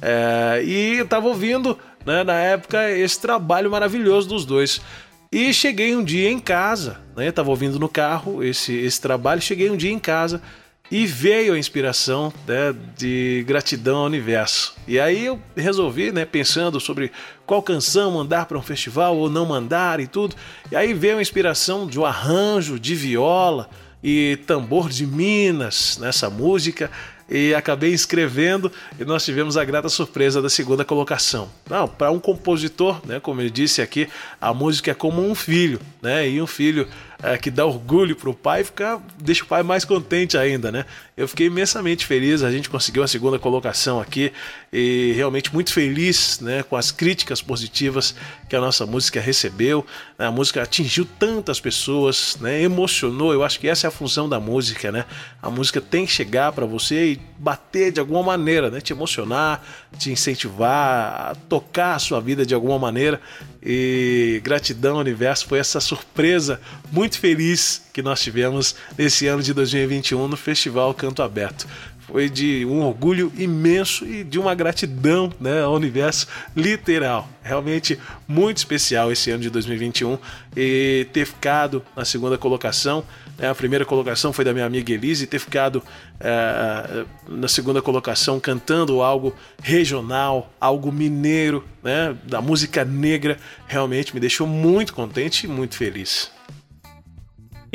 É, 0.01 0.61
e 0.65 0.97
eu 0.97 1.05
estava 1.05 1.27
ouvindo, 1.27 1.77
né, 2.05 2.23
na 2.23 2.33
época, 2.33 2.91
esse 2.91 3.19
trabalho 3.19 3.69
maravilhoso 3.69 4.27
dos 4.27 4.45
dois. 4.45 4.81
E 5.31 5.53
cheguei 5.53 5.95
um 5.95 6.03
dia 6.03 6.29
em 6.29 6.39
casa, 6.39 7.01
né? 7.15 7.31
Tava 7.31 7.49
ouvindo 7.49 7.77
no 7.77 7.89
carro 7.89 8.43
esse, 8.43 8.73
esse 8.73 9.01
trabalho. 9.01 9.41
Cheguei 9.41 9.69
um 9.69 9.75
dia 9.75 9.91
em 9.91 9.99
casa 9.99 10.41
e 10.91 11.05
veio 11.05 11.53
a 11.53 11.59
inspiração 11.59 12.31
né, 12.47 12.75
de 12.97 13.43
gratidão 13.47 13.97
ao 13.97 14.05
universo. 14.05 14.75
E 14.87 14.99
aí 14.99 15.25
eu 15.25 15.39
resolvi, 15.55 16.11
né, 16.11 16.25
pensando 16.25 16.79
sobre 16.79 17.11
qual 17.45 17.61
canção 17.61 18.11
mandar 18.11 18.45
para 18.45 18.57
um 18.57 18.61
festival 18.61 19.17
ou 19.17 19.29
não 19.29 19.45
mandar 19.45 19.99
e 19.99 20.07
tudo. 20.07 20.35
E 20.71 20.75
aí 20.75 20.93
veio 20.93 21.17
a 21.17 21.21
inspiração 21.21 21.87
de 21.87 21.99
um 21.99 22.05
arranjo 22.05 22.79
de 22.79 22.93
viola 22.93 23.69
e 24.03 24.37
tambor 24.45 24.89
de 24.89 25.07
Minas 25.07 25.97
nessa 25.99 26.29
música 26.29 26.91
e 27.29 27.55
acabei 27.55 27.91
escrevendo 27.91 28.71
e 28.99 29.03
nós 29.03 29.25
tivemos 29.25 29.57
a 29.57 29.65
grata 29.65 29.89
surpresa 29.89 30.41
da 30.41 30.49
segunda 30.49 30.85
colocação. 30.85 31.49
Não, 31.69 31.87
para 31.87 32.11
um 32.11 32.19
compositor, 32.19 33.01
né, 33.05 33.19
como 33.19 33.41
eu 33.41 33.49
disse 33.49 33.81
aqui, 33.81 34.07
a 34.39 34.53
música 34.53 34.91
é 34.91 34.93
como 34.93 35.27
um 35.27 35.33
filho, 35.33 35.79
né? 36.01 36.29
E 36.29 36.41
um 36.41 36.47
filho 36.47 36.87
é, 37.23 37.37
que 37.37 37.49
dá 37.49 37.65
orgulho 37.65 38.15
para 38.15 38.29
o 38.29 38.33
pai, 38.33 38.63
fica, 38.63 38.99
deixa 39.17 39.43
o 39.43 39.47
pai 39.47 39.63
mais 39.63 39.85
contente 39.85 40.37
ainda, 40.37 40.71
né? 40.71 40.85
Eu 41.15 41.27
fiquei 41.27 41.47
imensamente 41.47 42.05
feliz, 42.05 42.43
a 42.43 42.51
gente 42.51 42.69
conseguiu 42.69 43.01
a 43.01 43.07
segunda 43.07 43.39
colocação 43.39 44.01
aqui 44.01 44.33
e 44.71 45.13
realmente 45.15 45.53
muito 45.53 45.71
feliz, 45.71 46.41
né, 46.41 46.61
com 46.63 46.75
as 46.75 46.91
críticas 46.91 47.41
positivas 47.41 48.13
que 48.49 48.55
a 48.55 48.59
nossa 48.59 48.85
música 48.85 49.21
recebeu. 49.21 49.85
A 50.19 50.29
música 50.29 50.61
atingiu 50.61 51.07
tantas 51.17 51.59
pessoas, 51.59 52.37
né? 52.41 52.61
Emocionou. 52.61 53.33
Eu 53.33 53.43
acho 53.43 53.59
que 53.59 53.67
essa 53.67 53.87
é 53.87 53.89
a 53.89 53.91
função 53.91 54.27
da 54.27 54.39
música, 54.39 54.91
né? 54.91 55.05
A 55.41 55.49
música 55.49 55.79
tem 55.79 56.05
que 56.05 56.11
chegar 56.11 56.51
para 56.51 56.65
você 56.65 57.11
e 57.11 57.15
te 57.15 57.21
bater 57.37 57.91
de 57.91 57.99
alguma 57.99 58.23
maneira, 58.23 58.69
né? 58.69 58.81
Te 58.81 58.91
emocionar, 58.91 59.63
te 59.97 60.11
incentivar 60.11 61.31
a 61.31 61.35
tocar 61.47 61.95
a 61.95 61.99
sua 61.99 62.19
vida 62.19 62.45
de 62.45 62.53
alguma 62.53 62.77
maneira. 62.77 63.21
E 63.63 64.41
gratidão, 64.43 64.97
universo, 64.97 65.47
foi 65.47 65.59
essa 65.59 65.79
surpresa 65.79 66.61
muito 66.91 67.04
feliz 67.13 67.81
que 67.93 68.01
nós 68.01 68.21
tivemos 68.21 68.75
nesse 68.97 69.27
ano 69.27 69.43
de 69.43 69.53
2021 69.53 70.27
no 70.27 70.35
Festival 70.35 70.93
Canto 70.93 71.21
Aberto 71.21 71.67
foi 72.05 72.29
de 72.29 72.65
um 72.65 72.81
orgulho 72.81 73.31
imenso 73.35 74.05
e 74.05 74.23
de 74.23 74.37
uma 74.37 74.53
gratidão 74.53 75.31
né, 75.39 75.63
ao 75.63 75.73
universo 75.73 76.27
literal. 76.55 77.27
Realmente 77.41 77.99
muito 78.27 78.57
especial 78.57 79.11
esse 79.11 79.31
ano 79.31 79.41
de 79.41 79.49
2021 79.49 80.17
e 80.55 81.07
ter 81.11 81.25
ficado 81.25 81.83
na 81.95 82.05
segunda 82.05 82.37
colocação. 82.37 83.03
Né, 83.37 83.49
a 83.49 83.55
primeira 83.55 83.85
colocação 83.85 84.31
foi 84.31 84.45
da 84.45 84.53
minha 84.53 84.65
amiga 84.65 84.93
Elise, 84.93 85.25
ter 85.25 85.39
ficado 85.39 85.81
é, 86.19 87.05
na 87.27 87.47
segunda 87.47 87.81
colocação 87.81 88.39
cantando 88.39 89.01
algo 89.01 89.35
regional, 89.61 90.53
algo 90.61 90.91
mineiro, 90.91 91.65
né, 91.83 92.15
da 92.23 92.39
música 92.39 92.85
negra, 92.85 93.37
realmente 93.67 94.13
me 94.13 94.19
deixou 94.19 94.45
muito 94.45 94.93
contente 94.93 95.45
e 95.45 95.49
muito 95.49 95.75
feliz. 95.75 96.31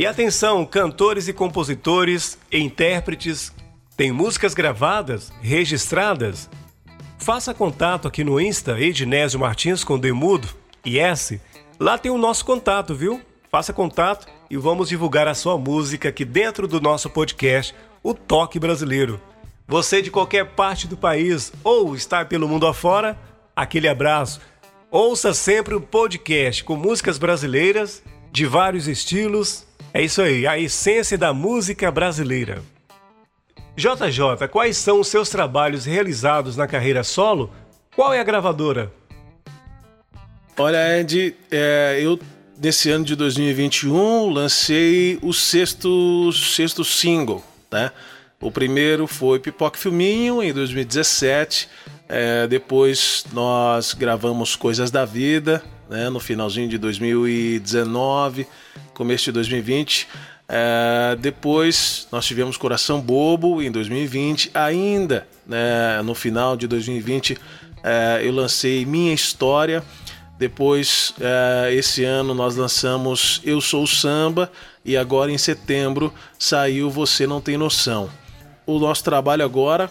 E 0.01 0.07
atenção, 0.07 0.64
cantores 0.64 1.28
e 1.28 1.32
compositores, 1.34 2.38
intérpretes, 2.51 3.53
tem 3.98 4.11
músicas 4.11 4.55
gravadas, 4.55 5.30
registradas? 5.42 6.48
Faça 7.18 7.53
contato 7.53 8.09
aqui 8.09 8.24
no 8.24 8.40
Insta 8.40 8.80
Ednésio 8.80 9.38
Martins 9.38 9.84
com 9.84 9.98
Demudo 9.98 10.48
e 10.86 10.98
S. 10.98 11.38
Lá 11.78 11.98
tem 11.98 12.11
o 12.11 12.16
nosso 12.16 12.46
contato, 12.46 12.94
viu? 12.94 13.20
Faça 13.51 13.74
contato 13.74 14.26
e 14.48 14.57
vamos 14.57 14.88
divulgar 14.88 15.28
a 15.28 15.34
sua 15.34 15.59
música 15.59 16.09
aqui 16.09 16.24
dentro 16.24 16.66
do 16.66 16.80
nosso 16.80 17.11
podcast, 17.11 17.74
O 18.03 18.14
Toque 18.14 18.59
Brasileiro. 18.59 19.20
Você 19.68 20.01
de 20.01 20.11
qualquer 20.11 20.46
parte 20.53 20.88
do 20.88 20.96
país 20.96 21.53
ou 21.62 21.94
está 21.94 22.24
pelo 22.24 22.48
mundo 22.48 22.66
afora, 22.66 23.18
aquele 23.55 23.86
abraço. 23.86 24.40
Ouça 24.90 25.34
sempre 25.34 25.74
o 25.74 25.80
podcast 25.80 26.64
com 26.64 26.74
músicas 26.74 27.18
brasileiras 27.18 28.03
de 28.32 28.46
vários 28.46 28.88
estilos. 28.88 29.68
É 29.93 30.03
isso 30.03 30.22
aí, 30.22 30.47
a 30.47 30.57
essência 30.57 31.18
da 31.18 31.34
música 31.34 31.91
brasileira. 31.91 32.62
JJ, 33.76 34.47
quais 34.51 34.76
são 34.76 35.01
os 35.01 35.09
seus 35.09 35.28
trabalhos 35.28 35.84
realizados 35.84 36.57
na 36.57 36.68
carreira 36.68 37.03
solo? 37.03 37.51
Qual 37.97 38.12
é 38.12 38.20
a 38.20 38.24
gravadora? 38.24 38.93
Olha, 40.57 41.01
Ed, 41.01 41.34
é, 41.51 41.99
eu 42.01 42.18
nesse 42.62 42.91
ano 42.91 43.05
de 43.05 43.16
2021 43.16 44.28
lancei 44.28 45.18
o 45.22 45.32
sexto, 45.32 46.30
sexto 46.32 46.84
single, 46.84 47.43
né? 47.72 47.91
O 48.41 48.51
primeiro 48.51 49.07
foi 49.07 49.38
Pipoca 49.38 49.78
Filminho 49.78 50.43
em 50.43 50.53
2017. 50.53 51.68
É, 52.09 52.47
depois 52.47 53.24
nós 53.32 53.93
gravamos 53.93 54.55
Coisas 54.55 54.91
da 54.91 55.05
Vida, 55.05 55.62
né? 55.88 56.09
No 56.11 56.20
finalzinho 56.20 56.68
de 56.68 56.78
2019, 56.78 58.47
começo 59.01 59.24
de 59.24 59.32
2020. 59.32 60.07
É, 60.46 61.16
depois 61.18 62.07
nós 62.12 62.26
tivemos 62.26 62.59
Coração 62.59 63.01
Bobo 63.01 63.62
em 63.62 63.70
2020. 63.70 64.51
Ainda 64.53 65.26
né, 65.46 66.03
no 66.05 66.14
final 66.14 66.55
de 66.55 66.66
2020 66.66 67.38
é, 67.82 68.20
eu 68.22 68.30
lancei 68.30 68.84
Minha 68.84 69.14
História. 69.14 69.82
Depois, 70.38 71.14
é, 71.18 71.74
esse 71.74 72.05
ano, 72.05 72.34
nós 72.34 72.57
lançamos 72.57 73.40
Eu 73.42 73.59
Sou 73.62 73.86
Samba. 73.86 74.53
E 74.84 74.98
agora, 74.98 75.32
em 75.32 75.38
setembro, 75.38 76.12
saiu 76.38 76.90
Você 76.90 77.26
Não 77.26 77.40
Tem 77.40 77.57
Noção. 77.57 78.11
O 78.66 78.78
nosso 78.78 79.03
trabalho 79.03 79.44
agora 79.44 79.90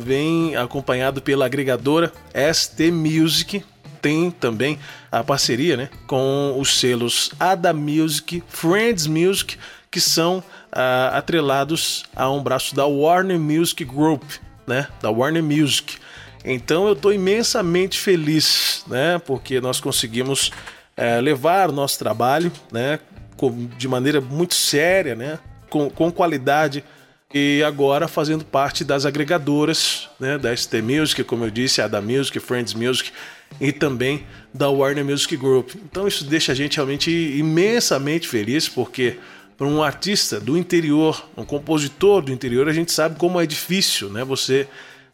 vem 0.00 0.54
acompanhado 0.54 1.22
pela 1.22 1.46
agregadora 1.46 2.12
ST 2.52 2.90
Music. 2.90 3.64
Tem 4.00 4.30
também 4.30 4.78
a 5.10 5.24
parceria 5.24 5.76
né, 5.76 5.90
com 6.06 6.56
os 6.58 6.78
selos 6.78 7.30
Ada 7.38 7.72
Music, 7.72 8.42
Friends 8.48 9.06
Music 9.06 9.56
que 9.90 10.00
são 10.00 10.42
ah, 10.70 11.12
atrelados 11.14 12.04
a 12.14 12.30
um 12.30 12.42
braço 12.42 12.74
da 12.74 12.86
Warner 12.86 13.38
Music 13.38 13.84
Group, 13.84 14.22
né? 14.66 14.86
Da 15.00 15.10
Warner 15.10 15.42
Music. 15.42 15.96
Então 16.44 16.86
eu 16.86 16.92
estou 16.92 17.12
imensamente 17.12 17.98
feliz, 17.98 18.84
né? 18.86 19.18
Porque 19.18 19.60
nós 19.60 19.80
conseguimos 19.80 20.50
eh, 20.96 21.20
levar 21.20 21.70
o 21.70 21.72
nosso 21.72 21.98
trabalho, 21.98 22.52
né? 22.70 23.00
De 23.76 23.88
maneira 23.88 24.20
muito 24.20 24.54
séria, 24.54 25.14
né? 25.14 25.38
Com, 25.70 25.90
com 25.90 26.10
qualidade 26.10 26.84
e 27.32 27.62
agora 27.66 28.08
fazendo 28.08 28.44
parte 28.44 28.84
das 28.84 29.04
agregadoras, 29.04 30.08
né? 30.20 30.38
Da 30.38 30.54
ST 30.56 30.80
Music, 30.82 31.24
como 31.24 31.44
eu 31.44 31.50
disse, 31.50 31.82
a 31.82 31.88
da 31.88 32.00
Music, 32.00 32.38
Friends 32.40 32.74
Music 32.74 33.10
e 33.60 33.72
também 33.72 34.24
da 34.52 34.68
Warner 34.68 35.04
Music 35.04 35.36
Group. 35.36 35.74
Então 35.76 36.06
isso 36.06 36.24
deixa 36.24 36.52
a 36.52 36.54
gente 36.54 36.76
realmente 36.76 37.10
imensamente 37.10 38.28
feliz 38.28 38.68
porque 38.68 39.18
para 39.56 39.66
um 39.66 39.82
artista 39.82 40.38
do 40.38 40.56
interior, 40.56 41.28
um 41.36 41.44
compositor 41.44 42.22
do 42.22 42.32
interior, 42.32 42.68
a 42.68 42.72
gente 42.72 42.92
sabe 42.92 43.18
como 43.18 43.40
é 43.40 43.44
difícil, 43.44 44.08
né? 44.08 44.24
Você 44.24 44.68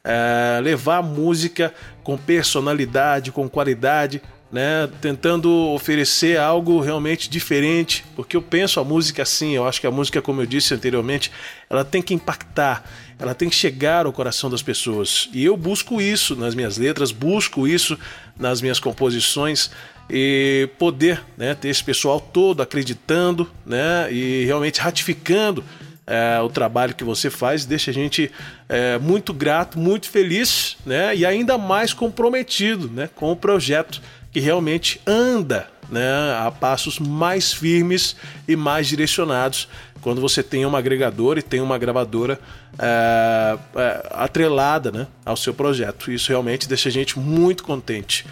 é, 0.04 0.60
levar 0.62 1.02
música 1.02 1.72
com 2.02 2.18
personalidade, 2.18 3.32
com 3.32 3.48
qualidade, 3.48 4.20
né? 4.52 4.86
Tentando 5.00 5.50
oferecer 5.70 6.38
algo 6.38 6.78
realmente 6.78 7.30
diferente, 7.30 8.04
porque 8.14 8.36
eu 8.36 8.42
penso 8.42 8.78
a 8.78 8.84
música 8.84 9.22
assim. 9.22 9.52
Eu 9.52 9.66
acho 9.66 9.80
que 9.80 9.86
a 9.86 9.90
música, 9.90 10.20
como 10.20 10.42
eu 10.42 10.46
disse 10.46 10.74
anteriormente, 10.74 11.32
ela 11.70 11.82
tem 11.82 12.02
que 12.02 12.12
impactar, 12.12 12.84
ela 13.18 13.34
tem 13.34 13.48
que 13.48 13.54
chegar 13.54 14.04
ao 14.04 14.12
coração 14.12 14.50
das 14.50 14.62
pessoas. 14.62 15.30
E 15.32 15.42
eu 15.42 15.56
busco 15.56 16.02
isso 16.02 16.36
nas 16.36 16.54
minhas 16.54 16.76
letras, 16.76 17.10
busco 17.10 17.66
isso 17.66 17.98
nas 18.38 18.60
minhas 18.60 18.80
composições 18.80 19.70
e 20.08 20.68
poder 20.78 21.22
né, 21.36 21.54
ter 21.54 21.68
esse 21.68 21.82
pessoal 21.82 22.20
todo 22.20 22.62
acreditando 22.62 23.50
né, 23.64 24.12
e 24.12 24.44
realmente 24.44 24.80
ratificando 24.80 25.64
é, 26.06 26.38
o 26.40 26.48
trabalho 26.48 26.94
que 26.94 27.04
você 27.04 27.30
faz 27.30 27.64
deixa 27.64 27.90
a 27.90 27.94
gente 27.94 28.30
é, 28.68 28.98
muito 28.98 29.32
grato, 29.32 29.78
muito 29.78 30.08
feliz 30.08 30.76
né, 30.84 31.16
e 31.16 31.24
ainda 31.24 31.56
mais 31.56 31.92
comprometido 31.92 32.90
né, 32.90 33.08
com 33.14 33.32
o 33.32 33.36
projeto 33.36 34.02
que 34.30 34.40
realmente 34.40 35.00
anda 35.06 35.68
né, 35.90 36.36
a 36.38 36.50
passos 36.50 36.98
mais 36.98 37.52
firmes 37.52 38.16
e 38.46 38.56
mais 38.56 38.86
direcionados 38.86 39.68
quando 40.00 40.20
você 40.20 40.42
tem 40.42 40.66
uma 40.66 40.78
agregadora 40.78 41.38
e 41.38 41.42
tem 41.42 41.62
uma 41.62 41.78
gravadora 41.78 42.38
é, 42.78 43.58
é, 43.74 44.08
atrelada 44.10 44.92
né, 44.92 45.06
ao 45.24 45.34
seu 45.34 45.54
projeto. 45.54 46.12
Isso 46.12 46.28
realmente 46.28 46.68
deixa 46.68 46.90
a 46.90 46.92
gente 46.92 47.18
muito 47.18 47.64
contente. 47.64 48.26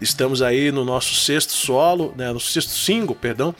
Estamos 0.00 0.42
aí 0.42 0.72
no 0.72 0.84
nosso 0.84 1.14
sexto 1.14 1.52
solo, 1.52 2.12
né, 2.16 2.32
no 2.32 2.40
sexto 2.40 2.70
single, 2.70 3.14
perdão, 3.14 3.54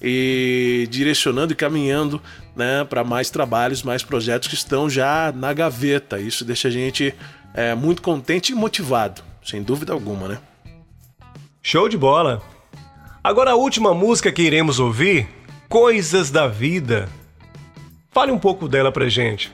e 0.00 0.86
direcionando 0.90 1.54
e 1.54 1.56
caminhando 1.56 2.20
né, 2.54 2.84
para 2.84 3.02
mais 3.02 3.30
trabalhos, 3.30 3.82
mais 3.82 4.02
projetos 4.02 4.48
que 4.48 4.54
estão 4.54 4.90
já 4.90 5.32
na 5.34 5.54
gaveta. 5.54 6.20
Isso 6.20 6.44
deixa 6.44 6.68
a 6.68 6.70
gente 6.70 7.14
é, 7.54 7.74
muito 7.74 8.02
contente 8.02 8.52
e 8.52 8.54
motivado, 8.54 9.22
sem 9.42 9.62
dúvida 9.62 9.94
alguma, 9.94 10.28
né? 10.28 10.38
Show 11.62 11.88
de 11.88 11.96
bola! 11.96 12.55
Agora 13.26 13.50
a 13.50 13.56
última 13.56 13.92
música 13.92 14.30
que 14.30 14.40
iremos 14.40 14.78
ouvir, 14.78 15.28
Coisas 15.68 16.30
da 16.30 16.46
Vida. 16.46 17.08
Fale 18.12 18.30
um 18.30 18.38
pouco 18.38 18.68
dela 18.68 18.92
pra 18.92 19.08
gente. 19.08 19.52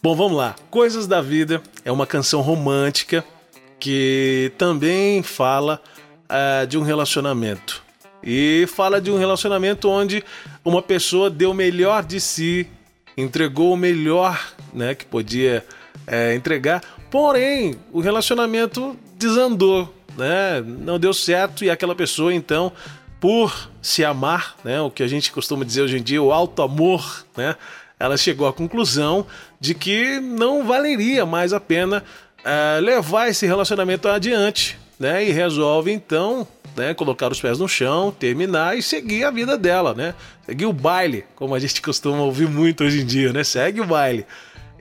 Bom, 0.00 0.14
vamos 0.14 0.36
lá. 0.38 0.54
Coisas 0.70 1.08
da 1.08 1.20
Vida 1.20 1.60
é 1.84 1.90
uma 1.90 2.06
canção 2.06 2.40
romântica 2.42 3.24
que 3.80 4.52
também 4.56 5.20
fala 5.20 5.82
uh, 6.30 6.64
de 6.68 6.78
um 6.78 6.82
relacionamento. 6.82 7.82
E 8.22 8.66
fala 8.68 9.00
de 9.00 9.10
um 9.10 9.18
relacionamento 9.18 9.88
onde 9.88 10.22
uma 10.64 10.80
pessoa 10.80 11.28
deu 11.28 11.50
o 11.50 11.54
melhor 11.54 12.04
de 12.04 12.20
si, 12.20 12.68
entregou 13.16 13.72
o 13.72 13.76
melhor 13.76 14.40
né, 14.72 14.94
que 14.94 15.04
podia 15.04 15.66
é, 16.06 16.36
entregar, 16.36 16.84
porém 17.10 17.74
o 17.92 17.98
relacionamento 17.98 18.96
desandou, 19.18 19.92
né, 20.16 20.62
não 20.64 20.98
deu 20.98 21.12
certo 21.12 21.64
e 21.64 21.70
aquela 21.70 21.94
pessoa 21.94 22.32
então, 22.32 22.72
por 23.20 23.70
se 23.80 24.04
amar, 24.04 24.56
né, 24.64 24.80
o 24.80 24.90
que 24.90 25.02
a 25.02 25.08
gente 25.08 25.32
costuma 25.32 25.64
dizer 25.64 25.82
hoje 25.82 25.98
em 25.98 26.02
dia, 26.02 26.22
o 26.22 26.32
alto 26.32 26.62
amor, 26.62 27.24
né, 27.36 27.56
ela 27.98 28.16
chegou 28.16 28.46
à 28.46 28.52
conclusão 28.52 29.26
de 29.60 29.74
que 29.74 30.20
não 30.20 30.66
valeria 30.66 31.24
mais 31.24 31.52
a 31.52 31.60
pena 31.60 32.04
uh, 32.40 32.80
levar 32.80 33.28
esse 33.28 33.46
relacionamento 33.46 34.08
adiante, 34.08 34.78
né? 34.98 35.24
E 35.24 35.32
resolve 35.32 35.90
então, 35.90 36.46
né, 36.76 36.92
colocar 36.92 37.32
os 37.32 37.40
pés 37.40 37.58
no 37.58 37.68
chão, 37.68 38.10
terminar 38.10 38.76
e 38.76 38.82
seguir 38.82 39.24
a 39.24 39.30
vida 39.30 39.56
dela, 39.56 39.94
né? 39.94 40.14
Seguir 40.44 40.66
o 40.66 40.72
baile, 40.72 41.24
como 41.34 41.54
a 41.54 41.58
gente 41.58 41.80
costuma 41.82 42.20
ouvir 42.20 42.48
muito 42.48 42.84
hoje 42.84 43.00
em 43.00 43.06
dia, 43.06 43.32
né? 43.32 43.42
Segue 43.42 43.80
o 43.80 43.86
baile. 43.86 44.26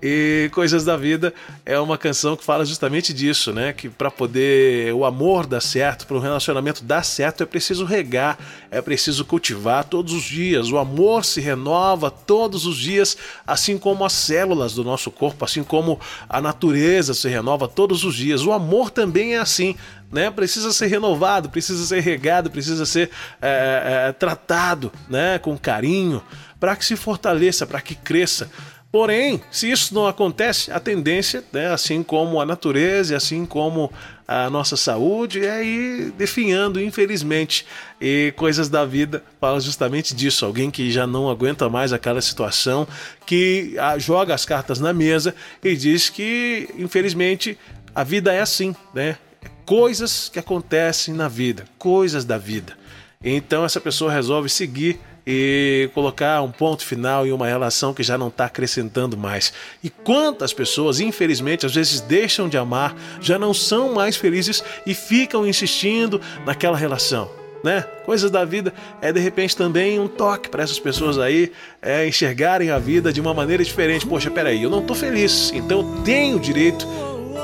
E 0.05 0.49
Coisas 0.51 0.83
da 0.83 0.97
Vida 0.97 1.33
é 1.65 1.79
uma 1.79 1.97
canção 1.97 2.35
que 2.35 2.43
fala 2.43 2.65
justamente 2.65 3.13
disso, 3.13 3.53
né? 3.53 3.71
Que 3.71 3.87
para 3.87 4.11
poder 4.11 4.93
o 4.93 5.05
amor 5.05 5.47
dar 5.47 5.61
certo, 5.61 6.05
para 6.05 6.17
o 6.17 6.19
relacionamento 6.19 6.83
dar 6.83 7.05
certo, 7.05 7.41
é 7.41 7.45
preciso 7.45 7.85
regar, 7.85 8.37
é 8.69 8.81
preciso 8.81 9.23
cultivar 9.23 9.85
todos 9.85 10.11
os 10.11 10.23
dias. 10.23 10.69
O 10.69 10.77
amor 10.77 11.23
se 11.23 11.39
renova 11.39 12.11
todos 12.11 12.65
os 12.65 12.75
dias, 12.75 13.15
assim 13.47 13.77
como 13.77 14.03
as 14.03 14.11
células 14.11 14.73
do 14.73 14.83
nosso 14.83 15.09
corpo, 15.09 15.45
assim 15.45 15.63
como 15.63 15.97
a 16.27 16.41
natureza 16.41 17.13
se 17.13 17.29
renova 17.29 17.65
todos 17.69 18.03
os 18.03 18.13
dias. 18.13 18.45
O 18.45 18.51
amor 18.51 18.89
também 18.89 19.35
é 19.35 19.39
assim. 19.39 19.73
Né, 20.11 20.29
precisa 20.29 20.71
ser 20.71 20.85
renovado, 20.85 21.49
precisa 21.49 21.83
ser 21.87 21.99
regado, 21.99 22.51
precisa 22.51 22.85
ser 22.85 23.09
é, 23.41 24.09
é, 24.09 24.11
tratado 24.11 24.91
né, 25.09 25.39
com 25.39 25.57
carinho 25.57 26.21
para 26.59 26.75
que 26.75 26.85
se 26.85 26.95
fortaleça, 26.95 27.65
para 27.65 27.81
que 27.81 27.95
cresça. 27.95 28.47
Porém, 28.93 29.41
se 29.49 29.71
isso 29.71 29.91
não 29.91 30.05
acontece, 30.05 30.71
a 30.71 30.79
tendência, 30.79 31.43
né, 31.51 31.73
assim 31.73 32.03
como 32.03 32.39
a 32.39 32.45
natureza, 32.45 33.17
assim 33.17 33.43
como 33.43 33.91
a 34.27 34.51
nossa 34.51 34.77
saúde, 34.77 35.43
é 35.43 35.65
ir 35.65 36.11
definhando, 36.11 36.79
infelizmente. 36.79 37.65
E 37.99 38.31
coisas 38.37 38.69
da 38.69 38.85
vida 38.85 39.23
fala 39.41 39.59
justamente 39.59 40.13
disso. 40.13 40.45
Alguém 40.45 40.69
que 40.69 40.91
já 40.91 41.07
não 41.07 41.27
aguenta 41.27 41.67
mais 41.69 41.91
aquela 41.91 42.21
situação, 42.21 42.87
que 43.25 43.75
ah, 43.79 43.97
joga 43.97 44.35
as 44.35 44.45
cartas 44.45 44.79
na 44.79 44.93
mesa 44.93 45.33
e 45.63 45.75
diz 45.75 46.07
que, 46.11 46.69
infelizmente, 46.77 47.57
a 47.95 48.03
vida 48.03 48.31
é 48.31 48.41
assim, 48.41 48.75
né? 48.93 49.17
Coisas 49.65 50.29
que 50.29 50.37
acontecem 50.37 51.15
na 51.15 51.27
vida, 51.27 51.65
coisas 51.79 52.25
da 52.25 52.37
vida. 52.37 52.77
Então 53.23 53.65
essa 53.65 53.81
pessoa 53.81 54.11
resolve 54.11 54.49
seguir 54.49 54.99
e 55.25 55.89
colocar 55.93 56.41
um 56.41 56.51
ponto 56.51 56.85
final 56.85 57.25
em 57.25 57.31
uma 57.31 57.47
relação 57.47 57.93
que 57.93 58.03
já 58.03 58.17
não 58.17 58.27
está 58.27 58.45
acrescentando 58.45 59.17
mais. 59.17 59.53
E 59.83 59.89
quantas 59.89 60.53
pessoas, 60.53 60.99
infelizmente, 60.99 61.65
às 61.65 61.73
vezes 61.73 62.01
deixam 62.01 62.49
de 62.49 62.57
amar, 62.57 62.95
já 63.21 63.39
não 63.39 63.53
são 63.53 63.93
mais 63.93 64.15
felizes 64.15 64.63
e 64.85 64.93
ficam 64.93 65.47
insistindo 65.47 66.19
naquela 66.45 66.77
relação. 66.77 67.31
Né? 67.63 67.81
Coisas 68.05 68.29
da 68.29 68.43
vida 68.43 68.73
é 69.01 69.13
de 69.13 69.21
repente 69.21 69.55
também 69.55 69.97
um 69.97 70.07
toque 70.07 70.49
para 70.49 70.63
essas 70.63 70.79
pessoas 70.79 71.17
aí 71.17 71.49
é, 71.81 72.05
enxergarem 72.05 72.69
a 72.69 72.77
vida 72.77 73.13
de 73.13 73.21
uma 73.21 73.33
maneira 73.33 73.63
diferente. 73.63 74.05
Poxa, 74.05 74.29
peraí, 74.29 74.63
eu 74.63 74.69
não 74.69 74.79
estou 74.79 74.95
feliz, 74.95 75.49
então 75.53 75.79
eu 75.79 76.03
tenho 76.03 76.35
o 76.35 76.39
direito 76.41 76.85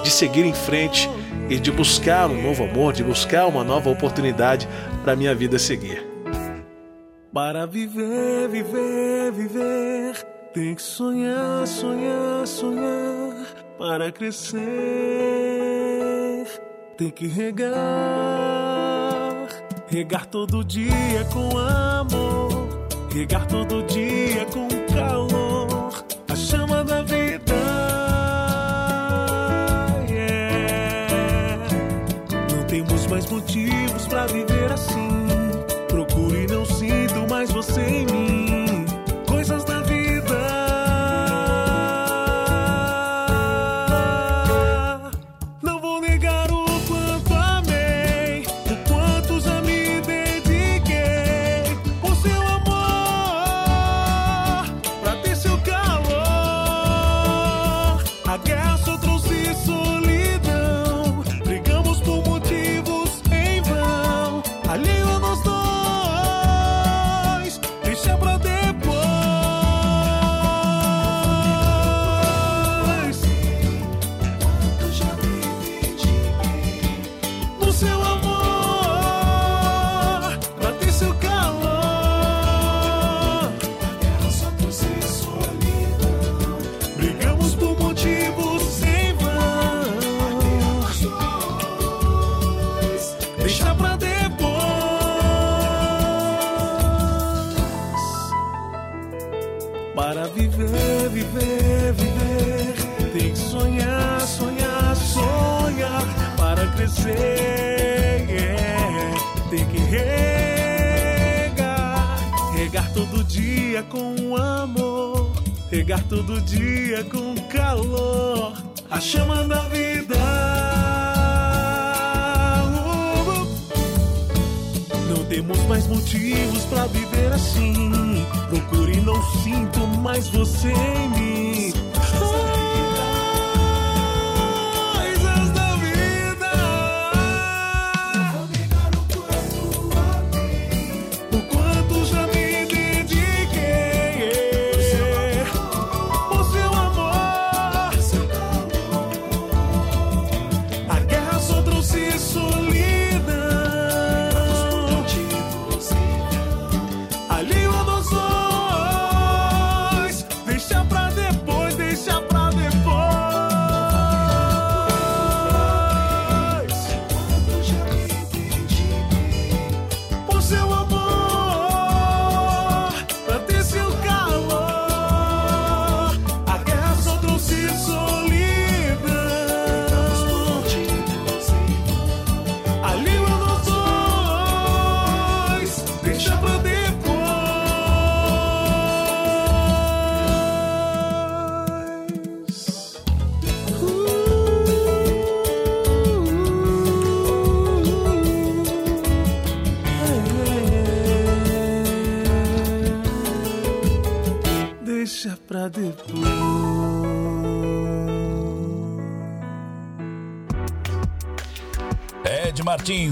de 0.03 0.11
seguir 0.11 0.45
em 0.45 0.53
frente 0.53 1.09
e 1.49 1.57
de 1.57 1.71
buscar 1.71 2.29
um 2.29 2.41
novo 2.41 2.65
amor, 2.65 2.91
de 2.91 3.03
buscar 3.03 3.47
uma 3.47 3.63
nova 3.63 3.89
oportunidade 3.89 4.67
para 5.03 5.15
minha 5.15 5.33
vida 5.33 5.57
seguir. 5.57 6.08
Para 7.33 7.67
viver, 7.67 8.49
viver, 8.49 9.31
viver, 9.31 10.15
tem 10.51 10.73
que 10.73 10.81
sonhar, 10.81 11.67
sonhar, 11.67 12.47
sonhar. 12.47 13.35
Para 13.77 14.11
crescer, 14.11 14.57
tem 16.97 17.11
que 17.11 17.27
regar, 17.27 17.77
regar 19.87 20.25
todo 20.25 20.63
dia 20.63 21.23
com 21.31 21.55
amor, 21.55 22.87
regar 23.13 23.45
todo 23.45 23.83
dia 23.83 24.45
com 24.45 24.68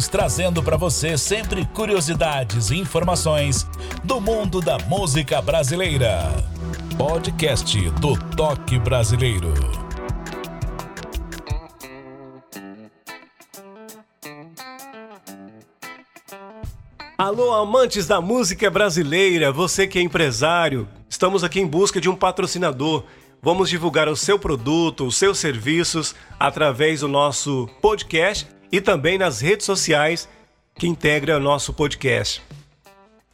Trazendo 0.10 0.64
para 0.64 0.78
você 0.78 1.18
sempre 1.18 1.66
curiosidades 1.66 2.72
e 2.72 2.78
informações 2.78 3.68
do 4.06 4.22
mundo 4.22 4.62
da 4.62 4.78
música 4.80 5.42
brasileira. 5.42 6.32
podcast 6.98 7.90
do 7.92 8.18
Toque 8.36 8.80
Brasileiro. 8.80 9.54
Alô, 17.18 17.54
amantes 17.54 18.08
da 18.08 18.22
música 18.22 18.70
brasileira, 18.72 19.52
você 19.52 19.86
que 19.86 20.00
é 20.00 20.02
empresário, 20.02 20.88
estamos 21.10 21.44
aqui 21.44 21.60
em 21.60 21.68
busca 21.68 22.00
de 22.00 22.10
um 22.10 22.16
patrocinador. 22.16 23.04
Vamos 23.42 23.70
divulgar 23.70 24.08
o 24.08 24.16
seu 24.16 24.40
produto, 24.40 25.06
os 25.06 25.18
seus 25.18 25.38
serviços 25.38 26.16
através 26.40 27.02
do 27.02 27.08
nosso 27.08 27.70
podcast 27.82 28.57
e 28.72 28.82
também 28.82 29.18
nas 29.18 29.42
redes 29.42 29.66
sociais 29.66 30.28
que 30.76 30.88
integra 30.88 31.40
nosso 31.40 31.74
podcast. 31.74 32.42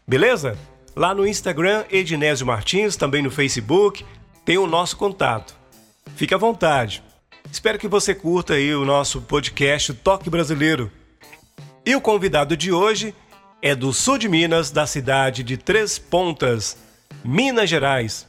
Beleza? 0.07 0.57
Lá 0.95 1.13
no 1.13 1.27
Instagram, 1.27 1.85
Ednésio 1.89 2.45
Martins, 2.45 2.95
também 2.95 3.21
no 3.21 3.31
Facebook, 3.31 4.05
tem 4.45 4.57
o 4.57 4.67
nosso 4.67 4.95
contato. 4.97 5.55
Fique 6.15 6.33
à 6.33 6.37
vontade. 6.37 7.03
Espero 7.51 7.79
que 7.79 7.87
você 7.87 8.13
curta 8.13 8.53
aí 8.53 8.73
o 8.75 8.85
nosso 8.85 9.21
podcast 9.21 9.93
Toque 9.93 10.29
Brasileiro. 10.29 10.91
E 11.85 11.95
o 11.95 12.01
convidado 12.01 12.55
de 12.55 12.71
hoje 12.71 13.13
é 13.61 13.73
do 13.73 13.93
sul 13.93 14.17
de 14.17 14.27
Minas, 14.27 14.71
da 14.71 14.85
cidade 14.85 15.43
de 15.43 15.57
Três 15.57 15.97
Pontas, 15.97 16.77
Minas 17.23 17.69
Gerais. 17.69 18.27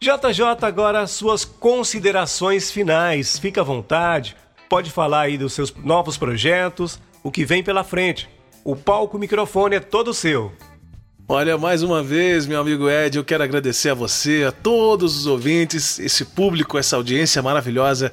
JJ, 0.00 0.42
agora 0.62 1.06
suas 1.06 1.44
considerações 1.44 2.70
finais. 2.70 3.38
Fica 3.38 3.62
à 3.62 3.64
vontade, 3.64 4.36
pode 4.68 4.90
falar 4.90 5.22
aí 5.22 5.38
dos 5.38 5.52
seus 5.52 5.74
novos 5.74 6.16
projetos, 6.16 7.00
o 7.22 7.30
que 7.30 7.44
vem 7.44 7.62
pela 7.62 7.84
frente. 7.84 8.28
O 8.64 8.74
palco 8.74 9.16
o 9.16 9.20
microfone 9.20 9.76
é 9.76 9.80
todo 9.80 10.12
seu. 10.12 10.52
Olha, 11.28 11.58
mais 11.58 11.82
uma 11.82 12.04
vez, 12.04 12.46
meu 12.46 12.60
amigo 12.60 12.88
Ed, 12.88 13.18
eu 13.18 13.24
quero 13.24 13.42
agradecer 13.42 13.90
a 13.90 13.94
você, 13.94 14.44
a 14.46 14.52
todos 14.52 15.16
os 15.16 15.26
ouvintes, 15.26 15.98
esse 15.98 16.24
público, 16.24 16.78
essa 16.78 16.94
audiência 16.94 17.42
maravilhosa 17.42 18.12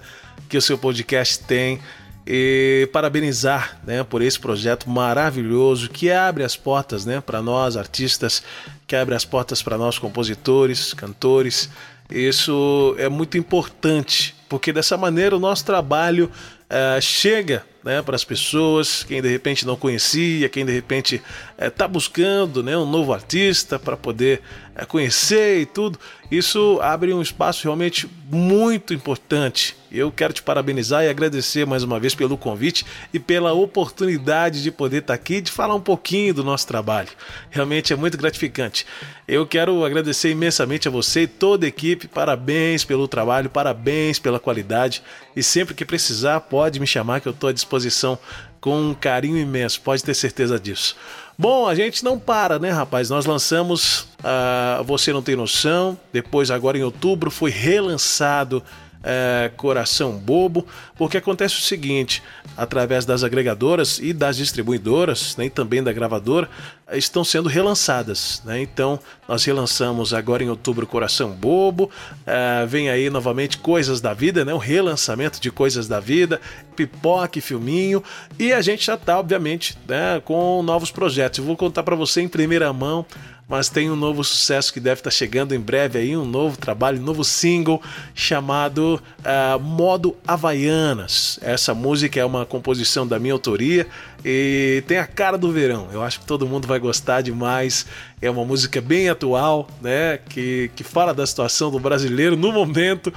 que 0.49 0.57
o 0.57 0.61
seu 0.61 0.79
podcast 0.79 1.39
tem. 1.43 1.79
E 2.25 2.89
parabenizar 2.91 3.79
né, 3.85 4.03
por 4.03 4.21
esse 4.21 4.39
projeto 4.39 4.89
maravilhoso 4.89 5.89
que 5.89 6.09
abre 6.09 6.43
as 6.43 6.55
portas 6.55 7.05
né, 7.05 7.21
para 7.21 7.41
nós, 7.41 7.77
artistas, 7.77 8.41
que 8.87 8.95
abre 8.95 9.13
as 9.13 9.25
portas 9.25 9.61
para 9.61 9.77
nós, 9.77 9.99
compositores, 9.99 10.93
cantores. 10.93 11.69
Isso 12.09 12.95
é 12.97 13.09
muito 13.09 13.37
importante, 13.37 14.33
porque 14.53 14.71
dessa 14.71 14.95
maneira 14.95 15.35
o 15.35 15.39
nosso 15.39 15.65
trabalho 15.65 16.29
eh, 16.69 17.01
chega 17.01 17.65
né, 17.83 18.03
para 18.03 18.15
as 18.15 18.23
pessoas, 18.23 19.03
quem 19.03 19.19
de 19.19 19.27
repente 19.27 19.65
não 19.65 19.75
conhecia, 19.75 20.47
quem 20.47 20.63
de 20.63 20.71
repente 20.71 21.19
está 21.59 21.87
buscando 21.87 22.61
né, 22.61 22.77
um 22.77 22.85
novo 22.85 23.11
artista 23.11 23.79
para 23.79 23.97
poder 23.97 24.43
eh, 24.72 24.72
conhecer 24.87 25.61
e 25.61 25.65
tudo. 25.65 25.99
Isso 26.31 26.79
abre 26.81 27.13
um 27.13 27.21
espaço 27.21 27.63
realmente 27.63 28.09
muito 28.29 28.93
importante. 28.93 29.75
Eu 29.91 30.11
quero 30.11 30.33
te 30.33 30.41
parabenizar 30.41 31.03
e 31.03 31.09
agradecer 31.09 31.67
mais 31.67 31.83
uma 31.83 31.99
vez 31.99 32.15
pelo 32.15 32.35
convite 32.35 32.83
e 33.13 33.19
pela 33.19 33.53
oportunidade 33.53 34.63
de 34.63 34.71
poder 34.71 34.99
estar 34.99 35.13
aqui 35.13 35.39
de 35.39 35.51
falar 35.51 35.75
um 35.75 35.81
pouquinho 35.81 36.33
do 36.33 36.43
nosso 36.43 36.65
trabalho. 36.65 37.09
Realmente 37.51 37.93
é 37.93 37.95
muito 37.95 38.17
gratificante. 38.17 38.87
Eu 39.27 39.45
quero 39.45 39.85
agradecer 39.85 40.31
imensamente 40.31 40.87
a 40.87 40.91
você 40.91 41.21
e 41.21 41.27
toda 41.27 41.67
a 41.67 41.69
equipe. 41.69 42.07
Parabéns 42.07 42.83
pelo 42.83 43.07
trabalho, 43.07 43.51
parabéns 43.51 44.17
pela 44.17 44.39
qualidade. 44.39 45.03
E 45.35 45.43
sempre 45.43 45.75
que 45.75 45.85
precisar, 45.85 46.39
pode 46.41 46.79
me 46.79 46.87
chamar 46.87 47.21
que 47.21 47.27
eu 47.27 47.33
estou 47.33 47.49
à 47.49 47.53
disposição 47.53 48.17
com 48.63 48.81
um 48.81 48.93
carinho 48.93 49.37
imenso, 49.37 49.81
pode 49.81 50.01
ter 50.01 50.13
certeza 50.13 50.57
disso. 50.57 50.95
Bom, 51.37 51.67
a 51.67 51.73
gente 51.73 52.03
não 52.03 52.19
para, 52.19 52.59
né, 52.59 52.69
rapaz? 52.69 53.09
Nós 53.09 53.25
lançamos 53.25 54.01
uh, 54.19 54.83
Você 54.85 55.11
Não 55.11 55.21
Tem 55.21 55.35
Noção, 55.35 55.97
depois, 56.11 56.51
agora 56.51 56.77
em 56.77 56.83
outubro, 56.83 57.31
foi 57.31 57.49
relançado 57.49 58.61
é, 59.03 59.51
Coração 59.57 60.13
Bobo, 60.13 60.65
porque 60.95 61.17
acontece 61.17 61.55
o 61.55 61.61
seguinte: 61.61 62.23
através 62.55 63.05
das 63.05 63.23
agregadoras 63.23 63.99
e 63.99 64.13
das 64.13 64.37
distribuidoras, 64.37 65.35
né, 65.35 65.45
e 65.45 65.49
também 65.49 65.83
da 65.83 65.91
gravadora, 65.91 66.49
estão 66.91 67.23
sendo 67.23 67.49
relançadas. 67.49 68.41
Né? 68.45 68.61
Então, 68.61 68.99
nós 69.27 69.43
relançamos 69.43 70.13
agora 70.13 70.43
em 70.43 70.49
outubro 70.49 70.87
Coração 70.87 71.31
Bobo, 71.31 71.89
é, 72.25 72.65
vem 72.65 72.89
aí 72.89 73.09
novamente 73.09 73.57
Coisas 73.57 73.99
da 73.99 74.13
Vida, 74.13 74.45
né? 74.45 74.53
o 74.53 74.57
relançamento 74.57 75.39
de 75.39 75.51
Coisas 75.51 75.87
da 75.87 75.99
Vida, 75.99 76.39
Pipoque, 76.75 77.41
Filminho, 77.41 78.03
e 78.39 78.53
a 78.53 78.61
gente 78.61 78.85
já 78.85 78.95
está, 78.95 79.19
obviamente, 79.19 79.77
né, 79.87 80.21
com 80.23 80.63
novos 80.63 80.91
projetos. 80.91 81.39
Eu 81.39 81.45
vou 81.45 81.57
contar 81.57 81.83
para 81.83 81.95
você 81.95 82.21
em 82.21 82.27
primeira 82.27 82.71
mão 82.71 83.05
mas 83.53 83.69
tem 83.69 83.91
um 83.91 83.95
novo 83.95 84.23
sucesso 84.23 84.73
que 84.73 84.79
deve 84.79 85.01
estar 85.01 85.11
chegando 85.11 85.53
em 85.53 85.59
breve 85.59 85.99
aí, 85.99 86.17
um 86.17 86.25
novo 86.25 86.57
trabalho, 86.57 86.99
um 86.99 87.03
novo 87.03 87.23
single 87.23 87.79
chamado 88.15 88.99
uh, 89.19 89.59
Modo 89.59 90.17
Havaianas. 90.25 91.37
Essa 91.39 91.71
música 91.71 92.19
é 92.19 92.25
uma 92.25 92.47
composição 92.47 93.05
da 93.05 93.19
minha 93.19 93.31
autoria 93.35 93.85
e 94.25 94.83
tem 94.87 94.97
a 94.97 95.05
cara 95.05 95.37
do 95.37 95.51
verão. 95.51 95.87
Eu 95.93 96.01
acho 96.01 96.21
que 96.21 96.25
todo 96.25 96.47
mundo 96.47 96.67
vai 96.67 96.79
gostar 96.79 97.21
demais. 97.21 97.85
É 98.19 98.27
uma 98.27 98.43
música 98.43 98.81
bem 98.81 99.07
atual, 99.07 99.69
né? 99.79 100.17
Que, 100.17 100.71
que 100.75 100.83
fala 100.83 101.13
da 101.13 101.27
situação 101.27 101.69
do 101.69 101.79
brasileiro 101.79 102.35
no 102.35 102.51
momento 102.51 103.13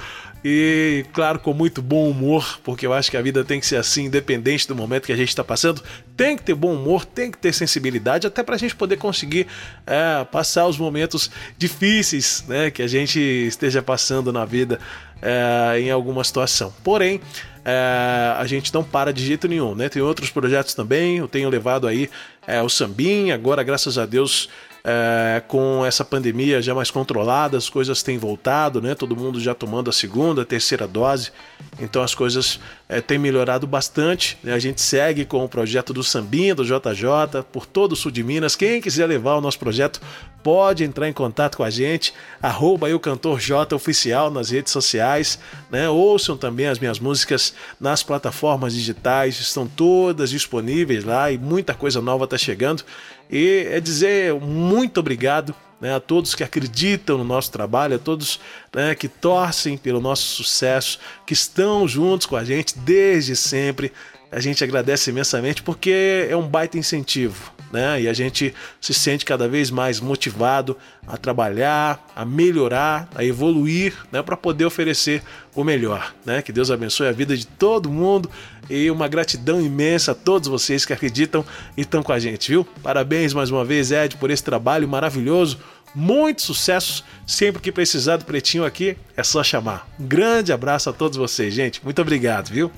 e, 0.49 1.05
claro, 1.11 1.39
com 1.39 1.53
muito 1.53 1.81
bom 1.81 2.09
humor, 2.09 2.57
porque 2.63 2.87
eu 2.87 2.93
acho 2.93 3.11
que 3.11 3.17
a 3.17 3.21
vida 3.21 3.43
tem 3.43 3.59
que 3.59 3.65
ser 3.65 3.75
assim, 3.75 4.05
independente 4.05 4.65
do 4.65 4.73
momento 4.73 5.05
que 5.05 5.11
a 5.11 5.15
gente 5.17 5.27
está 5.27 5.43
passando. 5.43 5.83
Tem 6.15 6.37
que 6.37 6.43
ter 6.43 6.55
bom 6.55 6.73
humor, 6.73 7.03
tem 7.03 7.29
que 7.29 7.37
ter 7.37 7.51
sensibilidade, 7.51 8.25
até 8.25 8.41
para 8.41 8.55
a 8.55 8.57
gente 8.57 8.73
poder 8.73 8.95
conseguir 8.95 9.45
é, 9.85 10.23
passar 10.23 10.65
os 10.65 10.77
momentos 10.77 11.29
difíceis 11.57 12.45
né, 12.47 12.71
que 12.71 12.81
a 12.81 12.87
gente 12.87 13.19
esteja 13.19 13.81
passando 13.81 14.31
na 14.31 14.45
vida 14.45 14.79
é, 15.21 15.81
em 15.81 15.91
alguma 15.91 16.23
situação. 16.23 16.73
Porém, 16.81 17.19
é, 17.65 18.33
a 18.37 18.45
gente 18.47 18.73
não 18.73 18.85
para 18.85 19.11
de 19.11 19.25
jeito 19.25 19.49
nenhum, 19.49 19.75
né? 19.75 19.89
Tem 19.89 20.01
outros 20.01 20.29
projetos 20.29 20.73
também, 20.73 21.17
eu 21.17 21.27
tenho 21.27 21.49
levado 21.49 21.85
aí 21.85 22.09
é, 22.47 22.61
o 22.61 22.69
Sambim, 22.69 23.31
agora, 23.31 23.61
graças 23.63 23.97
a 23.97 24.05
Deus, 24.05 24.47
é, 24.89 25.41
com 25.49 25.85
essa 25.85 26.05
pandemia 26.05 26.61
já 26.61 26.73
mais 26.73 26.89
controlada, 26.89 27.57
as 27.57 27.67
coisas 27.67 28.01
têm 28.01 28.17
voltado, 28.17 28.81
né? 28.81 28.95
Todo 28.95 29.17
mundo 29.17 29.37
já 29.37 29.53
tomando 29.53 29.89
a 29.89 29.93
segunda, 29.93 30.43
a 30.43 30.45
terceira 30.45 30.87
dose, 30.87 31.29
então 31.77 32.01
as 32.01 32.15
coisas 32.15 32.57
é, 32.87 33.01
têm 33.01 33.17
melhorado 33.19 33.67
bastante. 33.67 34.37
Né? 34.41 34.53
A 34.53 34.59
gente 34.59 34.79
segue 34.79 35.25
com 35.25 35.43
o 35.43 35.49
projeto 35.49 35.91
do 35.91 36.01
Sambinha, 36.05 36.55
do 36.55 36.63
JJ, 36.63 37.43
por 37.51 37.65
todo 37.65 37.91
o 37.91 37.95
sul 37.97 38.11
de 38.11 38.23
Minas. 38.23 38.55
Quem 38.55 38.79
quiser 38.79 39.07
levar 39.07 39.35
o 39.35 39.41
nosso 39.41 39.59
projeto 39.59 39.99
pode 40.41 40.85
entrar 40.85 41.09
em 41.09 41.13
contato 41.13 41.57
com 41.57 41.63
a 41.63 41.69
gente, 41.69 42.13
arroba 42.41 42.87
o 42.95 42.99
cantor 43.01 43.41
J 43.41 43.75
oficial 43.75 44.31
nas 44.31 44.51
redes 44.51 44.71
sociais, 44.71 45.37
né? 45.69 45.89
Ouçam 45.89 46.37
também 46.37 46.67
as 46.67 46.79
minhas 46.79 46.97
músicas 46.97 47.53
nas 47.77 48.03
plataformas 48.03 48.73
digitais, 48.73 49.37
estão 49.41 49.67
todas 49.67 50.29
disponíveis 50.29 51.03
lá 51.03 51.29
e 51.29 51.37
muita 51.37 51.73
coisa 51.73 52.01
nova 52.01 52.23
está 52.23 52.37
chegando. 52.37 52.85
E 53.29 53.67
é 53.71 53.79
dizer 53.79 54.33
muito 54.35 54.99
obrigado 54.99 55.53
né, 55.79 55.93
a 55.95 55.99
todos 55.99 56.33
que 56.33 56.43
acreditam 56.43 57.17
no 57.17 57.23
nosso 57.23 57.51
trabalho, 57.51 57.95
a 57.95 57.99
todos 57.99 58.39
né, 58.73 58.95
que 58.95 59.07
torcem 59.07 59.77
pelo 59.77 59.99
nosso 59.99 60.23
sucesso, 60.23 60.99
que 61.25 61.33
estão 61.33 61.87
juntos 61.87 62.25
com 62.25 62.35
a 62.35 62.43
gente 62.43 62.77
desde 62.79 63.35
sempre. 63.35 63.91
A 64.31 64.39
gente 64.39 64.63
agradece 64.63 65.09
imensamente 65.09 65.63
porque 65.63 66.27
é 66.29 66.35
um 66.35 66.47
baita 66.47 66.77
incentivo, 66.77 67.53
né? 67.71 68.01
E 68.01 68.07
a 68.07 68.13
gente 68.13 68.53
se 68.79 68.93
sente 68.93 69.25
cada 69.25 69.47
vez 69.47 69.69
mais 69.69 69.99
motivado 69.99 70.77
a 71.07 71.17
trabalhar, 71.17 72.05
a 72.15 72.25
melhorar, 72.25 73.07
a 73.15 73.23
evoluir, 73.23 73.93
né? 74.11 74.21
Para 74.21 74.37
poder 74.37 74.65
oferecer 74.65 75.21
o 75.55 75.63
melhor, 75.63 76.13
né? 76.25 76.41
Que 76.41 76.51
Deus 76.51 76.71
abençoe 76.71 77.07
a 77.07 77.11
vida 77.11 77.35
de 77.35 77.45
todo 77.47 77.89
mundo 77.89 78.29
e 78.69 78.89
uma 78.91 79.07
gratidão 79.07 79.61
imensa 79.61 80.11
a 80.11 80.15
todos 80.15 80.47
vocês 80.47 80.85
que 80.85 80.93
acreditam 80.93 81.45
e 81.75 81.81
estão 81.81 82.03
com 82.03 82.11
a 82.11 82.19
gente, 82.19 82.49
viu? 82.49 82.65
Parabéns 82.83 83.33
mais 83.33 83.49
uma 83.49 83.63
vez, 83.63 83.91
Ed, 83.91 84.17
por 84.17 84.29
esse 84.29 84.43
trabalho 84.43 84.87
maravilhoso. 84.87 85.57
Muito 85.95 86.41
sucesso. 86.41 87.03
Sempre 87.25 87.61
que 87.61 87.71
precisar 87.71 88.17
do 88.17 88.25
Pretinho 88.25 88.65
aqui, 88.65 88.97
é 89.15 89.23
só 89.23 89.43
chamar. 89.43 89.87
Um 89.99 90.05
grande 90.05 90.51
abraço 90.51 90.89
a 90.89 90.93
todos 90.93 91.17
vocês, 91.17 91.53
gente. 91.53 91.83
Muito 91.83 92.01
obrigado, 92.01 92.49
viu? 92.49 92.71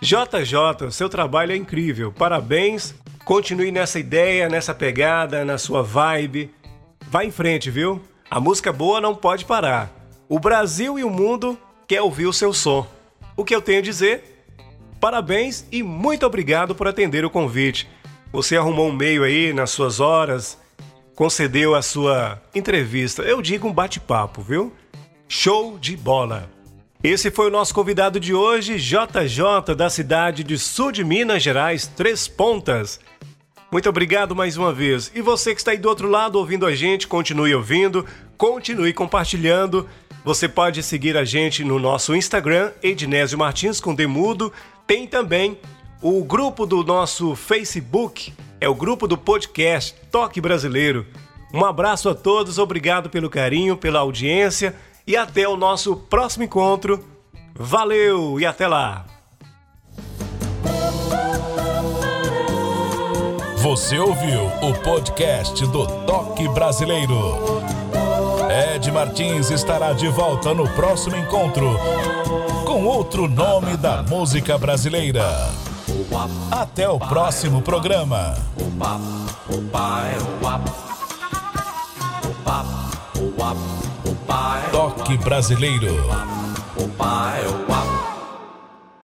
JJ, 0.00 0.90
seu 0.92 1.08
trabalho 1.08 1.52
é 1.52 1.56
incrível. 1.56 2.12
Parabéns. 2.12 2.94
Continue 3.24 3.70
nessa 3.70 3.98
ideia, 3.98 4.48
nessa 4.48 4.72
pegada, 4.74 5.44
na 5.44 5.58
sua 5.58 5.82
vibe. 5.82 6.50
Vá 7.10 7.24
em 7.24 7.30
frente, 7.30 7.70
viu? 7.70 8.00
A 8.30 8.40
música 8.40 8.72
boa 8.72 9.00
não 9.00 9.14
pode 9.14 9.44
parar. 9.44 9.90
O 10.28 10.38
Brasil 10.38 10.98
e 10.98 11.04
o 11.04 11.10
mundo 11.10 11.58
quer 11.86 12.00
ouvir 12.00 12.26
o 12.26 12.32
seu 12.32 12.52
som. 12.52 12.86
O 13.36 13.44
que 13.44 13.54
eu 13.54 13.60
tenho 13.60 13.80
a 13.80 13.82
dizer? 13.82 14.46
Parabéns 15.00 15.66
e 15.70 15.82
muito 15.82 16.24
obrigado 16.24 16.74
por 16.74 16.88
atender 16.88 17.24
o 17.24 17.30
convite. 17.30 17.88
Você 18.32 18.56
arrumou 18.56 18.88
um 18.88 18.92
meio 18.92 19.24
aí 19.24 19.52
nas 19.52 19.70
suas 19.70 20.00
horas, 20.00 20.58
concedeu 21.14 21.74
a 21.74 21.82
sua 21.82 22.40
entrevista. 22.54 23.22
Eu 23.22 23.40
digo 23.42 23.66
um 23.66 23.72
bate-papo, 23.72 24.42
viu? 24.42 24.72
Show 25.28 25.78
de 25.78 25.96
bola! 25.96 26.57
Esse 27.02 27.30
foi 27.30 27.46
o 27.46 27.50
nosso 27.50 27.72
convidado 27.72 28.18
de 28.18 28.34
hoje, 28.34 28.76
JJ, 28.76 29.72
da 29.76 29.88
cidade 29.88 30.42
de 30.42 30.58
Sul 30.58 30.90
de 30.90 31.04
Minas 31.04 31.40
Gerais, 31.40 31.86
Três 31.86 32.26
Pontas. 32.26 32.98
Muito 33.70 33.88
obrigado 33.88 34.34
mais 34.34 34.56
uma 34.56 34.72
vez. 34.72 35.08
E 35.14 35.20
você 35.20 35.54
que 35.54 35.60
está 35.60 35.70
aí 35.70 35.78
do 35.78 35.88
outro 35.88 36.08
lado 36.08 36.40
ouvindo 36.40 36.66
a 36.66 36.74
gente, 36.74 37.06
continue 37.06 37.54
ouvindo, 37.54 38.04
continue 38.36 38.92
compartilhando. 38.92 39.88
Você 40.24 40.48
pode 40.48 40.82
seguir 40.82 41.16
a 41.16 41.24
gente 41.24 41.62
no 41.62 41.78
nosso 41.78 42.16
Instagram, 42.16 42.72
Ednésio 42.82 43.38
Martins 43.38 43.78
com 43.78 43.94
Demudo. 43.94 44.52
Tem 44.84 45.06
também 45.06 45.56
o 46.02 46.24
grupo 46.24 46.66
do 46.66 46.82
nosso 46.82 47.36
Facebook, 47.36 48.32
é 48.60 48.68
o 48.68 48.74
grupo 48.74 49.06
do 49.06 49.16
podcast 49.16 49.94
Toque 50.10 50.40
Brasileiro. 50.40 51.06
Um 51.54 51.64
abraço 51.64 52.08
a 52.08 52.14
todos, 52.14 52.58
obrigado 52.58 53.08
pelo 53.08 53.30
carinho, 53.30 53.76
pela 53.76 54.00
audiência 54.00 54.74
e 55.08 55.16
até 55.16 55.48
o 55.48 55.56
nosso 55.56 55.96
próximo 55.96 56.44
encontro. 56.44 57.02
Valeu 57.54 58.38
e 58.38 58.44
até 58.44 58.68
lá! 58.68 59.06
Você 63.56 63.98
ouviu 63.98 64.46
o 64.62 64.74
podcast 64.84 65.66
do 65.68 65.86
Toque 66.04 66.46
Brasileiro. 66.50 67.62
Ed 68.74 68.92
Martins 68.92 69.50
estará 69.50 69.94
de 69.94 70.08
volta 70.08 70.52
no 70.52 70.68
próximo 70.74 71.16
encontro 71.16 71.78
com 72.66 72.84
outro 72.84 73.26
nome 73.26 73.78
da 73.78 74.02
música 74.02 74.58
brasileira. 74.58 75.24
Até 76.50 76.86
o 76.88 76.98
próximo 76.98 77.62
programa. 77.62 78.34
Brasileiro. 78.78 79.28
Opa, 79.50 80.02
é 80.06 80.18
o 83.18 83.87
rock 84.88 85.18
brasileiro. 85.18 85.94